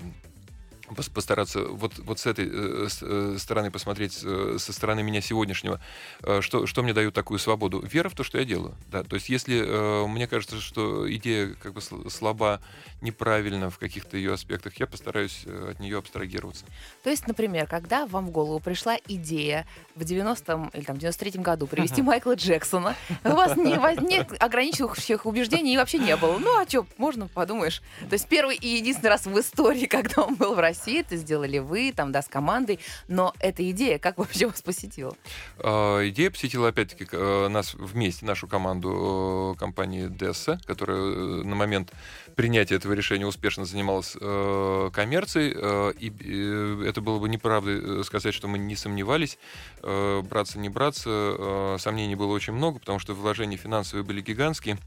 постараться 0.94 1.64
вот, 1.64 1.98
вот 1.98 2.18
с 2.18 2.26
этой 2.26 2.48
э, 2.48 2.88
э, 3.00 3.36
стороны 3.38 3.70
посмотреть, 3.70 4.20
э, 4.22 4.56
со 4.58 4.72
стороны 4.72 5.02
меня 5.02 5.20
сегодняшнего, 5.20 5.80
э, 6.22 6.40
что, 6.40 6.66
что 6.66 6.82
мне 6.82 6.92
дает 6.92 7.14
такую 7.14 7.38
свободу? 7.38 7.80
Вера 7.80 8.08
в 8.08 8.14
то, 8.14 8.22
что 8.22 8.38
я 8.38 8.44
делаю. 8.44 8.74
Да? 8.90 9.02
То 9.02 9.16
есть 9.16 9.28
если 9.28 9.62
э, 9.66 10.06
мне 10.06 10.26
кажется, 10.26 10.60
что 10.60 11.12
идея 11.12 11.54
как 11.62 11.72
бы 11.72 11.80
слаба, 11.80 12.60
неправильна 13.02 13.70
в 13.70 13.78
каких-то 13.78 14.16
ее 14.16 14.34
аспектах, 14.34 14.78
я 14.78 14.86
постараюсь 14.86 15.42
э, 15.44 15.70
от 15.72 15.80
нее 15.80 15.98
абстрагироваться. 15.98 16.64
То 17.02 17.10
есть, 17.10 17.26
например, 17.26 17.66
когда 17.66 18.06
вам 18.06 18.26
в 18.26 18.30
голову 18.30 18.58
пришла 18.60 18.96
идея 19.08 19.66
в 19.94 20.02
90-м 20.02 20.70
или 20.72 20.84
там 20.84 20.96
93-м 20.96 21.42
году 21.42 21.66
привести 21.66 22.02
Майкла 22.02 22.34
Джексона, 22.34 22.96
у 23.24 23.30
вас 23.30 23.56
не, 23.56 23.76
нет 24.06 24.32
ограничивающих 24.40 25.26
убеждений 25.26 25.74
и 25.74 25.76
вообще 25.76 25.98
не 25.98 26.16
было. 26.16 26.38
Ну 26.38 26.60
а 26.60 26.66
что, 26.68 26.86
можно, 26.96 27.28
подумаешь. 27.28 27.82
То 28.08 28.14
есть 28.14 28.28
первый 28.28 28.56
и 28.56 28.68
единственный 28.68 29.10
раз 29.10 29.26
в 29.26 29.38
истории, 29.38 29.86
когда 29.86 30.22
он 30.22 30.34
был 30.34 30.54
в 30.54 30.58
России, 30.58 30.75
России, 30.76 31.00
это 31.00 31.16
сделали 31.16 31.58
вы, 31.58 31.92
там, 31.94 32.12
да, 32.12 32.22
с 32.22 32.28
командой, 32.28 32.78
но 33.08 33.32
эта 33.40 33.68
идея 33.70 33.98
как 33.98 34.18
вообще 34.18 34.46
вас 34.46 34.62
посетила? 34.62 35.16
А, 35.58 36.06
идея 36.08 36.30
посетила, 36.30 36.68
опять-таки, 36.68 37.06
э, 37.10 37.48
нас 37.48 37.74
вместе, 37.74 38.26
нашу 38.26 38.46
команду 38.46 39.54
э, 39.54 39.58
компании 39.58 40.08
Десса, 40.08 40.60
которая 40.66 40.98
э, 40.98 41.42
на 41.44 41.54
момент 41.54 41.92
принятия 42.34 42.76
этого 42.76 42.92
решения 42.92 43.26
успешно 43.26 43.64
занималась 43.64 44.12
коммерцией, 44.12 45.92
и 45.98 46.86
это 46.86 47.00
было 47.00 47.18
бы 47.18 47.28
неправдой 47.28 48.04
сказать, 48.04 48.34
что 48.34 48.46
мы 48.46 48.58
не 48.58 48.76
сомневались, 48.76 49.38
браться, 49.82 50.58
не 50.58 50.68
браться, 50.68 51.76
сомнений 51.78 52.14
было 52.14 52.32
очень 52.32 52.52
много, 52.52 52.78
потому 52.78 52.98
что 52.98 53.14
вложения 53.14 53.56
финансовые 53.56 54.04
были 54.04 54.20
гигантские, 54.20 54.78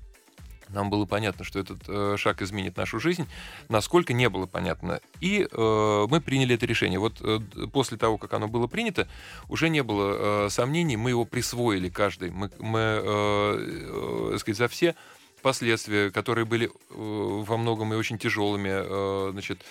нам 0.69 0.89
было 0.89 1.05
понятно, 1.05 1.43
что 1.43 1.60
этот 1.60 1.79
э, 1.88 2.15
шаг 2.17 2.41
изменит 2.41 2.77
нашу 2.77 2.99
жизнь, 2.99 3.27
насколько 3.69 4.13
не 4.13 4.29
было 4.29 4.45
понятно. 4.45 4.99
И 5.21 5.47
э, 5.49 6.08
мы 6.10 6.21
приняли 6.21 6.55
это 6.55 6.65
решение. 6.65 6.99
Вот 6.99 7.17
э, 7.21 7.39
после 7.71 7.97
того, 7.97 8.17
как 8.17 8.34
оно 8.34 8.47
было 8.47 8.67
принято, 8.67 9.08
уже 9.47 9.69
не 9.69 9.84
было 9.84 10.45
э, 10.45 10.49
сомнений, 10.49 10.97
мы 10.97 11.12
его 11.12 11.25
присвоили 11.25 11.89
каждый. 11.89 12.32
Мы, 12.32 12.49
мы 12.60 12.79
э, 12.79 14.34
э, 14.34 14.38
сказать, 14.39 14.58
за 14.58 14.67
все 14.67 14.95
последствия, 15.41 16.12
которые 16.12 16.46
были 16.46 16.67
э, 16.67 16.69
во 16.89 17.58
многом 17.58 17.93
и 17.93 17.98
очень 17.98 18.17
тяжелыми, 18.17 18.69
э, 18.71 19.31
значит, 19.31 19.62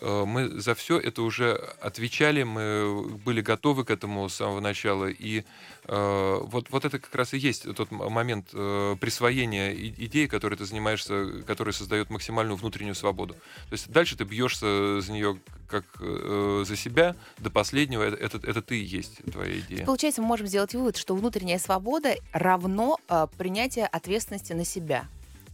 мы 0.00 0.48
за 0.60 0.74
все 0.74 0.98
это 0.98 1.22
уже 1.22 1.54
отвечали, 1.80 2.42
мы 2.42 3.18
были 3.24 3.40
готовы 3.40 3.84
к 3.84 3.90
этому 3.90 4.28
с 4.28 4.34
самого 4.34 4.60
начала. 4.60 5.06
И 5.06 5.44
э, 5.84 6.38
вот, 6.42 6.70
вот 6.70 6.84
это 6.84 6.98
как 6.98 7.14
раз 7.14 7.34
и 7.34 7.38
есть 7.38 7.72
тот 7.74 7.90
момент 7.90 8.48
э, 8.52 8.96
присвоения 9.00 9.72
идеи, 9.72 10.26
которой 10.26 10.56
ты 10.56 10.64
занимаешься, 10.64 11.42
который 11.46 11.72
создает 11.72 12.10
максимальную 12.10 12.56
внутреннюю 12.56 12.94
свободу. 12.94 13.34
То 13.34 13.72
есть 13.72 13.90
дальше 13.90 14.16
ты 14.16 14.24
бьешься 14.24 15.00
за 15.00 15.12
нее 15.12 15.38
как 15.68 15.84
за 15.98 16.76
себя 16.76 17.16
до 17.38 17.50
последнего. 17.50 18.02
Это, 18.02 18.16
это, 18.16 18.46
это 18.46 18.62
ты 18.62 18.80
и 18.80 18.84
есть 18.84 19.24
твоя 19.32 19.58
идея. 19.60 19.84
Получается, 19.84 20.22
мы 20.22 20.28
можем 20.28 20.46
сделать 20.46 20.74
вывод, 20.74 20.96
что 20.96 21.14
внутренняя 21.14 21.58
свобода 21.58 22.14
равно 22.32 22.98
э, 23.08 23.26
принятие 23.36 23.86
ответственности 23.86 24.52
на 24.52 24.64
себя, 24.64 25.06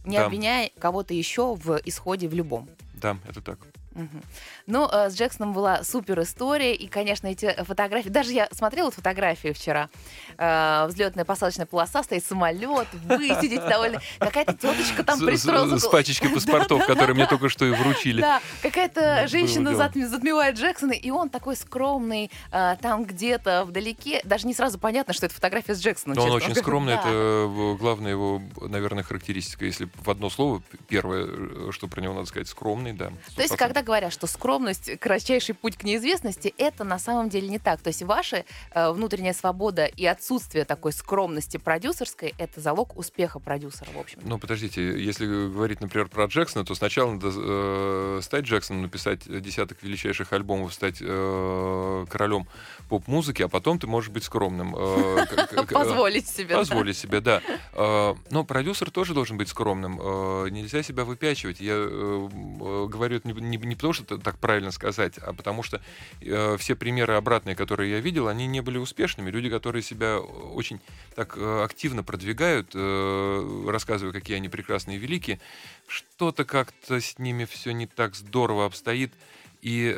не 0.05 0.17
да. 0.17 0.25
обвиняя 0.25 0.71
кого-то 0.79 1.13
еще 1.13 1.55
в 1.55 1.79
исходе 1.85 2.27
в 2.27 2.33
любом. 2.33 2.69
Да, 2.93 3.17
это 3.27 3.41
так. 3.41 3.59
Угу. 3.95 4.21
Ну, 4.67 4.89
э, 4.89 5.09
с 5.09 5.15
Джексоном 5.15 5.53
была 5.53 5.83
супер 5.83 6.21
история, 6.21 6.73
и, 6.73 6.87
конечно, 6.87 7.27
эти 7.27 7.53
фотографии, 7.63 8.09
даже 8.09 8.31
я 8.31 8.47
смотрела 8.51 8.89
фотографии 8.91 9.51
вчера, 9.51 9.89
э, 10.37 10.85
взлетная 10.87 11.25
посадочная 11.25 11.65
полоса, 11.65 12.03
стоит 12.03 12.23
самолет, 12.23 12.87
вы 12.93 13.27
сидите 13.41 13.67
довольно, 13.67 14.01
какая-то 14.19 14.53
теточка 14.53 15.03
там 15.03 15.19
пристроилась. 15.19 15.83
С 15.83 15.87
пачечкой 15.87 16.29
паспортов, 16.33 16.85
которые 16.85 17.15
мне 17.15 17.27
только 17.27 17.49
что 17.49 17.65
и 17.65 17.71
вручили. 17.71 18.21
Да, 18.21 18.41
какая-то 18.61 19.27
женщина 19.27 19.75
затмевает 19.75 20.57
Джексона, 20.57 20.93
и 20.93 21.09
он 21.09 21.29
такой 21.29 21.55
скромный, 21.55 22.31
э, 22.51 22.75
там 22.81 23.03
где-то 23.03 23.65
вдалеке, 23.65 24.21
даже 24.23 24.47
не 24.47 24.53
сразу 24.53 24.79
понятно, 24.79 25.13
что 25.13 25.25
это 25.25 25.35
фотография 25.35 25.75
с 25.75 25.81
Джексоном. 25.81 26.15
Но 26.15 26.25
он 26.25 26.31
очень 26.31 26.55
скромный, 26.55 26.93
это 26.93 27.75
главная 27.77 28.11
его, 28.11 28.41
наверное, 28.61 29.03
характеристика, 29.03 29.65
если 29.65 29.89
в 29.95 30.09
одно 30.09 30.29
слово, 30.29 30.61
первое, 30.87 31.71
что 31.71 31.87
про 31.87 32.01
него 32.01 32.13
надо 32.13 32.27
сказать, 32.27 32.47
скромный, 32.47 32.93
да. 32.93 33.11
То 33.35 33.41
есть, 33.41 33.55
когда 33.57 33.80
говорят, 33.83 34.13
что 34.13 34.27
скромность— 34.27 34.99
кратчайший 34.99 35.55
путь 35.55 35.77
к 35.77 35.83
неизвестности, 35.83 36.53
это 36.57 36.83
на 36.83 36.99
самом 36.99 37.29
деле 37.29 37.47
не 37.47 37.59
так. 37.59 37.81
То 37.81 37.87
есть 37.87 38.03
ваша 38.03 38.45
э, 38.73 38.91
внутренняя 38.91 39.33
свобода 39.33 39.85
и 39.85 40.05
отсутствие 40.05 40.65
такой 40.65 40.93
скромности 40.93 41.57
продюсерской— 41.57 42.33
это 42.37 42.59
залог 42.61 42.97
успеха 42.97 43.39
продюсера, 43.39 43.89
в 43.91 43.99
общем. 43.99 44.19
Ну, 44.23 44.37
подождите, 44.37 44.81
если 45.03 45.25
говорить, 45.25 45.81
например, 45.81 46.07
про 46.07 46.25
Джексона, 46.25 46.65
то 46.65 46.75
сначала 46.75 47.11
надо 47.11 47.31
э, 47.33 48.19
стать 48.21 48.45
Джексоном, 48.45 48.83
написать 48.83 49.21
десяток 49.41 49.81
величайших 49.83 50.33
альбомов, 50.33 50.73
стать 50.73 50.97
э, 51.01 52.05
королем 52.09 52.47
поп-музыки, 52.91 53.41
а 53.41 53.47
потом 53.47 53.79
ты 53.79 53.87
можешь 53.87 54.09
быть 54.09 54.25
скромным. 54.25 54.75
Э, 54.77 55.25
позволить 55.71 56.27
себе. 56.27 56.57
Позволить 56.57 56.97
себе, 56.97 57.21
да. 57.21 57.41
Э, 57.71 58.13
но 58.31 58.43
продюсер 58.43 58.91
тоже 58.91 59.13
должен 59.13 59.37
быть 59.37 59.47
скромным. 59.47 59.97
Э, 59.97 60.49
нельзя 60.49 60.83
себя 60.83 61.05
выпячивать. 61.05 61.61
Я 61.61 61.75
говорю 61.77 63.15
это 63.15 63.29
не 63.29 63.75
потому, 63.75 63.93
что 63.93 64.17
так 64.17 64.39
правильно 64.39 64.71
сказать, 64.71 65.17
а 65.19 65.31
потому 65.31 65.63
что 65.63 65.79
все 66.19 66.75
примеры 66.75 67.13
обратные, 67.13 67.55
которые 67.55 67.91
я 67.91 68.01
видел, 68.01 68.27
они 68.27 68.45
не 68.45 68.59
были 68.59 68.77
успешными. 68.77 69.31
Люди, 69.31 69.49
которые 69.49 69.83
себя 69.83 70.19
очень 70.19 70.81
так 71.15 71.37
активно 71.37 72.03
продвигают, 72.03 72.75
рассказывая, 72.75 74.11
какие 74.11 74.35
они 74.35 74.49
прекрасные 74.49 74.97
и 74.97 74.99
великие, 74.99 75.39
что-то 75.87 76.43
как-то 76.43 76.99
с 76.99 77.17
ними 77.19 77.45
все 77.45 77.71
не 77.71 77.87
так 77.87 78.15
здорово 78.15 78.65
обстоит. 78.65 79.13
И 79.61 79.95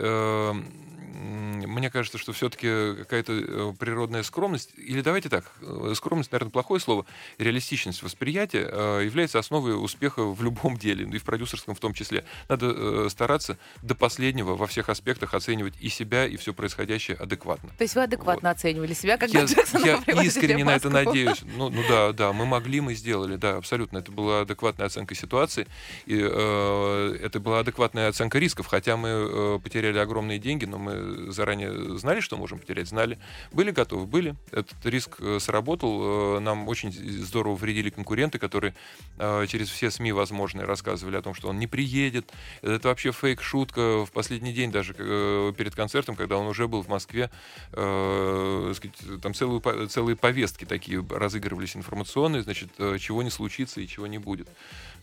мне 1.13 1.89
кажется, 1.89 2.17
что 2.17 2.33
все-таки 2.33 2.95
какая-то 2.95 3.33
э, 3.33 3.73
природная 3.77 4.23
скромность, 4.23 4.71
или 4.77 5.01
давайте 5.01 5.29
так, 5.29 5.51
э, 5.61 5.93
скромность, 5.95 6.31
наверное, 6.31 6.51
плохое 6.51 6.81
слово, 6.81 7.05
реалистичность 7.37 8.01
восприятия 8.01 8.67
э, 8.71 9.01
является 9.05 9.39
основой 9.39 9.81
успеха 9.81 10.23
в 10.23 10.41
любом 10.43 10.77
деле, 10.83 11.05
и 11.05 11.17
в 11.17 11.23
продюсерском 11.23 11.75
в 11.75 11.79
том 11.79 11.93
числе. 11.93 12.25
Надо 12.49 13.09
стараться 13.09 13.57
до 13.81 13.95
последнего 13.95 14.55
во 14.55 14.67
всех 14.67 14.89
аспектах 14.89 15.33
оценивать 15.33 15.73
и 15.79 15.89
себя, 15.89 16.25
и 16.25 16.37
все 16.37 16.53
происходящее 16.53 17.17
адекватно. 17.17 17.69
То 17.77 17.83
есть 17.83 17.95
вы 17.95 18.03
адекватно 18.03 18.49
вот. 18.49 18.57
оценивали 18.57 18.93
себя, 18.93 19.17
когда 19.17 19.39
я, 19.39 19.45
Джексон, 19.45 19.83
Я 19.83 20.01
искренне 20.23 20.65
на 20.65 20.75
это 20.75 20.89
надеюсь. 20.89 21.41
Ну, 21.57 21.69
ну 21.69 21.83
да, 21.87 22.11
да, 22.11 22.33
мы 22.33 22.45
могли, 22.45 22.81
мы 22.81 22.95
сделали, 22.95 23.35
да, 23.35 23.57
абсолютно. 23.57 23.99
Это 23.99 24.11
была 24.11 24.41
адекватная 24.41 24.87
оценка 24.87 25.15
ситуации, 25.15 25.67
и 26.05 26.19
э, 26.19 27.17
это 27.21 27.39
была 27.39 27.59
адекватная 27.59 28.09
оценка 28.09 28.39
рисков, 28.39 28.67
хотя 28.67 28.97
мы 28.97 29.09
э, 29.09 29.59
потеряли 29.63 29.97
огромные 29.99 30.39
деньги, 30.39 30.65
но 30.65 30.77
мы 30.77 31.02
заранее 31.31 31.97
знали, 31.97 32.19
что 32.19 32.37
можем 32.37 32.59
потерять, 32.59 32.87
знали, 32.87 33.19
были 33.51 33.71
готовы, 33.71 34.05
были. 34.05 34.35
Этот 34.51 34.85
риск 34.85 35.17
э, 35.19 35.39
сработал. 35.39 36.37
Э, 36.37 36.39
нам 36.39 36.67
очень 36.67 36.91
здорово 36.91 37.55
вредили 37.55 37.89
конкуренты, 37.89 38.39
которые 38.39 38.73
э, 39.17 39.45
через 39.47 39.69
все 39.69 39.91
СМИ 39.91 40.11
возможные 40.11 40.65
рассказывали 40.65 41.17
о 41.17 41.21
том, 41.21 41.33
что 41.33 41.49
он 41.49 41.59
не 41.59 41.67
приедет. 41.67 42.31
Это 42.61 42.89
вообще 42.89 43.11
фейк-шутка. 43.11 44.05
В 44.05 44.11
последний 44.11 44.53
день 44.53 44.71
даже 44.71 44.93
перед 44.93 45.75
концертом, 45.75 46.15
когда 46.15 46.37
он 46.37 46.47
уже 46.47 46.67
был 46.67 46.81
в 46.81 46.87
Москве, 46.87 47.29
там 47.71 49.33
целую, 49.33 49.61
целые 49.87 50.15
повестки 50.15 50.65
такие 50.65 51.05
разыгрывались 51.09 51.75
информационные, 51.75 52.43
значит, 52.43 52.69
чего 52.99 53.23
не 53.23 53.29
случится 53.29 53.81
и 53.81 53.87
чего 53.87 54.07
не 54.07 54.17
будет 54.17 54.49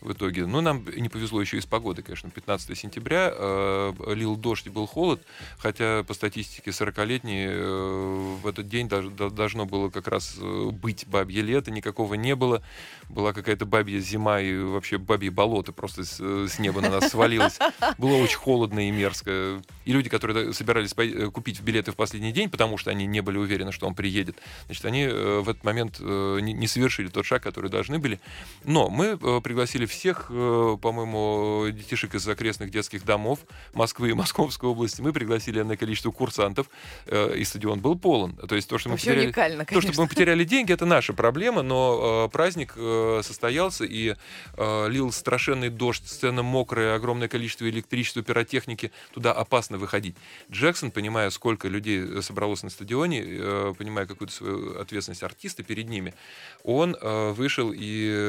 в 0.00 0.12
итоге. 0.12 0.46
Но 0.46 0.60
нам 0.60 0.84
не 0.96 1.08
повезло 1.08 1.40
еще 1.40 1.58
и 1.58 1.60
с 1.60 1.66
погодой, 1.66 2.04
конечно. 2.04 2.30
15 2.30 2.76
сентября 2.76 3.32
э, 3.32 3.92
лил 4.14 4.36
дождь 4.36 4.66
и 4.66 4.70
был 4.70 4.86
холод, 4.86 5.22
хотя 5.58 6.04
по 6.04 6.14
статистике 6.14 6.70
40-летней 6.70 7.46
э, 7.48 8.36
в 8.42 8.46
этот 8.46 8.68
день 8.68 8.88
даже, 8.88 9.10
должно 9.10 9.66
было 9.66 9.90
как 9.90 10.08
раз 10.08 10.36
э, 10.38 10.70
быть 10.70 11.06
бабье 11.06 11.42
лето, 11.42 11.70
никакого 11.70 12.14
не 12.14 12.34
было. 12.34 12.62
Была 13.08 13.32
какая-то 13.32 13.66
бабья 13.66 13.98
зима 13.98 14.40
и 14.40 14.56
вообще 14.56 14.98
бабье 14.98 15.30
болото 15.30 15.72
просто 15.72 16.04
с, 16.04 16.20
с 16.20 16.58
неба 16.58 16.80
на 16.80 16.90
нас 16.90 17.10
свалилось. 17.10 17.58
Было 17.98 18.16
очень 18.16 18.38
холодно 18.38 18.88
и 18.88 18.90
мерзко. 18.90 19.62
И 19.84 19.92
люди, 19.92 20.08
которые 20.08 20.52
собирались 20.52 20.94
э, 20.96 21.30
купить 21.30 21.60
билеты 21.60 21.92
в 21.92 21.96
последний 21.96 22.32
день, 22.32 22.48
потому 22.48 22.78
что 22.78 22.90
они 22.90 23.06
не 23.06 23.20
были 23.20 23.38
уверены, 23.38 23.72
что 23.72 23.86
он 23.86 23.94
приедет, 23.94 24.36
значит, 24.66 24.84
они 24.84 25.02
э, 25.02 25.40
в 25.40 25.48
этот 25.48 25.64
момент 25.64 25.96
э, 26.00 26.38
не, 26.40 26.66
совершили 26.66 27.08
тот 27.08 27.26
шаг, 27.26 27.42
который 27.42 27.70
должны 27.70 27.98
были. 27.98 28.20
Но 28.64 28.88
мы 28.88 29.18
э, 29.20 29.40
пригласили 29.42 29.86
всех, 29.90 30.26
э, 30.30 30.76
по-моему, 30.80 31.66
детишек 31.70 32.14
из 32.14 32.26
окрестных 32.26 32.70
детских 32.70 33.04
домов 33.04 33.40
Москвы 33.74 34.10
и 34.10 34.12
Московской 34.14 34.68
области. 34.68 35.02
Мы 35.02 35.12
пригласили 35.12 35.60
на 35.62 35.76
количество 35.76 36.10
курсантов, 36.10 36.68
э, 37.06 37.36
и 37.36 37.44
стадион 37.44 37.80
был 37.80 37.98
полон. 37.98 38.36
То 38.36 38.54
есть 38.54 38.68
то, 38.68 38.78
что 38.78 38.88
мы 38.88 38.96
потеряли, 38.96 39.26
уникально, 39.26 39.64
то, 39.64 39.80
что 39.80 40.00
мы 40.00 40.08
потеряли 40.08 40.44
деньги, 40.44 40.72
это 40.72 40.86
наша 40.86 41.12
проблема, 41.12 41.62
но 41.62 42.26
э, 42.26 42.30
праздник 42.30 42.74
состоялся 43.24 43.84
и 43.84 44.14
лил 44.56 45.10
страшенный 45.12 45.68
дождь, 45.68 46.06
сцена 46.06 46.42
мокрая, 46.42 46.94
огромное 46.94 47.28
количество 47.28 47.68
электричества, 47.68 48.22
пиротехники, 48.22 48.92
туда 49.12 49.32
опасно 49.32 49.78
выходить. 49.78 50.14
Джексон, 50.50 50.90
понимая, 50.90 51.30
сколько 51.30 51.68
людей 51.68 52.22
собралось 52.22 52.62
на 52.62 52.70
стадионе, 52.70 53.74
понимая 53.76 54.06
какую-то 54.06 54.32
свою 54.32 54.78
ответственность 54.78 55.22
артиста 55.22 55.62
перед 55.62 55.88
ними, 55.88 56.14
он 56.62 56.96
вышел 57.00 57.72
и 57.74 58.20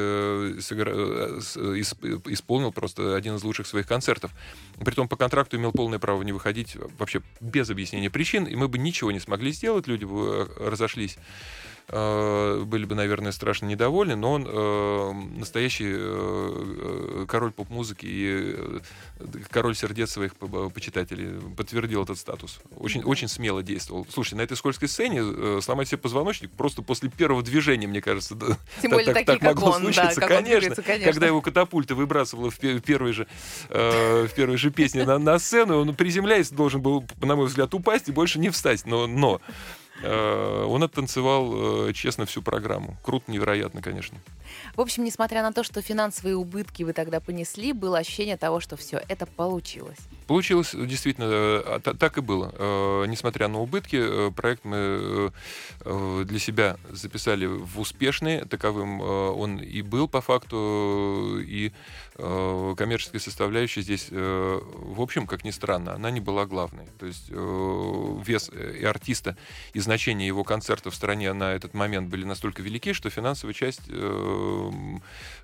Э, 0.92 1.40
исполнил 1.56 2.72
просто 2.72 3.16
один 3.16 3.36
из 3.36 3.44
лучших 3.44 3.66
своих 3.66 3.86
концертов. 3.86 4.32
Притом 4.84 5.08
по 5.08 5.16
контракту 5.16 5.56
имел 5.56 5.72
полное 5.72 5.98
право 5.98 6.22
не 6.22 6.32
выходить 6.32 6.76
вообще 6.98 7.22
без 7.40 7.70
объяснения 7.70 8.10
причин, 8.10 8.44
и 8.44 8.56
мы 8.56 8.68
бы 8.68 8.78
ничего 8.78 9.12
не 9.12 9.20
смогли 9.20 9.52
сделать, 9.52 9.86
люди 9.86 10.04
бы 10.04 10.48
э, 10.58 10.68
разошлись 10.70 11.16
э, 11.16 11.20
были 11.88 12.84
бы, 12.84 12.94
наверное, 12.94 13.32
страшно 13.32 13.66
недовольны, 13.66 14.16
но 14.16 14.32
он 14.32 14.46
э, 14.48 15.12
настоящий 15.38 15.92
э, 15.94 17.26
король 17.28 17.52
поп-музыки 17.52 18.06
и 18.06 18.80
король 19.50 19.74
сердец 19.74 20.12
своих 20.12 20.34
почитателей 20.36 21.40
подтвердил 21.56 22.04
этот 22.04 22.18
статус. 22.18 22.60
Очень, 22.76 23.02
очень 23.02 23.28
смело 23.28 23.62
действовал. 23.62 24.06
Слушай, 24.10 24.34
на 24.34 24.42
этой 24.42 24.56
скользкой 24.56 24.88
сцене 24.88 25.60
сломать 25.60 25.88
себе 25.88 25.98
позвоночник 25.98 26.50
просто 26.52 26.82
после 26.82 27.10
первого 27.10 27.42
движения, 27.42 27.86
мне 27.86 28.00
кажется, 28.00 28.36
Тем 28.80 28.90
более 28.90 29.12
так, 29.12 29.26
такие, 29.26 29.38
так 29.38 29.42
могло 29.42 29.72
он, 29.72 29.82
случиться. 29.82 30.20
Да, 30.20 30.28
конечно, 30.28 30.82
конечно, 30.82 31.12
когда 31.12 31.26
его 31.26 31.40
катапульта 31.40 31.94
выбрасывала 31.94 32.50
в 32.50 32.58
первой 32.58 33.12
же, 33.12 33.26
в 33.68 34.30
первой 34.34 34.56
же 34.56 34.70
песне 34.70 35.04
на, 35.04 35.18
на 35.18 35.38
сцену, 35.38 35.80
он 35.80 35.94
приземляясь 35.94 36.50
должен 36.50 36.80
был, 36.80 37.04
на 37.20 37.36
мой 37.36 37.46
взгляд, 37.46 37.74
упасть 37.74 38.08
и 38.08 38.12
больше 38.12 38.38
не 38.38 38.50
встать. 38.50 38.86
Но, 38.86 39.06
но 39.06 39.40
Э, 39.42 39.81
он 40.04 40.82
оттанцевал 40.82 41.88
э, 41.88 41.92
честно 41.92 42.26
всю 42.26 42.42
программу. 42.42 42.96
Круто, 43.02 43.30
невероятно, 43.30 43.82
конечно. 43.82 44.18
В 44.74 44.80
общем, 44.80 45.04
несмотря 45.04 45.42
на 45.42 45.52
то, 45.52 45.62
что 45.62 45.80
финансовые 45.82 46.36
убытки 46.36 46.82
вы 46.82 46.92
тогда 46.92 47.20
понесли, 47.20 47.72
было 47.72 47.98
ощущение 47.98 48.36
того, 48.36 48.60
что 48.60 48.76
все 48.76 49.02
это 49.08 49.26
получилось. 49.26 49.98
Получилось, 50.26 50.74
действительно, 50.74 51.26
э, 51.28 51.80
так 51.98 52.18
и 52.18 52.20
было. 52.20 52.52
Несмотря 53.06 53.48
на 53.48 53.60
убытки, 53.60 54.30
проект 54.30 54.64
мы 54.64 55.32
для 55.84 56.38
себя 56.38 56.76
записали 56.90 57.46
в 57.46 57.80
успешный. 57.80 58.44
Таковым 58.46 59.00
он 59.00 59.58
и 59.58 59.82
был 59.82 60.08
по 60.08 60.20
факту. 60.20 61.38
И 61.40 61.72
коммерческая 62.16 63.20
составляющая 63.20 63.82
здесь, 63.82 64.08
в 64.10 65.00
общем, 65.00 65.26
как 65.26 65.44
ни 65.44 65.50
странно, 65.50 65.94
она 65.94 66.10
не 66.10 66.20
была 66.20 66.46
главной. 66.46 66.86
То 66.98 67.06
есть 67.06 67.28
вес 67.28 68.50
и 68.50 68.84
артиста, 68.84 69.36
и 69.72 69.80
значение 69.80 70.26
его 70.26 70.44
концерта 70.44 70.90
в 70.90 70.94
стране 70.94 71.32
на 71.32 71.52
этот 71.52 71.74
момент 71.74 72.08
были 72.10 72.24
настолько 72.24 72.62
велики, 72.62 72.92
что 72.92 73.10
финансовая 73.10 73.54
часть 73.54 73.90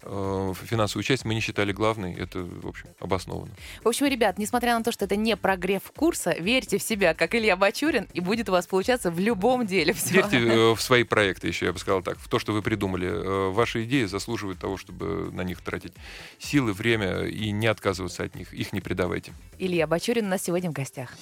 Э, 0.03 0.53
финансовую 0.65 1.05
часть 1.05 1.25
мы 1.25 1.35
не 1.35 1.41
считали 1.41 1.73
главной. 1.73 2.15
Это, 2.15 2.41
в 2.41 2.67
общем, 2.67 2.87
обоснованно. 3.01 3.53
В 3.83 3.89
общем, 3.89 4.07
ребят, 4.07 4.39
несмотря 4.39 4.77
на 4.77 4.78
то, 4.83 4.93
что 4.93 5.05
это 5.05 5.17
не 5.17 5.37
прогрев 5.37 5.83
курса, 5.97 6.35
верьте 6.39 6.79
в 6.79 6.83
себя, 6.83 7.15
как 7.15 7.35
Илья 7.35 7.57
Бачурин, 7.57 8.09
и 8.13 8.21
будет 8.21 8.49
у 8.49 8.53
вас 8.53 8.67
получаться 8.67 9.11
в 9.11 9.19
любом 9.19 9.67
деле 9.67 9.93
все. 9.93 10.15
Верьте 10.15 10.39
э, 10.39 10.75
в 10.75 10.81
свои 10.81 11.05
проекты 11.05 11.49
еще, 11.49 11.67
я 11.67 11.73
бы 11.73 11.79
сказал 11.79 12.03
так, 12.03 12.19
в 12.19 12.29
то, 12.29 12.39
что 12.39 12.53
вы 12.53 12.63
придумали. 12.63 13.09
Э, 13.09 13.51
ваши 13.51 13.85
идеи 13.85 14.05
заслуживают 14.05 14.59
того, 14.59 14.77
чтобы 14.77 15.31
на 15.33 15.43
них 15.43 15.61
тратить 15.61 15.93
силы, 16.39 16.73
время 16.73 17.25
и 17.25 17.51
не 17.51 17.67
отказываться 17.67 18.25
от 18.25 18.35
них. 18.35 18.53
Их 18.53 18.73
не 18.73 18.81
предавайте. 18.81 19.33
Илья 19.59 19.87
Бачурин 19.87 20.27
у 20.27 20.29
нас 20.29 20.43
сегодня 20.43 20.71
в 20.71 20.73
гостях. 20.73 21.15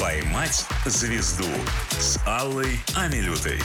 «Поймать 0.00 0.64
звезду» 0.86 1.44
с 1.90 2.18
Аллой 2.24 2.78
Амилютой. 2.94 3.60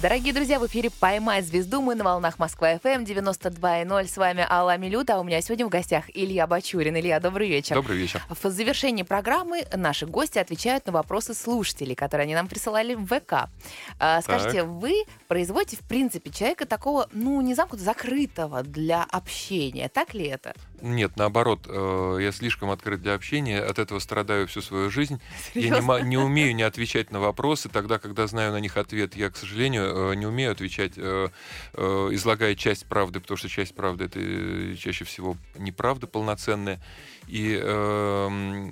Дорогие 0.00 0.32
друзья, 0.32 0.60
в 0.60 0.66
эфире 0.68 0.90
«Поймай 0.90 1.42
звезду». 1.42 1.82
Мы 1.82 1.96
на 1.96 2.04
волнах 2.04 2.38
Москва-ФМ 2.38 3.02
92.0. 3.02 4.06
С 4.06 4.16
вами 4.16 4.46
Алла 4.48 4.76
Милюта. 4.76 5.16
А 5.16 5.18
у 5.18 5.24
меня 5.24 5.40
сегодня 5.40 5.66
в 5.66 5.70
гостях 5.70 6.04
Илья 6.14 6.46
Бачурин. 6.46 6.96
Илья, 6.96 7.18
добрый 7.18 7.48
вечер. 7.48 7.74
Добрый 7.74 7.98
вечер. 7.98 8.22
В 8.28 8.48
завершении 8.48 9.02
программы 9.02 9.66
наши 9.74 10.06
гости 10.06 10.38
отвечают 10.38 10.86
на 10.86 10.92
вопросы 10.92 11.34
слушателей, 11.34 11.96
которые 11.96 12.26
они 12.26 12.36
нам 12.36 12.46
присылали 12.46 12.94
в 12.94 13.06
ВК. 13.06 13.50
А, 13.98 14.20
скажите, 14.22 14.60
так. 14.60 14.68
вы 14.68 15.04
производите, 15.26 15.74
в 15.74 15.80
принципе, 15.80 16.30
человека 16.30 16.64
такого, 16.64 17.08
ну, 17.12 17.40
не 17.40 17.56
замкнутого, 17.56 17.84
закрытого 17.84 18.62
для 18.62 19.02
общения. 19.02 19.88
Так 19.88 20.14
ли 20.14 20.26
это? 20.26 20.54
Нет, 20.80 21.16
наоборот, 21.16 21.66
э, 21.68 22.18
я 22.20 22.32
слишком 22.32 22.70
открыт 22.70 23.02
для 23.02 23.14
общения, 23.14 23.60
от 23.60 23.78
этого 23.78 23.98
страдаю 23.98 24.46
всю 24.46 24.62
свою 24.62 24.90
жизнь. 24.90 25.20
Серьезно? 25.54 25.92
Я 25.98 26.00
не, 26.02 26.08
не 26.10 26.18
умею 26.18 26.54
не 26.54 26.62
отвечать 26.62 27.10
на 27.10 27.20
вопросы, 27.20 27.68
тогда, 27.68 27.98
когда 27.98 28.26
знаю 28.26 28.52
на 28.52 28.60
них 28.60 28.76
ответ, 28.76 29.16
я, 29.16 29.30
к 29.30 29.36
сожалению, 29.36 30.12
э, 30.12 30.14
не 30.14 30.26
умею 30.26 30.52
отвечать, 30.52 30.92
э, 30.96 31.28
излагая 31.74 32.54
часть 32.54 32.86
правды, 32.86 33.20
потому 33.20 33.36
что 33.36 33.48
часть 33.48 33.74
правды 33.74 34.04
это 34.04 34.76
чаще 34.76 35.04
всего 35.04 35.36
неправда 35.56 36.06
полноценная. 36.06 36.80
И 37.28 37.60
э, 37.62 38.70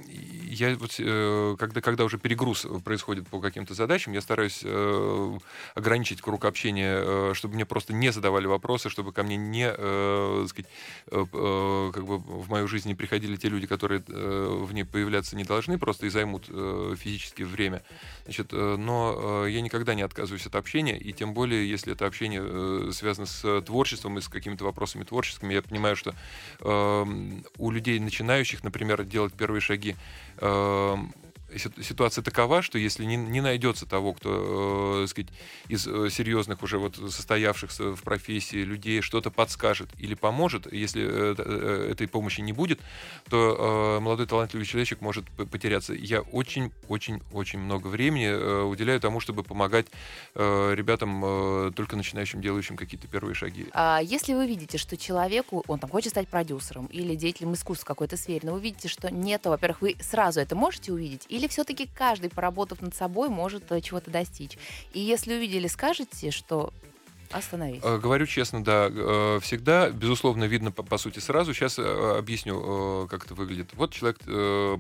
я 0.48 0.74
вот, 0.76 0.94
э, 0.98 1.56
когда, 1.58 1.80
когда 1.82 2.04
уже 2.04 2.18
перегруз 2.18 2.66
происходит 2.84 3.28
по 3.28 3.40
каким-то 3.40 3.74
задачам, 3.74 4.14
я 4.14 4.22
стараюсь 4.22 4.60
э, 4.64 5.38
ограничить 5.74 6.22
круг 6.22 6.46
общения, 6.46 6.96
э, 6.98 7.32
чтобы 7.34 7.54
мне 7.56 7.66
просто 7.66 7.92
не 7.92 8.10
задавали 8.10 8.46
вопросы, 8.46 8.88
чтобы 8.88 9.12
ко 9.12 9.22
мне 9.22 9.36
не, 9.36 9.68
э, 9.68 10.46
сказать, 10.48 10.70
э, 11.10 11.24
э, 11.30 11.90
как 11.92 12.06
бы 12.06 12.18
в 12.18 12.48
мою 12.48 12.66
жизнь 12.68 12.88
не 12.88 12.94
приходили 12.94 13.36
те 13.36 13.48
люди, 13.48 13.66
которые 13.66 14.02
э, 14.08 14.58
в 14.62 14.72
ней 14.72 14.84
появляться 14.84 15.36
не 15.36 15.44
должны, 15.44 15.78
просто 15.78 16.06
и 16.06 16.08
займут 16.08 16.46
э, 16.48 16.94
физически 16.98 17.42
время. 17.42 17.82
Значит, 18.24 18.48
э, 18.52 18.76
но 18.78 19.44
э, 19.44 19.50
я 19.50 19.60
никогда 19.60 19.94
не 19.94 20.02
отказываюсь 20.02 20.46
от 20.46 20.54
общения, 20.56 20.98
и 20.98 21.12
тем 21.12 21.34
более, 21.34 21.68
если 21.68 21.92
это 21.92 22.06
общение 22.06 22.42
э, 22.42 22.90
связано 22.92 23.26
с 23.26 23.60
творчеством 23.62 24.16
и 24.16 24.22
с 24.22 24.28
какими-то 24.28 24.64
вопросами 24.64 25.04
творческими, 25.04 25.52
я 25.52 25.60
понимаю, 25.60 25.96
что 25.96 26.14
э, 26.60 27.06
у 27.58 27.70
людей 27.70 27.98
начинающих 27.98 28.45
начинающих, 28.46 28.64
например, 28.64 29.04
делать 29.04 29.32
первые 29.34 29.60
шаги, 29.60 29.96
эм, 30.38 31.12
ситуация 31.58 32.22
такова, 32.22 32.62
что 32.62 32.78
если 32.78 33.04
не, 33.04 33.16
не 33.16 33.40
найдется 33.40 33.86
того, 33.86 34.12
кто, 34.12 35.02
э, 35.04 35.06
сказать, 35.06 35.30
из 35.68 35.86
э, 35.86 36.10
серьезных 36.10 36.62
уже 36.62 36.78
вот 36.78 36.96
состоявшихся 36.96 37.94
в 37.94 38.02
профессии 38.02 38.58
людей 38.58 39.00
что-то 39.00 39.30
подскажет 39.30 39.88
или 39.98 40.14
поможет, 40.14 40.72
если 40.72 41.02
э, 41.02 41.34
э, 41.38 41.88
этой 41.92 42.08
помощи 42.08 42.40
не 42.40 42.52
будет, 42.52 42.80
то 43.28 43.96
э, 43.98 44.00
молодой 44.00 44.26
талантливый 44.26 44.66
человечек 44.66 45.00
может 45.00 45.24
потеряться. 45.50 45.94
Я 45.94 46.20
очень-очень-очень 46.20 47.58
много 47.58 47.88
времени 47.88 48.26
э, 48.26 48.62
уделяю 48.62 49.00
тому, 49.00 49.20
чтобы 49.20 49.42
помогать 49.42 49.86
э, 50.34 50.74
ребятам, 50.74 51.22
э, 51.24 51.72
только 51.74 51.96
начинающим, 51.96 52.40
делающим 52.40 52.76
какие-то 52.76 53.08
первые 53.08 53.34
шаги. 53.34 53.66
А 53.72 54.00
если 54.02 54.34
вы 54.34 54.46
видите, 54.46 54.78
что 54.78 54.96
человеку, 54.96 55.64
он 55.66 55.78
там 55.78 55.90
хочет 55.90 56.10
стать 56.10 56.28
продюсером 56.28 56.86
или 56.86 57.14
деятелем 57.14 57.54
искусства 57.54 57.84
в 57.84 57.88
какой-то 57.88 58.16
сфере, 58.16 58.40
но 58.42 58.52
вы 58.52 58.60
видите, 58.60 58.88
что 58.88 59.10
нет, 59.10 59.44
во-первых, 59.44 59.80
вы 59.80 59.96
сразу 60.00 60.40
это 60.40 60.54
можете 60.54 60.92
увидеть, 60.92 61.26
или 61.28 61.45
все-таки 61.48 61.88
каждый, 61.94 62.30
поработав 62.30 62.80
над 62.82 62.94
собой, 62.94 63.28
может 63.28 63.70
э, 63.72 63.80
чего-то 63.80 64.10
достичь? 64.10 64.58
И 64.92 65.00
если 65.00 65.34
увидели, 65.34 65.66
скажете, 65.66 66.30
что 66.30 66.72
Остановись. 67.32 67.80
Э, 67.82 67.98
говорю 67.98 68.24
честно, 68.26 68.62
да, 68.62 68.88
э, 68.88 69.40
всегда, 69.42 69.90
безусловно, 69.90 70.44
видно 70.44 70.70
по, 70.70 70.84
по 70.84 70.96
сути 70.96 71.18
сразу. 71.18 71.54
Сейчас 71.54 71.78
объясню, 71.78 73.08
как 73.10 73.24
это 73.24 73.34
выглядит. 73.34 73.70
Вот 73.74 73.92
человек 73.92 74.20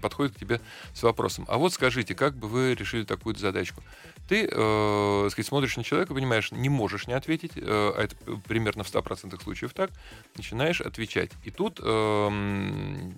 подходит 0.00 0.36
к 0.36 0.38
тебе 0.38 0.60
с 0.94 1.02
вопросом. 1.02 1.44
А 1.48 1.58
вот 1.58 1.72
скажите, 1.72 2.14
как 2.14 2.36
бы 2.36 2.46
вы 2.48 2.74
решили 2.74 3.04
такую 3.04 3.36
задачку? 3.36 3.82
Ты, 4.28 4.48
э, 4.50 5.28
сказать, 5.30 5.46
смотришь 5.46 5.76
на 5.76 5.84
человека, 5.84 6.14
понимаешь, 6.14 6.52
не 6.52 6.68
можешь 6.68 7.06
не 7.06 7.14
ответить, 7.14 7.52
а 7.56 8.00
это 8.00 8.16
примерно 8.46 8.84
в 8.84 8.88
100% 8.88 9.42
случаев 9.42 9.72
так, 9.72 9.90
начинаешь 10.36 10.80
отвечать. 10.80 11.30
И 11.44 11.50
тут 11.50 11.80
э, 11.82 13.10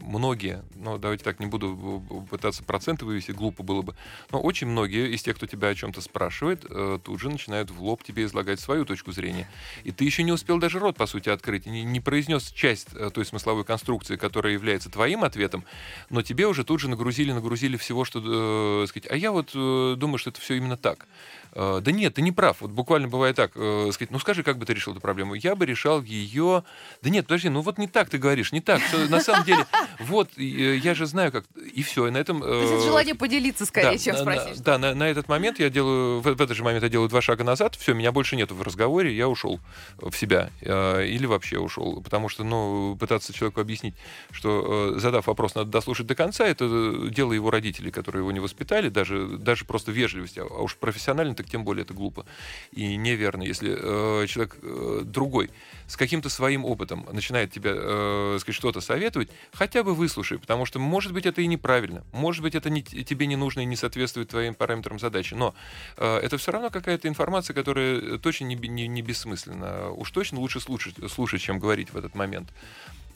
многие, 0.00 0.62
ну 0.74 0.98
давайте 0.98 1.24
так, 1.24 1.40
не 1.40 1.46
буду 1.46 2.26
пытаться 2.30 2.62
проценты 2.62 3.04
вывести, 3.04 3.32
глупо 3.32 3.62
было 3.62 3.82
бы, 3.82 3.94
но 4.30 4.40
очень 4.40 4.66
многие 4.66 5.14
из 5.14 5.22
тех, 5.22 5.36
кто 5.36 5.46
тебя 5.46 5.68
о 5.68 5.74
чем-то 5.74 6.00
спрашивает, 6.00 6.64
э, 6.68 6.98
тут 7.02 7.20
же 7.20 7.30
начинают 7.30 7.70
в 7.70 7.82
лоб 7.82 8.02
тебе 8.02 8.24
излагать 8.24 8.60
свою 8.60 8.84
точку 8.84 9.12
зрения. 9.12 9.48
И 9.84 9.92
ты 9.92 10.04
еще 10.04 10.22
не 10.22 10.32
успел 10.32 10.58
даже 10.58 10.78
рот, 10.78 10.96
по 10.96 11.06
сути, 11.06 11.28
открыть, 11.28 11.66
не, 11.66 11.84
не 11.84 12.00
произнес 12.00 12.50
часть 12.50 12.88
э, 12.94 13.10
той 13.12 13.24
смысловой 13.24 13.64
конструкции, 13.64 14.16
которая 14.16 14.52
является 14.52 14.90
твоим 14.90 15.24
ответом, 15.24 15.64
но 16.10 16.22
тебе 16.22 16.46
уже 16.46 16.64
тут 16.64 16.80
же 16.80 16.88
нагрузили, 16.88 17.32
нагрузили 17.32 17.76
всего, 17.76 18.04
что, 18.04 18.82
э, 18.82 18.86
сказать, 18.88 19.10
а 19.10 19.16
я 19.16 19.32
вот 19.32 19.50
э, 19.54 19.94
думаю, 19.96 20.18
что 20.18 20.30
это 20.30 20.40
все 20.40 20.54
именно 20.54 20.76
так. 20.76 21.06
Э, 21.52 21.80
да 21.82 21.92
нет, 21.92 22.14
ты 22.14 22.22
не 22.22 22.32
прав. 22.32 22.60
Вот 22.60 22.70
буквально 22.70 23.08
бывает 23.08 23.36
так, 23.36 23.52
э, 23.54 23.90
сказать, 23.92 24.10
ну 24.10 24.18
скажи, 24.18 24.42
как 24.42 24.58
бы 24.58 24.66
ты 24.66 24.74
решил 24.74 24.92
эту 24.92 25.00
проблему? 25.00 25.34
Я 25.34 25.54
бы 25.54 25.66
решал 25.66 26.02
ее... 26.02 26.64
Да 27.02 27.10
нет, 27.10 27.26
подожди, 27.26 27.48
ну 27.48 27.62
вот 27.62 27.78
не 27.78 27.88
так 27.88 28.10
ты 28.10 28.18
говоришь, 28.18 28.52
не 28.52 28.60
так. 28.60 28.80
Что, 28.82 29.08
на 29.08 29.20
самом 29.20 29.44
деле, 29.44 29.66
вот, 30.00 30.30
э, 30.36 30.76
я 30.76 30.94
же 30.94 31.06
знаю, 31.06 31.32
как... 31.32 31.44
И 31.74 31.82
все, 31.82 32.06
и 32.08 32.10
на 32.10 32.18
этом... 32.18 32.40
То 32.40 32.60
есть 32.60 32.72
это 32.72 32.82
желание 32.82 33.14
поделиться 33.14 33.66
скорее, 33.66 33.92
да, 33.92 33.98
чем 33.98 34.16
спросить. 34.16 34.58
На, 34.58 34.64
да, 34.64 34.78
на, 34.78 34.94
на 34.94 35.08
этот 35.08 35.28
момент 35.28 35.58
я 35.58 35.70
делаю, 35.70 36.20
в, 36.20 36.22
в 36.22 36.40
этот 36.40 36.56
же 36.56 36.64
момент 36.64 36.82
я 36.82 36.88
делаю 36.88 37.08
два 37.08 37.20
шага 37.20 37.44
назад, 37.44 37.74
все, 37.76 37.94
меня 37.94 38.12
больше 38.12 38.36
нету 38.36 38.54
в 38.54 38.62
разговоре, 38.62 39.14
я 39.14 39.28
ушел 39.28 39.60
в 39.98 40.14
себя. 40.16 40.50
Или 40.60 41.26
вообще 41.26 41.58
ушел. 41.58 42.02
Потому 42.02 42.28
что, 42.28 42.44
ну, 42.44 42.96
пытаться 42.98 43.32
человеку 43.32 43.60
объяснить, 43.60 43.94
что 44.30 44.98
задав 44.98 45.26
вопрос, 45.26 45.54
надо 45.54 45.70
дослушать 45.70 46.06
до 46.06 46.14
конца, 46.14 46.46
это 46.46 47.08
дело 47.10 47.32
его 47.32 47.50
родителей, 47.50 47.90
которые 47.90 48.20
его 48.20 48.32
не 48.32 48.40
воспитали, 48.40 48.88
даже, 48.88 49.26
даже 49.38 49.64
просто 49.64 49.92
вежливости. 49.92 50.40
А 50.40 50.62
уж 50.62 50.76
профессионально 50.76 51.34
так 51.34 51.48
тем 51.48 51.64
более 51.64 51.84
это 51.84 51.94
глупо 51.94 52.26
и 52.72 52.96
неверно. 52.96 53.42
Если 53.42 53.76
э, 53.78 54.26
человек 54.26 54.56
э, 54.62 55.02
другой 55.04 55.50
с 55.88 55.96
каким-то 55.96 56.28
своим 56.28 56.64
опытом 56.64 57.08
начинает 57.10 57.50
тебе 57.50 57.72
э, 57.74 58.38
сказать, 58.40 58.54
что-то 58.54 58.80
советовать, 58.80 59.30
хотя 59.52 59.82
бы 59.82 59.94
выслушай, 59.94 60.38
потому 60.38 60.66
что, 60.66 60.78
может 60.78 61.12
быть, 61.12 61.26
это 61.26 61.40
и 61.40 61.46
неправильно, 61.46 62.04
может 62.12 62.42
быть, 62.42 62.54
это 62.54 62.70
не, 62.70 62.82
тебе 62.82 63.26
не 63.26 63.36
нужно 63.36 63.60
и 63.60 63.64
не 63.64 63.74
соответствует 63.74 64.28
твоим 64.28 64.54
параметрам 64.54 64.98
задачи, 64.98 65.34
но 65.34 65.54
э, 65.96 66.18
это 66.18 66.36
все 66.36 66.52
равно 66.52 66.70
какая-то 66.70 67.08
информация, 67.08 67.54
которая 67.54 68.18
точно 68.18 68.44
не, 68.44 68.54
не, 68.54 68.86
не 68.86 69.02
бессмысленна. 69.02 69.90
Уж 69.90 70.10
точно 70.10 70.40
лучше 70.40 70.60
слушать, 70.60 70.94
слушать, 71.10 71.40
чем 71.40 71.58
говорить 71.58 71.92
в 71.92 71.96
этот 71.96 72.14
момент. 72.14 72.50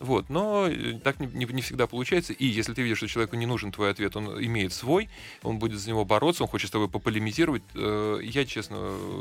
Вот, 0.02 0.28
но 0.30 0.66
э, 0.66 0.98
так 0.98 1.20
не, 1.20 1.28
не, 1.28 1.46
не 1.46 1.62
всегда 1.62 1.86
получается. 1.86 2.32
И 2.32 2.44
если 2.44 2.74
ты 2.74 2.82
видишь, 2.82 2.98
что 2.98 3.06
человеку 3.06 3.36
не 3.36 3.46
нужен 3.46 3.70
твой 3.70 3.88
ответ, 3.88 4.16
он 4.16 4.44
имеет 4.44 4.72
свой, 4.72 5.08
он 5.44 5.60
будет 5.60 5.78
за 5.78 5.88
него 5.88 6.04
бороться, 6.04 6.42
он 6.42 6.48
хочет 6.48 6.68
с 6.68 6.72
тобой 6.72 6.88
пополемизировать. 6.88 7.62
Э, 7.76 8.18
я, 8.20 8.44
честно, 8.44 8.76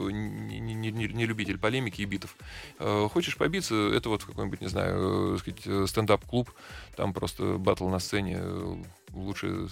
не, 0.10 0.60
не, 0.60 0.92
не, 0.92 1.08
не 1.08 1.26
любитель 1.28 1.60
полемики 1.60 2.02
и 2.02 2.06
битов. 2.06 2.36
Э, 2.80 3.08
хочешь 3.14 3.38
побиться, 3.38 3.76
это 3.76 4.10
вот 4.10 4.24
какой-нибудь, 4.24 4.60
не 4.60 4.70
знаю, 4.70 5.38
сказать, 5.38 5.90
стендап-клуб, 5.90 6.52
там 6.96 7.14
просто 7.14 7.60
батл 7.60 7.88
на 7.88 8.00
сцене, 8.00 8.42
лучше, 9.14 9.68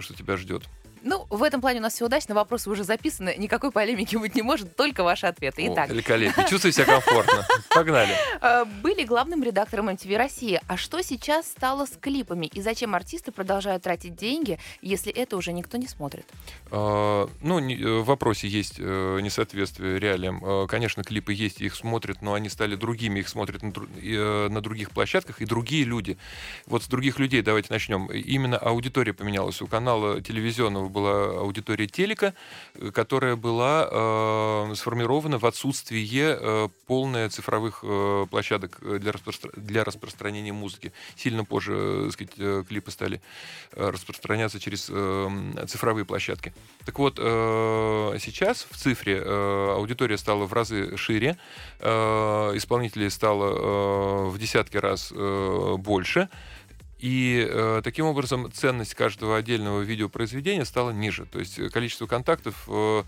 что 0.00 0.14
тебя 0.14 0.36
ждет. 0.36 0.64
Ну, 1.04 1.26
в 1.28 1.42
этом 1.42 1.60
плане 1.60 1.80
у 1.80 1.82
нас 1.82 1.92
все 1.92 2.06
удачно. 2.06 2.34
Вопросы 2.34 2.70
уже 2.70 2.82
записаны. 2.82 3.34
Никакой 3.36 3.70
полемики 3.70 4.16
быть 4.16 4.34
не 4.34 4.40
может, 4.40 4.74
только 4.74 5.04
ваши 5.04 5.26
ответы. 5.26 5.66
Итак. 5.70 5.90
О, 5.90 5.92
великолепно. 5.92 6.44
Чувствую 6.48 6.72
себя 6.72 6.86
комфортно. 6.86 7.46
Погнали. 7.68 8.14
А, 8.40 8.64
были 8.64 9.04
главным 9.04 9.42
редактором 9.42 9.90
MTV 9.90 10.16
России. 10.16 10.60
А 10.66 10.78
что 10.78 11.02
сейчас 11.02 11.46
стало 11.46 11.84
с 11.84 11.90
клипами? 12.00 12.46
И 12.46 12.62
зачем 12.62 12.94
артисты 12.94 13.32
продолжают 13.32 13.82
тратить 13.82 14.16
деньги, 14.16 14.58
если 14.80 15.12
это 15.12 15.36
уже 15.36 15.52
никто 15.52 15.76
не 15.76 15.86
смотрит? 15.86 16.24
А, 16.70 17.28
ну, 17.42 17.60
э, 17.60 18.00
в 18.00 18.04
вопросе 18.04 18.48
есть 18.48 18.76
э, 18.78 19.18
несоответствие 19.20 19.98
реалиям. 19.98 20.66
Конечно, 20.68 21.04
клипы 21.04 21.34
есть, 21.34 21.60
их 21.60 21.74
смотрят, 21.74 22.22
но 22.22 22.32
они 22.32 22.48
стали 22.48 22.76
другими, 22.76 23.20
их 23.20 23.28
смотрят 23.28 23.62
э, 23.62 24.48
на 24.48 24.60
других 24.62 24.90
площадках, 24.90 25.42
и 25.42 25.44
другие 25.44 25.84
люди. 25.84 26.16
Вот 26.66 26.82
с 26.82 26.86
других 26.86 27.18
людей 27.18 27.42
давайте 27.42 27.70
начнем. 27.70 28.06
Именно 28.06 28.56
аудитория 28.56 29.12
поменялась. 29.12 29.60
У 29.60 29.66
канала 29.66 30.22
телевизионного 30.22 30.93
была 30.94 31.40
аудитория 31.40 31.86
телека, 31.86 32.32
э, 32.74 32.90
которая 32.90 33.36
была 33.36 33.88
э, 33.90 34.74
сформирована 34.74 35.38
в 35.38 35.44
отсутствие 35.44 36.38
э, 36.40 36.68
полное 36.86 37.28
цифровых 37.28 37.80
э, 37.82 38.26
площадок 38.30 38.78
э, 38.82 38.98
для, 39.00 39.12
распростр... 39.12 39.50
для 39.56 39.84
распространения 39.84 40.52
музыки. 40.52 40.92
Сильно 41.16 41.44
позже 41.44 41.72
э, 41.76 42.10
сказать, 42.12 42.34
э, 42.38 42.64
клипы 42.68 42.90
стали 42.90 43.20
распространяться 43.72 44.60
через 44.60 44.88
э, 44.90 45.66
цифровые 45.66 46.04
площадки. 46.04 46.52
Так 46.86 46.98
вот, 46.98 47.18
э, 47.18 48.18
сейчас 48.20 48.66
в 48.70 48.76
цифре 48.76 49.22
э, 49.24 49.72
аудитория 49.72 50.18
стала 50.18 50.46
в 50.46 50.52
разы 50.52 50.96
шире, 50.96 51.36
э, 51.80 52.52
исполнителей 52.54 53.10
стало 53.10 53.46
э, 53.46 54.28
в 54.30 54.38
десятки 54.38 54.76
раз 54.76 55.12
э, 55.14 55.74
больше. 55.78 56.28
И 57.04 57.46
э, 57.46 57.82
таким 57.84 58.06
образом 58.06 58.50
ценность 58.50 58.94
каждого 58.94 59.36
отдельного 59.36 59.82
видеопроизведения 59.82 60.64
стала 60.64 60.90
ниже. 60.90 61.26
То 61.26 61.38
есть 61.38 61.60
количество 61.70 62.06
контактов 62.06 62.66
э, 62.66 63.02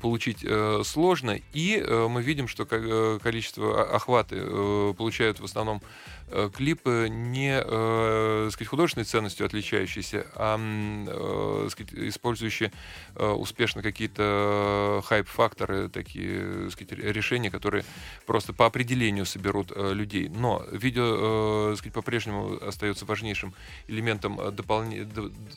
получить 0.00 0.38
э, 0.42 0.80
сложно. 0.82 1.38
И 1.52 1.76
э, 1.76 2.08
мы 2.08 2.22
видим, 2.22 2.48
что 2.48 2.66
э, 2.70 3.18
количество 3.22 3.94
охваты 3.94 4.36
э, 4.38 4.94
получают 4.96 5.40
в 5.40 5.44
основном 5.44 5.82
Э, 6.28 6.50
клипы 6.52 7.08
не 7.10 7.60
э, 7.62 8.48
сказать, 8.50 8.68
художественной 8.68 9.04
ценностью 9.04 9.44
отличающиеся, 9.44 10.26
а 10.34 10.58
э, 10.58 11.68
сказать, 11.70 11.92
использующие 11.92 12.72
э, 13.14 13.26
успешно 13.28 13.82
какие-то 13.82 15.02
хайп-факторы, 15.04 15.90
такие 15.90 16.70
сказать, 16.70 16.92
решения, 16.92 17.50
которые 17.50 17.84
просто 18.24 18.54
по 18.54 18.64
определению 18.64 19.26
соберут 19.26 19.70
э, 19.74 19.92
людей. 19.92 20.28
Но 20.28 20.64
видео 20.72 21.72
э, 21.72 21.76
сказать, 21.76 21.92
по-прежнему 21.92 22.58
остается 22.66 23.04
важнейшим 23.34 23.54
элементом 23.88 24.40
э, 24.40 24.50
дополня... 24.50 25.06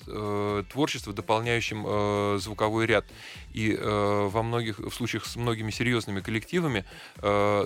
э, 0.07 0.63
творчества, 0.71 1.13
дополняющим 1.13 1.85
э, 1.87 2.37
звуковой 2.39 2.85
ряд. 2.85 3.05
И 3.53 3.75
во 3.75 4.43
многих 4.43 4.79
в 4.79 4.91
случаях 4.91 5.25
с 5.25 5.35
многими 5.35 5.71
серьезными 5.71 6.21
коллективами 6.21 6.85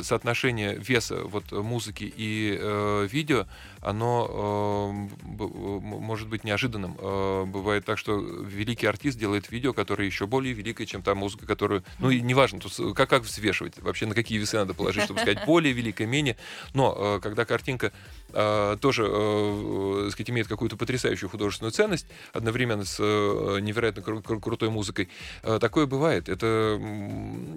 соотношение 0.03 0.76
веса 0.76 1.24
вот, 1.24 1.51
музыки 1.51 2.14
и 2.18 3.07
видео, 3.12 3.45
оно 3.82 5.07
э, 5.09 5.41
может 5.82 6.27
быть 6.29 6.43
неожиданным. 6.43 6.95
Э, 6.99 7.45
бывает 7.45 7.86
так, 7.86 7.97
что 7.97 8.19
великий 8.19 8.86
артист 8.86 9.17
делает 9.17 9.51
видео, 9.51 9.73
которое 9.73 10.05
еще 10.05 10.27
более 10.27 10.53
великое, 10.53 10.86
чем 10.86 11.01
та 11.01 11.15
музыка, 11.15 11.45
которую... 11.47 11.84
Ну, 11.99 12.09
и 12.09 12.21
неважно, 12.21 12.59
тут 12.59 12.95
как, 12.95 13.09
как 13.09 13.23
взвешивать, 13.23 13.79
вообще 13.79 14.05
на 14.05 14.15
какие 14.15 14.38
весы 14.38 14.57
надо 14.57 14.73
положить, 14.73 15.03
чтобы 15.03 15.19
сказать 15.19 15.45
более 15.45 15.73
великое, 15.73 16.05
менее. 16.05 16.38
Но 16.73 16.95
э, 16.95 17.19
когда 17.21 17.45
картинка 17.45 17.91
э, 18.34 18.77
тоже, 18.79 19.07
э, 19.09 20.09
сказать, 20.11 20.29
имеет 20.29 20.47
какую-то 20.47 20.77
потрясающую 20.77 21.29
художественную 21.29 21.71
ценность, 21.71 22.05
одновременно 22.34 22.86
с 22.86 22.97
э, 22.99 23.59
невероятно 23.61 24.01
кру- 24.01 24.23
кру- 24.23 24.39
крутой 24.39 24.69
музыкой, 24.69 25.09
э, 25.43 25.57
такое 25.59 25.88
бывает. 25.88 26.29
Это 26.29 26.79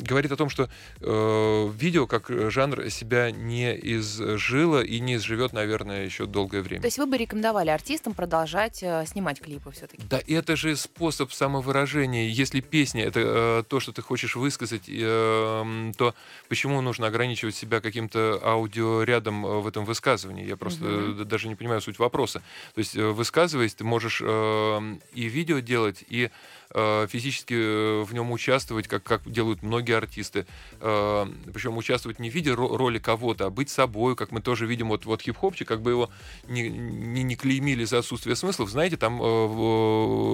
говорит 0.00 0.32
о 0.32 0.36
том, 0.36 0.48
что 0.48 0.70
э, 1.00 1.70
видео 1.76 2.06
как 2.06 2.30
жанр 2.30 2.90
себя 2.90 3.30
не 3.30 3.74
изжило 3.74 4.82
и 4.82 5.00
не 5.00 5.16
изживет, 5.16 5.52
наверное, 5.52 6.06
еще 6.14 6.26
долгое 6.26 6.62
время. 6.62 6.80
То 6.80 6.86
есть 6.86 6.98
вы 6.98 7.06
бы 7.06 7.16
рекомендовали 7.16 7.70
артистам 7.70 8.14
продолжать 8.14 8.82
э, 8.82 9.04
снимать 9.06 9.40
клипы 9.40 9.70
все-таки? 9.72 10.02
Да, 10.08 10.20
это 10.26 10.56
же 10.56 10.76
способ 10.76 11.32
самовыражения. 11.32 12.28
Если 12.28 12.60
песня 12.60 13.04
это 13.04 13.20
э, 13.20 13.62
то, 13.68 13.80
что 13.80 13.92
ты 13.92 14.02
хочешь 14.02 14.36
высказать, 14.36 14.84
э, 14.88 15.92
то 15.96 16.14
почему 16.48 16.80
нужно 16.80 17.08
ограничивать 17.08 17.56
себя 17.56 17.80
каким-то 17.80 18.40
аудиорядом 18.42 19.44
э, 19.44 19.60
в 19.60 19.66
этом 19.66 19.84
высказывании? 19.84 20.46
Я 20.46 20.56
просто 20.56 20.84
угу. 20.84 21.24
даже 21.24 21.48
не 21.48 21.56
понимаю 21.56 21.80
суть 21.80 21.98
вопроса. 21.98 22.42
То 22.74 22.78
есть, 22.78 22.96
э, 22.96 23.02
высказываясь, 23.02 23.74
ты 23.74 23.84
можешь 23.84 24.22
э, 24.24 24.96
и 25.14 25.24
видео 25.24 25.58
делать, 25.58 26.04
и 26.08 26.30
Э, 26.70 27.06
физически 27.08 27.54
э, 27.54 28.02
в 28.02 28.12
нем 28.14 28.32
участвовать, 28.32 28.88
как, 28.88 29.02
как 29.02 29.30
делают 29.30 29.62
многие 29.62 29.96
артисты. 29.96 30.46
Э, 30.80 31.26
Причем 31.52 31.76
участвовать 31.76 32.18
не 32.18 32.30
в 32.30 32.34
виде 32.34 32.52
роли 32.52 32.98
кого-то, 32.98 33.46
а 33.46 33.50
быть 33.50 33.70
собой, 33.70 34.16
как 34.16 34.32
мы 34.32 34.40
тоже 34.40 34.66
видим 34.66 34.88
вот, 34.88 35.04
вот 35.04 35.22
хип-хопчик, 35.22 35.68
как 35.68 35.82
бы 35.82 35.90
его 35.90 36.10
не, 36.48 36.68
не, 36.68 37.22
не 37.22 37.36
клеймили 37.36 37.84
за 37.84 37.98
отсутствие 37.98 38.36
смыслов. 38.36 38.70
Знаете, 38.70 38.96
там 38.96 39.18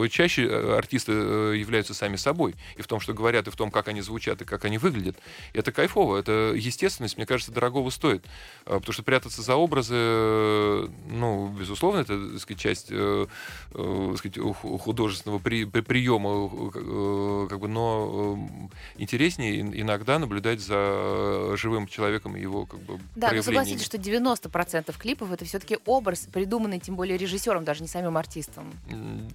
чаще 0.09 0.49
артисты 0.77 1.13
являются 1.13 1.95
сами 1.95 2.17
собой. 2.17 2.55
И 2.77 2.83
в 2.83 2.87
том, 2.87 3.01
что 3.01 3.13
говорят, 3.13 3.49
и 3.49 3.51
в 3.51 3.57
том, 3.57 3.71
как 3.71 3.89
они 3.89 4.01
звучат, 4.01 4.43
и 4.43 4.45
как 4.45 4.65
они 4.65 4.79
выглядят. 4.79 5.17
Это 5.53 5.73
кайфово, 5.73 6.17
это 6.19 6.53
естественность, 6.57 7.17
мне 7.17 7.27
кажется, 7.27 7.53
дорогого 7.53 7.91
стоит. 7.91 8.25
Потому 8.65 8.93
что 8.93 9.03
прятаться 9.03 9.43
за 9.43 9.57
образы, 9.57 9.95
ну, 9.95 11.55
безусловно, 11.59 12.01
это, 12.01 12.31
так 12.31 12.41
сказать, 12.41 12.61
часть 12.61 12.89
так 12.89 14.19
сказать, 14.19 14.39
художественного 14.39 15.39
при, 15.39 15.65
при, 15.65 15.81
приема 15.81 16.20
Э, 16.27 17.47
как 17.49 17.61
бы, 17.61 17.69
но 17.69 18.39
э, 18.39 18.69
интереснее 18.99 19.61
иногда 19.61 20.19
наблюдать 20.19 20.61
за 20.61 21.57
живым 21.57 21.87
человеком 21.87 22.37
и 22.37 22.41
его 22.41 22.67
как 22.67 22.81
бы 22.81 22.99
Да, 23.17 23.33
но 23.33 23.43
согласитесь, 23.43 23.85
что 23.85 23.97
90% 23.97 24.97
клипов 24.99 25.33
это 25.33 25.45
все-таки 25.45 25.79
образ, 25.87 26.29
придуманный 26.33 26.79
тем 26.79 26.97
более 26.97 27.17
режиссером, 27.17 27.65
даже 27.65 27.83
не 27.83 27.89
самим 27.89 28.17
артистом. 28.17 28.73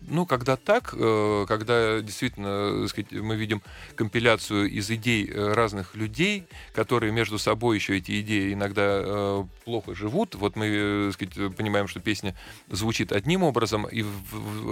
Ну, 0.01 0.25
когда 0.25 0.55
так, 0.55 0.93
э, 0.97 1.45
когда 1.47 2.01
действительно 2.01 2.87
сказать, 2.87 3.11
мы 3.11 3.35
видим 3.35 3.61
компиляцию 3.95 4.69
из 4.69 4.89
идей 4.89 5.31
разных 5.31 5.95
людей, 5.95 6.47
которые 6.73 7.11
между 7.11 7.39
собой 7.39 7.77
еще 7.77 7.97
эти 7.97 8.21
идеи 8.21 8.53
иногда 8.53 9.45
плохо 9.63 9.93
живут. 9.95 10.35
Вот 10.35 10.55
мы 10.55 11.11
сказать, 11.13 11.55
понимаем, 11.55 11.87
что 11.87 11.99
песня 11.99 12.35
звучит 12.69 13.11
одним 13.11 13.43
образом 13.43 13.85
и 13.85 14.03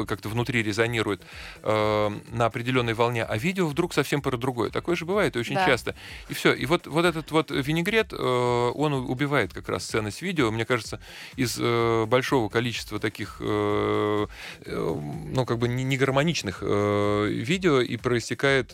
как-то 0.07 0.29
внутри 0.29 0.63
резонирует 0.63 1.21
на 2.31 2.45
определенной 2.45 2.93
волне, 2.93 3.23
а 3.23 3.37
видео 3.37 3.67
вдруг 3.67 3.93
совсем 3.93 4.21
про 4.21 4.37
другое. 4.37 4.69
Такое 4.69 4.95
же 4.95 5.05
бывает 5.05 5.35
очень 5.35 5.55
да. 5.55 5.65
часто. 5.65 5.95
И 6.29 6.33
все. 6.33 6.53
И 6.53 6.65
вот, 6.65 6.87
вот 6.87 7.05
этот 7.05 7.31
вот 7.31 7.51
винегрет, 7.51 8.13
э, 8.13 8.17
он 8.17 8.93
убивает 8.93 9.53
как 9.53 9.69
раз 9.69 9.85
ценность 9.85 10.21
видео. 10.21 10.51
Мне 10.51 10.65
кажется, 10.65 10.99
из 11.35 11.57
э, 11.59 12.05
большого 12.05 12.49
количества 12.49 12.99
таких, 12.99 13.37
э, 13.39 14.27
ну, 14.65 15.45
как 15.45 15.57
бы 15.57 15.67
не 15.67 15.97
гармоничных 15.97 16.61
видео 16.61 17.81
и 17.81 17.97
проистекает 17.97 18.71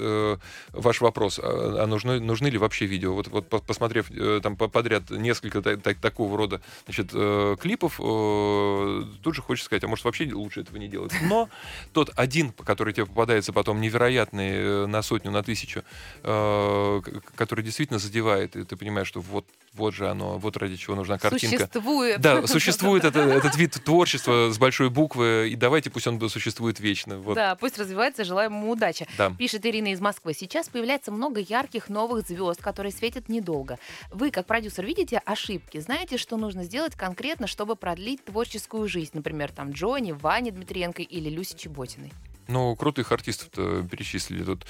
ваш 0.70 1.02
вопрос, 1.02 1.40
а, 1.42 1.84
а 1.84 1.88
нужны, 1.88 2.20
нужны 2.20 2.48
ли 2.48 2.58
вообще 2.58 2.86
видео? 2.86 3.14
Вот, 3.14 3.28
вот 3.28 3.48
посмотрев 3.48 4.10
там 4.42 4.56
подряд 4.56 5.10
несколько 5.10 5.62
так, 5.62 5.98
такого 6.00 6.38
рода 6.38 6.62
значит, 6.86 7.12
клипов, 7.60 7.98
тут 7.98 9.36
же 9.36 9.42
хочется 9.42 9.66
сказать, 9.66 9.84
а 9.84 9.88
может 9.88 10.06
вообще 10.06 10.32
лучше 10.34 10.62
этого 10.62 10.78
не 10.78 10.88
делать. 10.88 11.14
Но 11.24 11.50
тот 11.94 12.12
один, 12.16 12.52
который 12.52 12.94
тебе 12.94 13.06
попадается 13.20 13.52
потом 13.52 13.82
невероятный 13.82 14.52
э, 14.52 14.86
на 14.86 15.02
сотню, 15.02 15.32
на 15.32 15.44
тысячу, 15.44 15.84
э, 16.24 17.02
который 17.36 17.66
действительно 17.66 18.00
задевает, 18.00 18.56
и 18.56 18.64
ты 18.64 18.78
понимаешь, 18.78 19.08
что 19.08 19.20
вот, 19.20 19.46
вот 19.74 19.94
же 19.94 20.10
оно, 20.10 20.38
вот 20.38 20.56
ради 20.56 20.78
чего 20.78 20.96
нужна 20.96 21.18
картинка. 21.18 21.58
Существует. 21.58 22.22
Да, 22.22 22.48
существует 22.48 23.04
это, 23.04 23.20
этот 23.20 23.58
вид 23.58 23.74
творчества 23.84 24.50
с 24.54 24.58
большой 24.58 24.90
буквы, 24.90 25.50
и 25.52 25.56
давайте 25.58 25.90
пусть 25.90 26.08
он 26.08 26.30
существует 26.30 26.80
вечно. 26.80 27.18
Вот. 27.18 27.36
Да, 27.36 27.56
пусть 27.56 27.78
развивается, 27.78 28.24
желаем 28.24 28.54
ему 28.54 28.72
удачи. 28.72 29.06
Да. 29.18 29.34
Пишет 29.38 29.66
Ирина 29.66 29.92
из 29.92 30.00
Москвы. 30.00 30.34
Сейчас 30.34 30.70
появляется 30.70 31.12
много 31.12 31.42
ярких 31.42 31.90
новых 31.90 32.26
звезд, 32.26 32.62
которые 32.62 32.94
светят 32.94 33.28
недолго. 33.28 33.80
Вы, 34.12 34.32
как 34.32 34.46
продюсер, 34.46 34.86
видите 34.86 35.22
ошибки? 35.26 35.78
Знаете, 35.82 36.18
что 36.18 36.38
нужно 36.38 36.64
сделать 36.64 36.96
конкретно, 36.96 37.48
чтобы 37.48 37.76
продлить 37.76 38.24
творческую 38.24 38.88
жизнь? 38.88 39.12
Например, 39.14 39.52
там 39.52 39.72
Джонни, 39.72 40.14
Ваня 40.14 40.54
Дмитриенко 40.54 41.02
или 41.02 41.30
Люси 41.30 41.58
Чеботиной? 41.58 42.14
Ну, 42.50 42.76
крутых 42.76 43.12
артистов-то 43.12 43.84
перечислили 43.84 44.44
тут. 44.44 44.66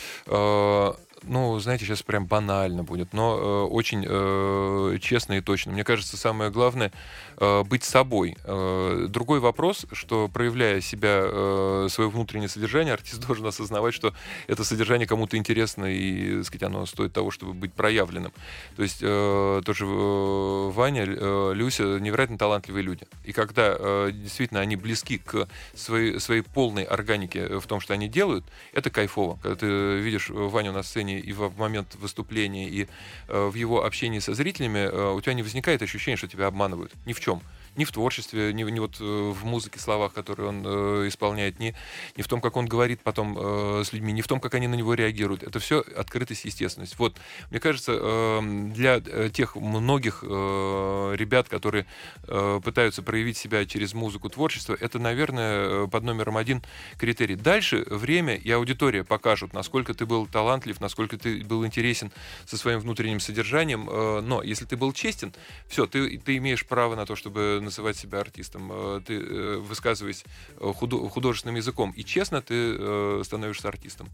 Ну, 1.24 1.60
знаете, 1.60 1.86
сейчас 1.86 2.02
прям 2.02 2.26
банально 2.26 2.84
будет, 2.84 3.14
но 3.14 3.38
э, 3.38 3.64
очень 3.72 4.06
э, 4.08 4.98
честно 5.02 5.34
и 5.34 5.42
точно. 5.42 5.74
Мне 5.74 5.84
кажется, 5.84 6.18
самое 6.18 6.50
главное 6.50 6.92
э, 7.38 7.64
быть 7.64 7.84
собой. 7.84 8.38
Э, 8.46 9.08
другой 9.10 9.40
вопрос, 9.40 9.86
что 9.92 10.28
проявляя 10.28 10.82
себя, 10.82 11.22
э, 11.24 11.88
свое 11.90 12.10
внутреннее 12.10 12.48
содержание, 12.50 12.94
артист 12.94 13.20
должен 13.28 13.46
осознавать, 13.46 13.94
что 13.94 14.14
это 14.48 14.64
содержание 14.64 15.08
кому-то 15.08 15.38
интересно 15.38 15.86
и, 15.86 16.38
так 16.38 16.46
сказать, 16.46 16.64
оно 16.64 16.86
стоит 16.86 17.14
того, 17.14 17.32
чтобы 17.32 17.54
быть 17.54 17.74
проявленным. 17.74 18.32
То 18.76 18.84
есть 18.84 19.00
э, 19.02 19.62
тоже 19.66 19.86
э, 19.86 20.70
Ваня, 20.70 21.06
э, 21.06 21.52
Люся 21.54 21.84
невероятно 22.00 22.38
талантливые 22.38 22.84
люди. 22.84 23.06
И 23.26 23.34
когда 23.34 23.76
э, 23.78 24.12
действительно 24.14 24.62
они 24.62 24.76
близки 24.76 25.18
к 25.18 25.48
своей, 25.74 26.20
своей 26.20 26.42
полной 26.42 26.84
органике 26.84 27.60
в 27.60 27.68
том, 27.68 27.80
что 27.82 27.94
они 27.94 28.08
делают, 28.08 28.46
это 28.74 28.90
кайфово. 28.90 29.38
Когда 29.42 29.56
ты 29.56 30.00
видишь 30.00 30.30
Ваню 30.30 30.72
на 30.72 30.84
сцене 30.84 31.09
и 31.18 31.34
в 31.34 31.58
момент 31.58 31.96
выступления, 31.96 32.70
и 32.70 32.88
э, 33.28 33.48
в 33.48 33.56
его 33.56 33.86
общении 33.86 34.20
со 34.20 34.34
зрителями, 34.34 34.80
э, 34.80 35.14
у 35.14 35.22
тебя 35.22 35.34
не 35.34 35.44
возникает 35.44 35.82
ощущения, 35.82 36.18
что 36.18 36.28
тебя 36.28 36.48
обманывают. 36.48 36.92
Ни 37.06 37.14
в 37.14 37.20
чем 37.20 37.42
ни 37.80 37.86
в 37.86 37.92
творчестве, 37.92 38.54
ни, 38.54 38.64
ни 38.64 38.80
вот 38.80 38.98
э, 39.00 39.04
в 39.04 39.46
музыке, 39.46 39.80
словах, 39.80 40.14
которые 40.14 40.50
он 40.50 40.64
э, 40.66 41.08
исполняет, 41.08 41.60
ни, 41.60 41.74
ни 42.18 42.22
в 42.22 42.28
том, 42.28 42.42
как 42.42 42.58
он 42.58 42.66
говорит 42.66 43.02
потом 43.02 43.38
э, 43.40 43.84
с 43.86 43.94
людьми, 43.94 44.12
ни 44.12 44.22
в 44.22 44.28
том, 44.28 44.40
как 44.42 44.54
они 44.54 44.68
на 44.68 44.76
него 44.76 44.94
реагируют. 44.94 45.44
Это 45.44 45.60
все 45.60 45.80
открытость 45.96 46.44
естественность. 46.46 47.00
Вот, 47.00 47.16
мне 47.50 47.60
кажется, 47.60 47.94
э, 47.96 48.42
для 48.76 49.02
э, 49.04 49.30
тех 49.34 49.56
многих 49.56 50.24
э, 50.24 51.16
ребят, 51.18 51.48
которые 51.48 51.86
э, 52.28 52.60
пытаются 52.64 53.02
проявить 53.02 53.38
себя 53.38 53.66
через 53.66 53.94
музыку, 53.94 54.30
творчество, 54.30 54.76
это, 54.80 55.00
наверное, 55.00 55.88
под 55.88 56.04
номером 56.04 56.36
один 56.36 56.62
критерий. 56.98 57.36
Дальше 57.36 57.86
время 57.90 58.36
и 58.36 58.52
аудитория 58.52 59.06
покажут, 59.06 59.54
насколько 59.54 59.94
ты 59.94 60.06
был 60.06 60.28
талантлив, 60.28 60.82
насколько 60.82 61.18
ты 61.18 61.44
был 61.46 61.66
интересен 61.66 62.12
со 62.46 62.58
своим 62.58 62.80
внутренним 62.82 63.22
содержанием. 63.22 63.90
Э, 63.90 64.20
но 64.20 64.44
если 64.44 64.66
ты 64.66 64.76
был 64.76 64.92
честен, 64.92 65.34
все, 65.70 65.86
ты, 65.86 66.18
ты 66.18 66.36
имеешь 66.38 66.66
право 66.66 66.96
на 66.96 67.06
то, 67.06 67.16
чтобы 67.16 67.69
называть 67.70 67.98
себя 67.98 68.20
артистом. 68.20 68.72
Э, 68.72 69.02
ты 69.06 69.14
э, 69.20 69.58
высказываясь 69.58 70.26
э, 70.58 70.74
художественным 70.74 71.56
языком. 71.56 71.92
И 71.92 72.04
честно 72.04 72.42
ты 72.42 73.24
становишься 73.24 73.68
артистом. 73.68 74.10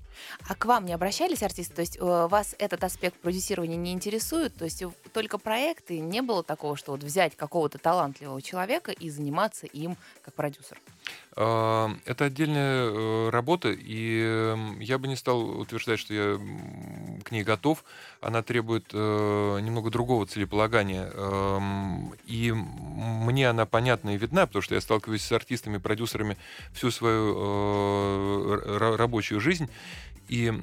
А 0.47 0.56
к 0.56 0.66
вам 0.66 0.86
не 0.86 0.93
обращались 0.93 1.43
артисты? 1.43 1.74
То 1.74 1.82
есть 1.82 1.99
вас 1.99 2.56
этот 2.60 2.84
аспект 2.84 3.20
продюсирования 3.22 3.78
не 3.78 3.91
интересует? 3.93 4.56
То 4.56 4.66
есть 4.66 4.84
только 5.14 5.38
проекты? 5.38 5.99
Не 5.99 6.22
было 6.22 6.43
такого, 6.43 6.76
что 6.76 6.91
вот 6.91 7.03
взять 7.03 7.36
какого-то 7.36 7.78
талантливого 7.78 8.41
человека 8.41 8.91
и 8.91 9.10
заниматься 9.10 9.66
им 9.68 9.97
как 10.22 10.34
продюсер? 10.34 10.78
Это 11.36 12.26
отдельная 12.26 13.30
работа, 13.30 13.70
и 13.70 14.56
я 14.80 14.98
бы 14.98 15.08
не 15.10 15.18
стал 15.18 15.42
утверждать, 15.60 16.00
что 16.00 16.14
я 16.14 16.40
к 17.26 17.32
ней 17.32 17.44
готов. 17.44 17.84
Она 18.22 18.42
требует 18.42 18.94
немного 18.94 19.90
другого 19.90 20.26
целеполагания. 20.28 21.12
И 22.26 22.54
мне 22.54 23.50
она 23.50 23.66
понятна 23.66 24.16
и 24.16 24.18
видна, 24.18 24.48
потому 24.48 24.62
что 24.62 24.76
я 24.76 24.82
сталкиваюсь 24.82 25.24
с 25.24 25.32
артистами, 25.34 25.78
продюсерами 25.78 26.38
всю 26.72 26.90
свою 26.90 28.56
рабочую 28.96 29.42
жизнь. 29.42 29.70
И 30.30 30.54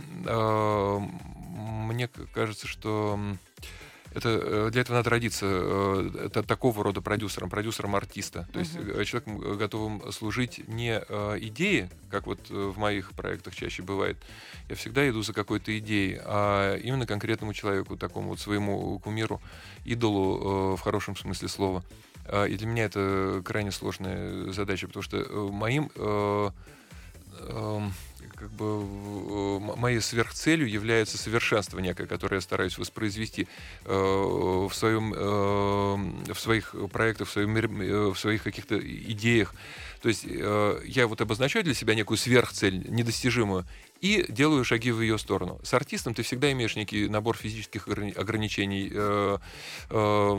мне 1.84 2.08
кажется, 2.32 2.66
что 2.66 3.20
это, 4.14 4.28
э, 4.28 4.70
для 4.70 4.82
этого 4.82 4.96
надо 4.96 5.10
родиться 5.10 5.46
э, 5.48 6.10
это, 6.26 6.42
такого 6.42 6.84
рода 6.84 7.00
продюсером, 7.00 7.50
продюсером 7.50 7.96
артиста. 7.96 8.48
То 8.52 8.58
есть 8.58 8.76
uh-huh. 8.76 9.04
человеком, 9.04 9.56
готовым 9.56 10.12
служить 10.12 10.66
не 10.68 10.92
идее, 10.92 11.90
как 12.10 12.26
вот 12.26 12.50
в 12.50 12.78
моих 12.78 13.12
проектах 13.12 13.54
чаще 13.54 13.82
бывает. 13.82 14.16
Я 14.68 14.76
всегда 14.76 15.08
иду 15.08 15.22
за 15.22 15.32
какой-то 15.32 15.76
идеей, 15.78 16.18
а 16.24 16.76
именно 16.76 17.06
конкретному 17.06 17.54
человеку, 17.54 17.96
такому 17.96 18.30
вот 18.30 18.40
своему 18.40 18.98
кумиру, 18.98 19.40
идолу 19.84 20.76
в 20.76 20.80
хорошем 20.80 21.16
смысле 21.16 21.48
слова. 21.48 21.84
И 22.48 22.56
для 22.56 22.66
меня 22.66 22.84
это 22.84 23.42
крайне 23.44 23.72
сложная 23.72 24.52
задача, 24.52 24.86
потому 24.86 25.02
что 25.02 25.18
моим 25.50 25.90
эм, 25.96 27.92
как 28.42 28.50
бы 28.50 29.60
моей 29.76 30.00
сверхцелью 30.00 30.68
является 30.68 31.16
совершенство 31.16 31.78
некое, 31.78 32.08
которое 32.08 32.36
я 32.36 32.40
стараюсь 32.40 32.76
воспроизвести 32.76 33.46
э, 33.84 33.92
в, 33.94 34.72
своем, 34.72 35.14
э, 35.14 36.32
в 36.32 36.40
своих 36.40 36.74
проектах, 36.90 37.28
в, 37.28 37.30
своем, 37.30 37.56
э, 37.56 38.10
в 38.10 38.18
своих 38.18 38.42
каких-то 38.42 38.76
идеях. 38.80 39.54
То 40.02 40.08
есть 40.08 40.24
я 40.24 41.06
вот 41.06 41.20
обозначаю 41.20 41.64
для 41.64 41.74
себя 41.74 41.94
некую 41.94 42.18
сверхцель, 42.18 42.84
недостижимую, 42.90 43.64
и 44.02 44.26
делаю 44.28 44.64
шаги 44.64 44.90
в 44.90 45.00
ее 45.00 45.16
сторону. 45.16 45.60
С 45.62 45.72
артистом 45.74 46.12
ты 46.12 46.24
всегда 46.24 46.50
имеешь 46.50 46.74
некий 46.74 47.08
набор 47.08 47.36
физических 47.36 47.86
ограничений, 47.86 48.90
э, 48.92 49.38
э, 49.90 50.30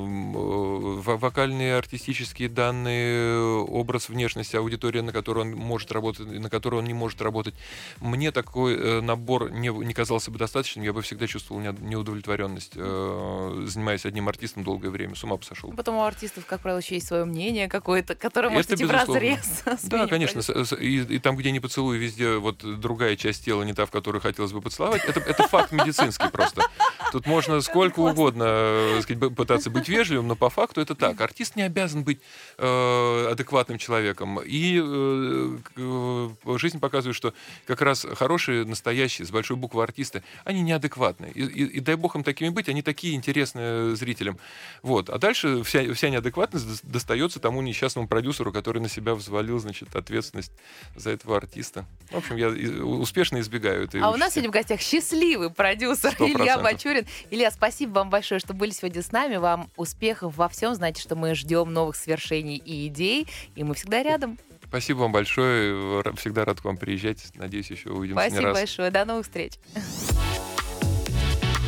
вокальные, 1.16 1.78
артистические 1.78 2.50
данные, 2.50 3.40
образ 3.40 4.10
внешности, 4.10 4.58
аудитория, 4.58 5.02
на 5.02 5.14
которую 5.14 5.46
он 5.46 5.54
может 5.54 5.94
работать, 5.94 6.28
на 6.28 6.50
которую 6.50 6.82
он 6.82 6.88
не 6.88 6.94
может 6.94 7.22
работать. 7.22 7.56
Мне 8.02 8.34
такой 8.34 8.76
э, 8.76 9.00
набор 9.00 9.50
не, 9.50 9.70
не 9.70 9.94
казался 9.94 10.30
бы 10.30 10.38
достаточным, 10.38 10.84
я 10.84 10.92
бы 10.92 11.02
всегда 11.02 11.26
чувствовал 11.26 11.62
неудовлетворенность, 11.62 12.74
э, 12.76 13.66
занимаясь 13.66 14.06
одним 14.06 14.28
артистом 14.28 14.66
долгое 14.66 14.90
время, 14.90 15.16
с 15.16 15.24
ума 15.24 15.38
бы 15.38 15.44
сошел. 15.44 15.72
Потом 15.72 15.96
у 15.96 16.04
артистов, 16.04 16.46
как 16.46 16.60
правило, 16.60 16.80
еще 16.80 16.96
есть 16.96 17.08
свое 17.08 17.24
мнение 17.24 17.70
какое-то, 17.70 18.14
которое 18.14 18.50
может 18.50 18.74
идти 18.74 18.84
в 18.84 18.92
разрез. 18.92 19.64
Да, 19.84 20.08
конечно. 20.08 20.42
И, 20.80 21.16
и 21.16 21.20
там, 21.20 21.38
где 21.38 21.52
не 21.52 21.60
поцелуй, 21.60 21.98
везде 21.98 22.38
вот 22.38 22.58
другая 22.80 23.16
часть 23.16 23.46
тела 23.46 23.53
не 23.62 23.74
та, 23.74 23.86
в 23.86 23.92
которую 23.92 24.22
хотелось 24.22 24.54
бы 24.54 24.62
поцеловать. 24.62 25.04
Это, 25.06 25.20
это 25.20 25.48
факт 25.48 25.72
медицинский 25.72 26.30
просто. 26.30 26.64
Тут 27.12 27.28
можно 27.28 27.62
сколько 27.62 28.00
угодно 28.00 28.44
э, 28.48 29.02
сказать, 29.04 29.36
пытаться 29.36 29.70
быть 29.70 29.88
вежливым, 29.88 30.28
но 30.28 30.36
по 30.36 30.50
факту 30.50 30.82
это 30.82 30.96
так. 30.96 31.22
Артист 31.22 31.56
не 31.56 31.62
обязан 31.62 32.04
быть 32.04 32.20
э, 32.58 33.28
адекватным 33.32 33.78
человеком. 33.78 34.40
И 34.44 34.82
э, 34.84 35.58
э, 35.76 36.58
жизнь 36.58 36.80
показывает, 36.80 37.16
что 37.16 37.36
как 37.68 37.82
раз 37.82 38.08
хорошие, 38.18 38.66
настоящие, 38.66 39.28
с 39.28 39.32
большой 39.32 39.58
буквы 39.58 39.84
артисты, 39.84 40.24
они 40.44 40.62
неадекватные. 40.62 41.32
И, 41.34 41.44
и, 41.44 41.64
и 41.66 41.80
дай 41.80 41.96
бог 41.96 42.16
им 42.16 42.24
такими 42.24 42.50
быть, 42.50 42.68
они 42.68 42.82
такие 42.82 43.14
интересные 43.14 43.96
зрителям. 43.96 44.40
Вот. 44.82 45.10
А 45.10 45.20
дальше 45.20 45.62
вся, 45.64 45.94
вся 45.94 46.10
неадекватность 46.10 46.84
достается 46.84 47.40
тому 47.40 47.62
несчастному 47.62 48.08
продюсеру, 48.08 48.52
который 48.52 48.82
на 48.82 48.90
себя 48.90 49.14
взвалил, 49.14 49.60
значит, 49.60 49.96
ответственность 49.96 50.52
за 50.96 51.12
этого 51.12 51.38
артиста. 51.38 51.86
В 52.10 52.18
общем, 52.18 52.38
я 52.38 52.50
успешно 52.84 53.40
избегаю 53.44 53.84
этой 53.86 54.02
А 54.02 54.10
участи. 54.10 54.16
у 54.16 54.20
нас 54.20 54.34
сегодня 54.34 54.50
в 54.50 54.54
гостях 54.54 54.82
счастливый 54.82 55.52
продюсер 55.52 56.14
100%. 56.20 56.42
Илья 56.42 56.58
Бачурин. 56.58 57.06
Илья, 57.30 57.52
спасибо 57.52 57.92
вам 58.00 58.10
большое, 58.10 58.40
что 58.40 58.54
были 58.54 58.72
сегодня 58.72 59.02
с 59.04 59.12
нами. 59.12 59.36
Вам 59.38 59.70
успехов 59.78 60.36
во 60.36 60.50
всем. 60.50 60.74
Знаете, 60.76 61.02
что 61.02 61.16
мы 61.16 61.36
ждем 61.36 61.72
новых 61.72 61.96
свершений 61.96 62.58
и 62.58 62.88
идей, 62.88 63.28
и 63.56 63.64
мы 63.64 63.76
всегда 63.76 64.02
рядом. 64.02 64.40
Спасибо 64.68 65.00
вам 65.00 65.12
большое. 65.12 66.02
Всегда 66.18 66.46
рад 66.46 66.60
к 66.60 66.66
вам 66.66 66.78
приезжать. 66.78 67.24
Надеюсь, 67.36 67.70
еще 67.70 67.90
увидимся 67.90 68.22
Спасибо 68.22 68.40
не 68.40 68.46
раз. 68.48 68.58
большое. 68.58 68.90
До 68.92 69.06
новых 69.06 69.26
встреч. 69.26 69.54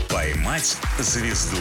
Поймать 0.09 0.77
звезду. 0.99 1.57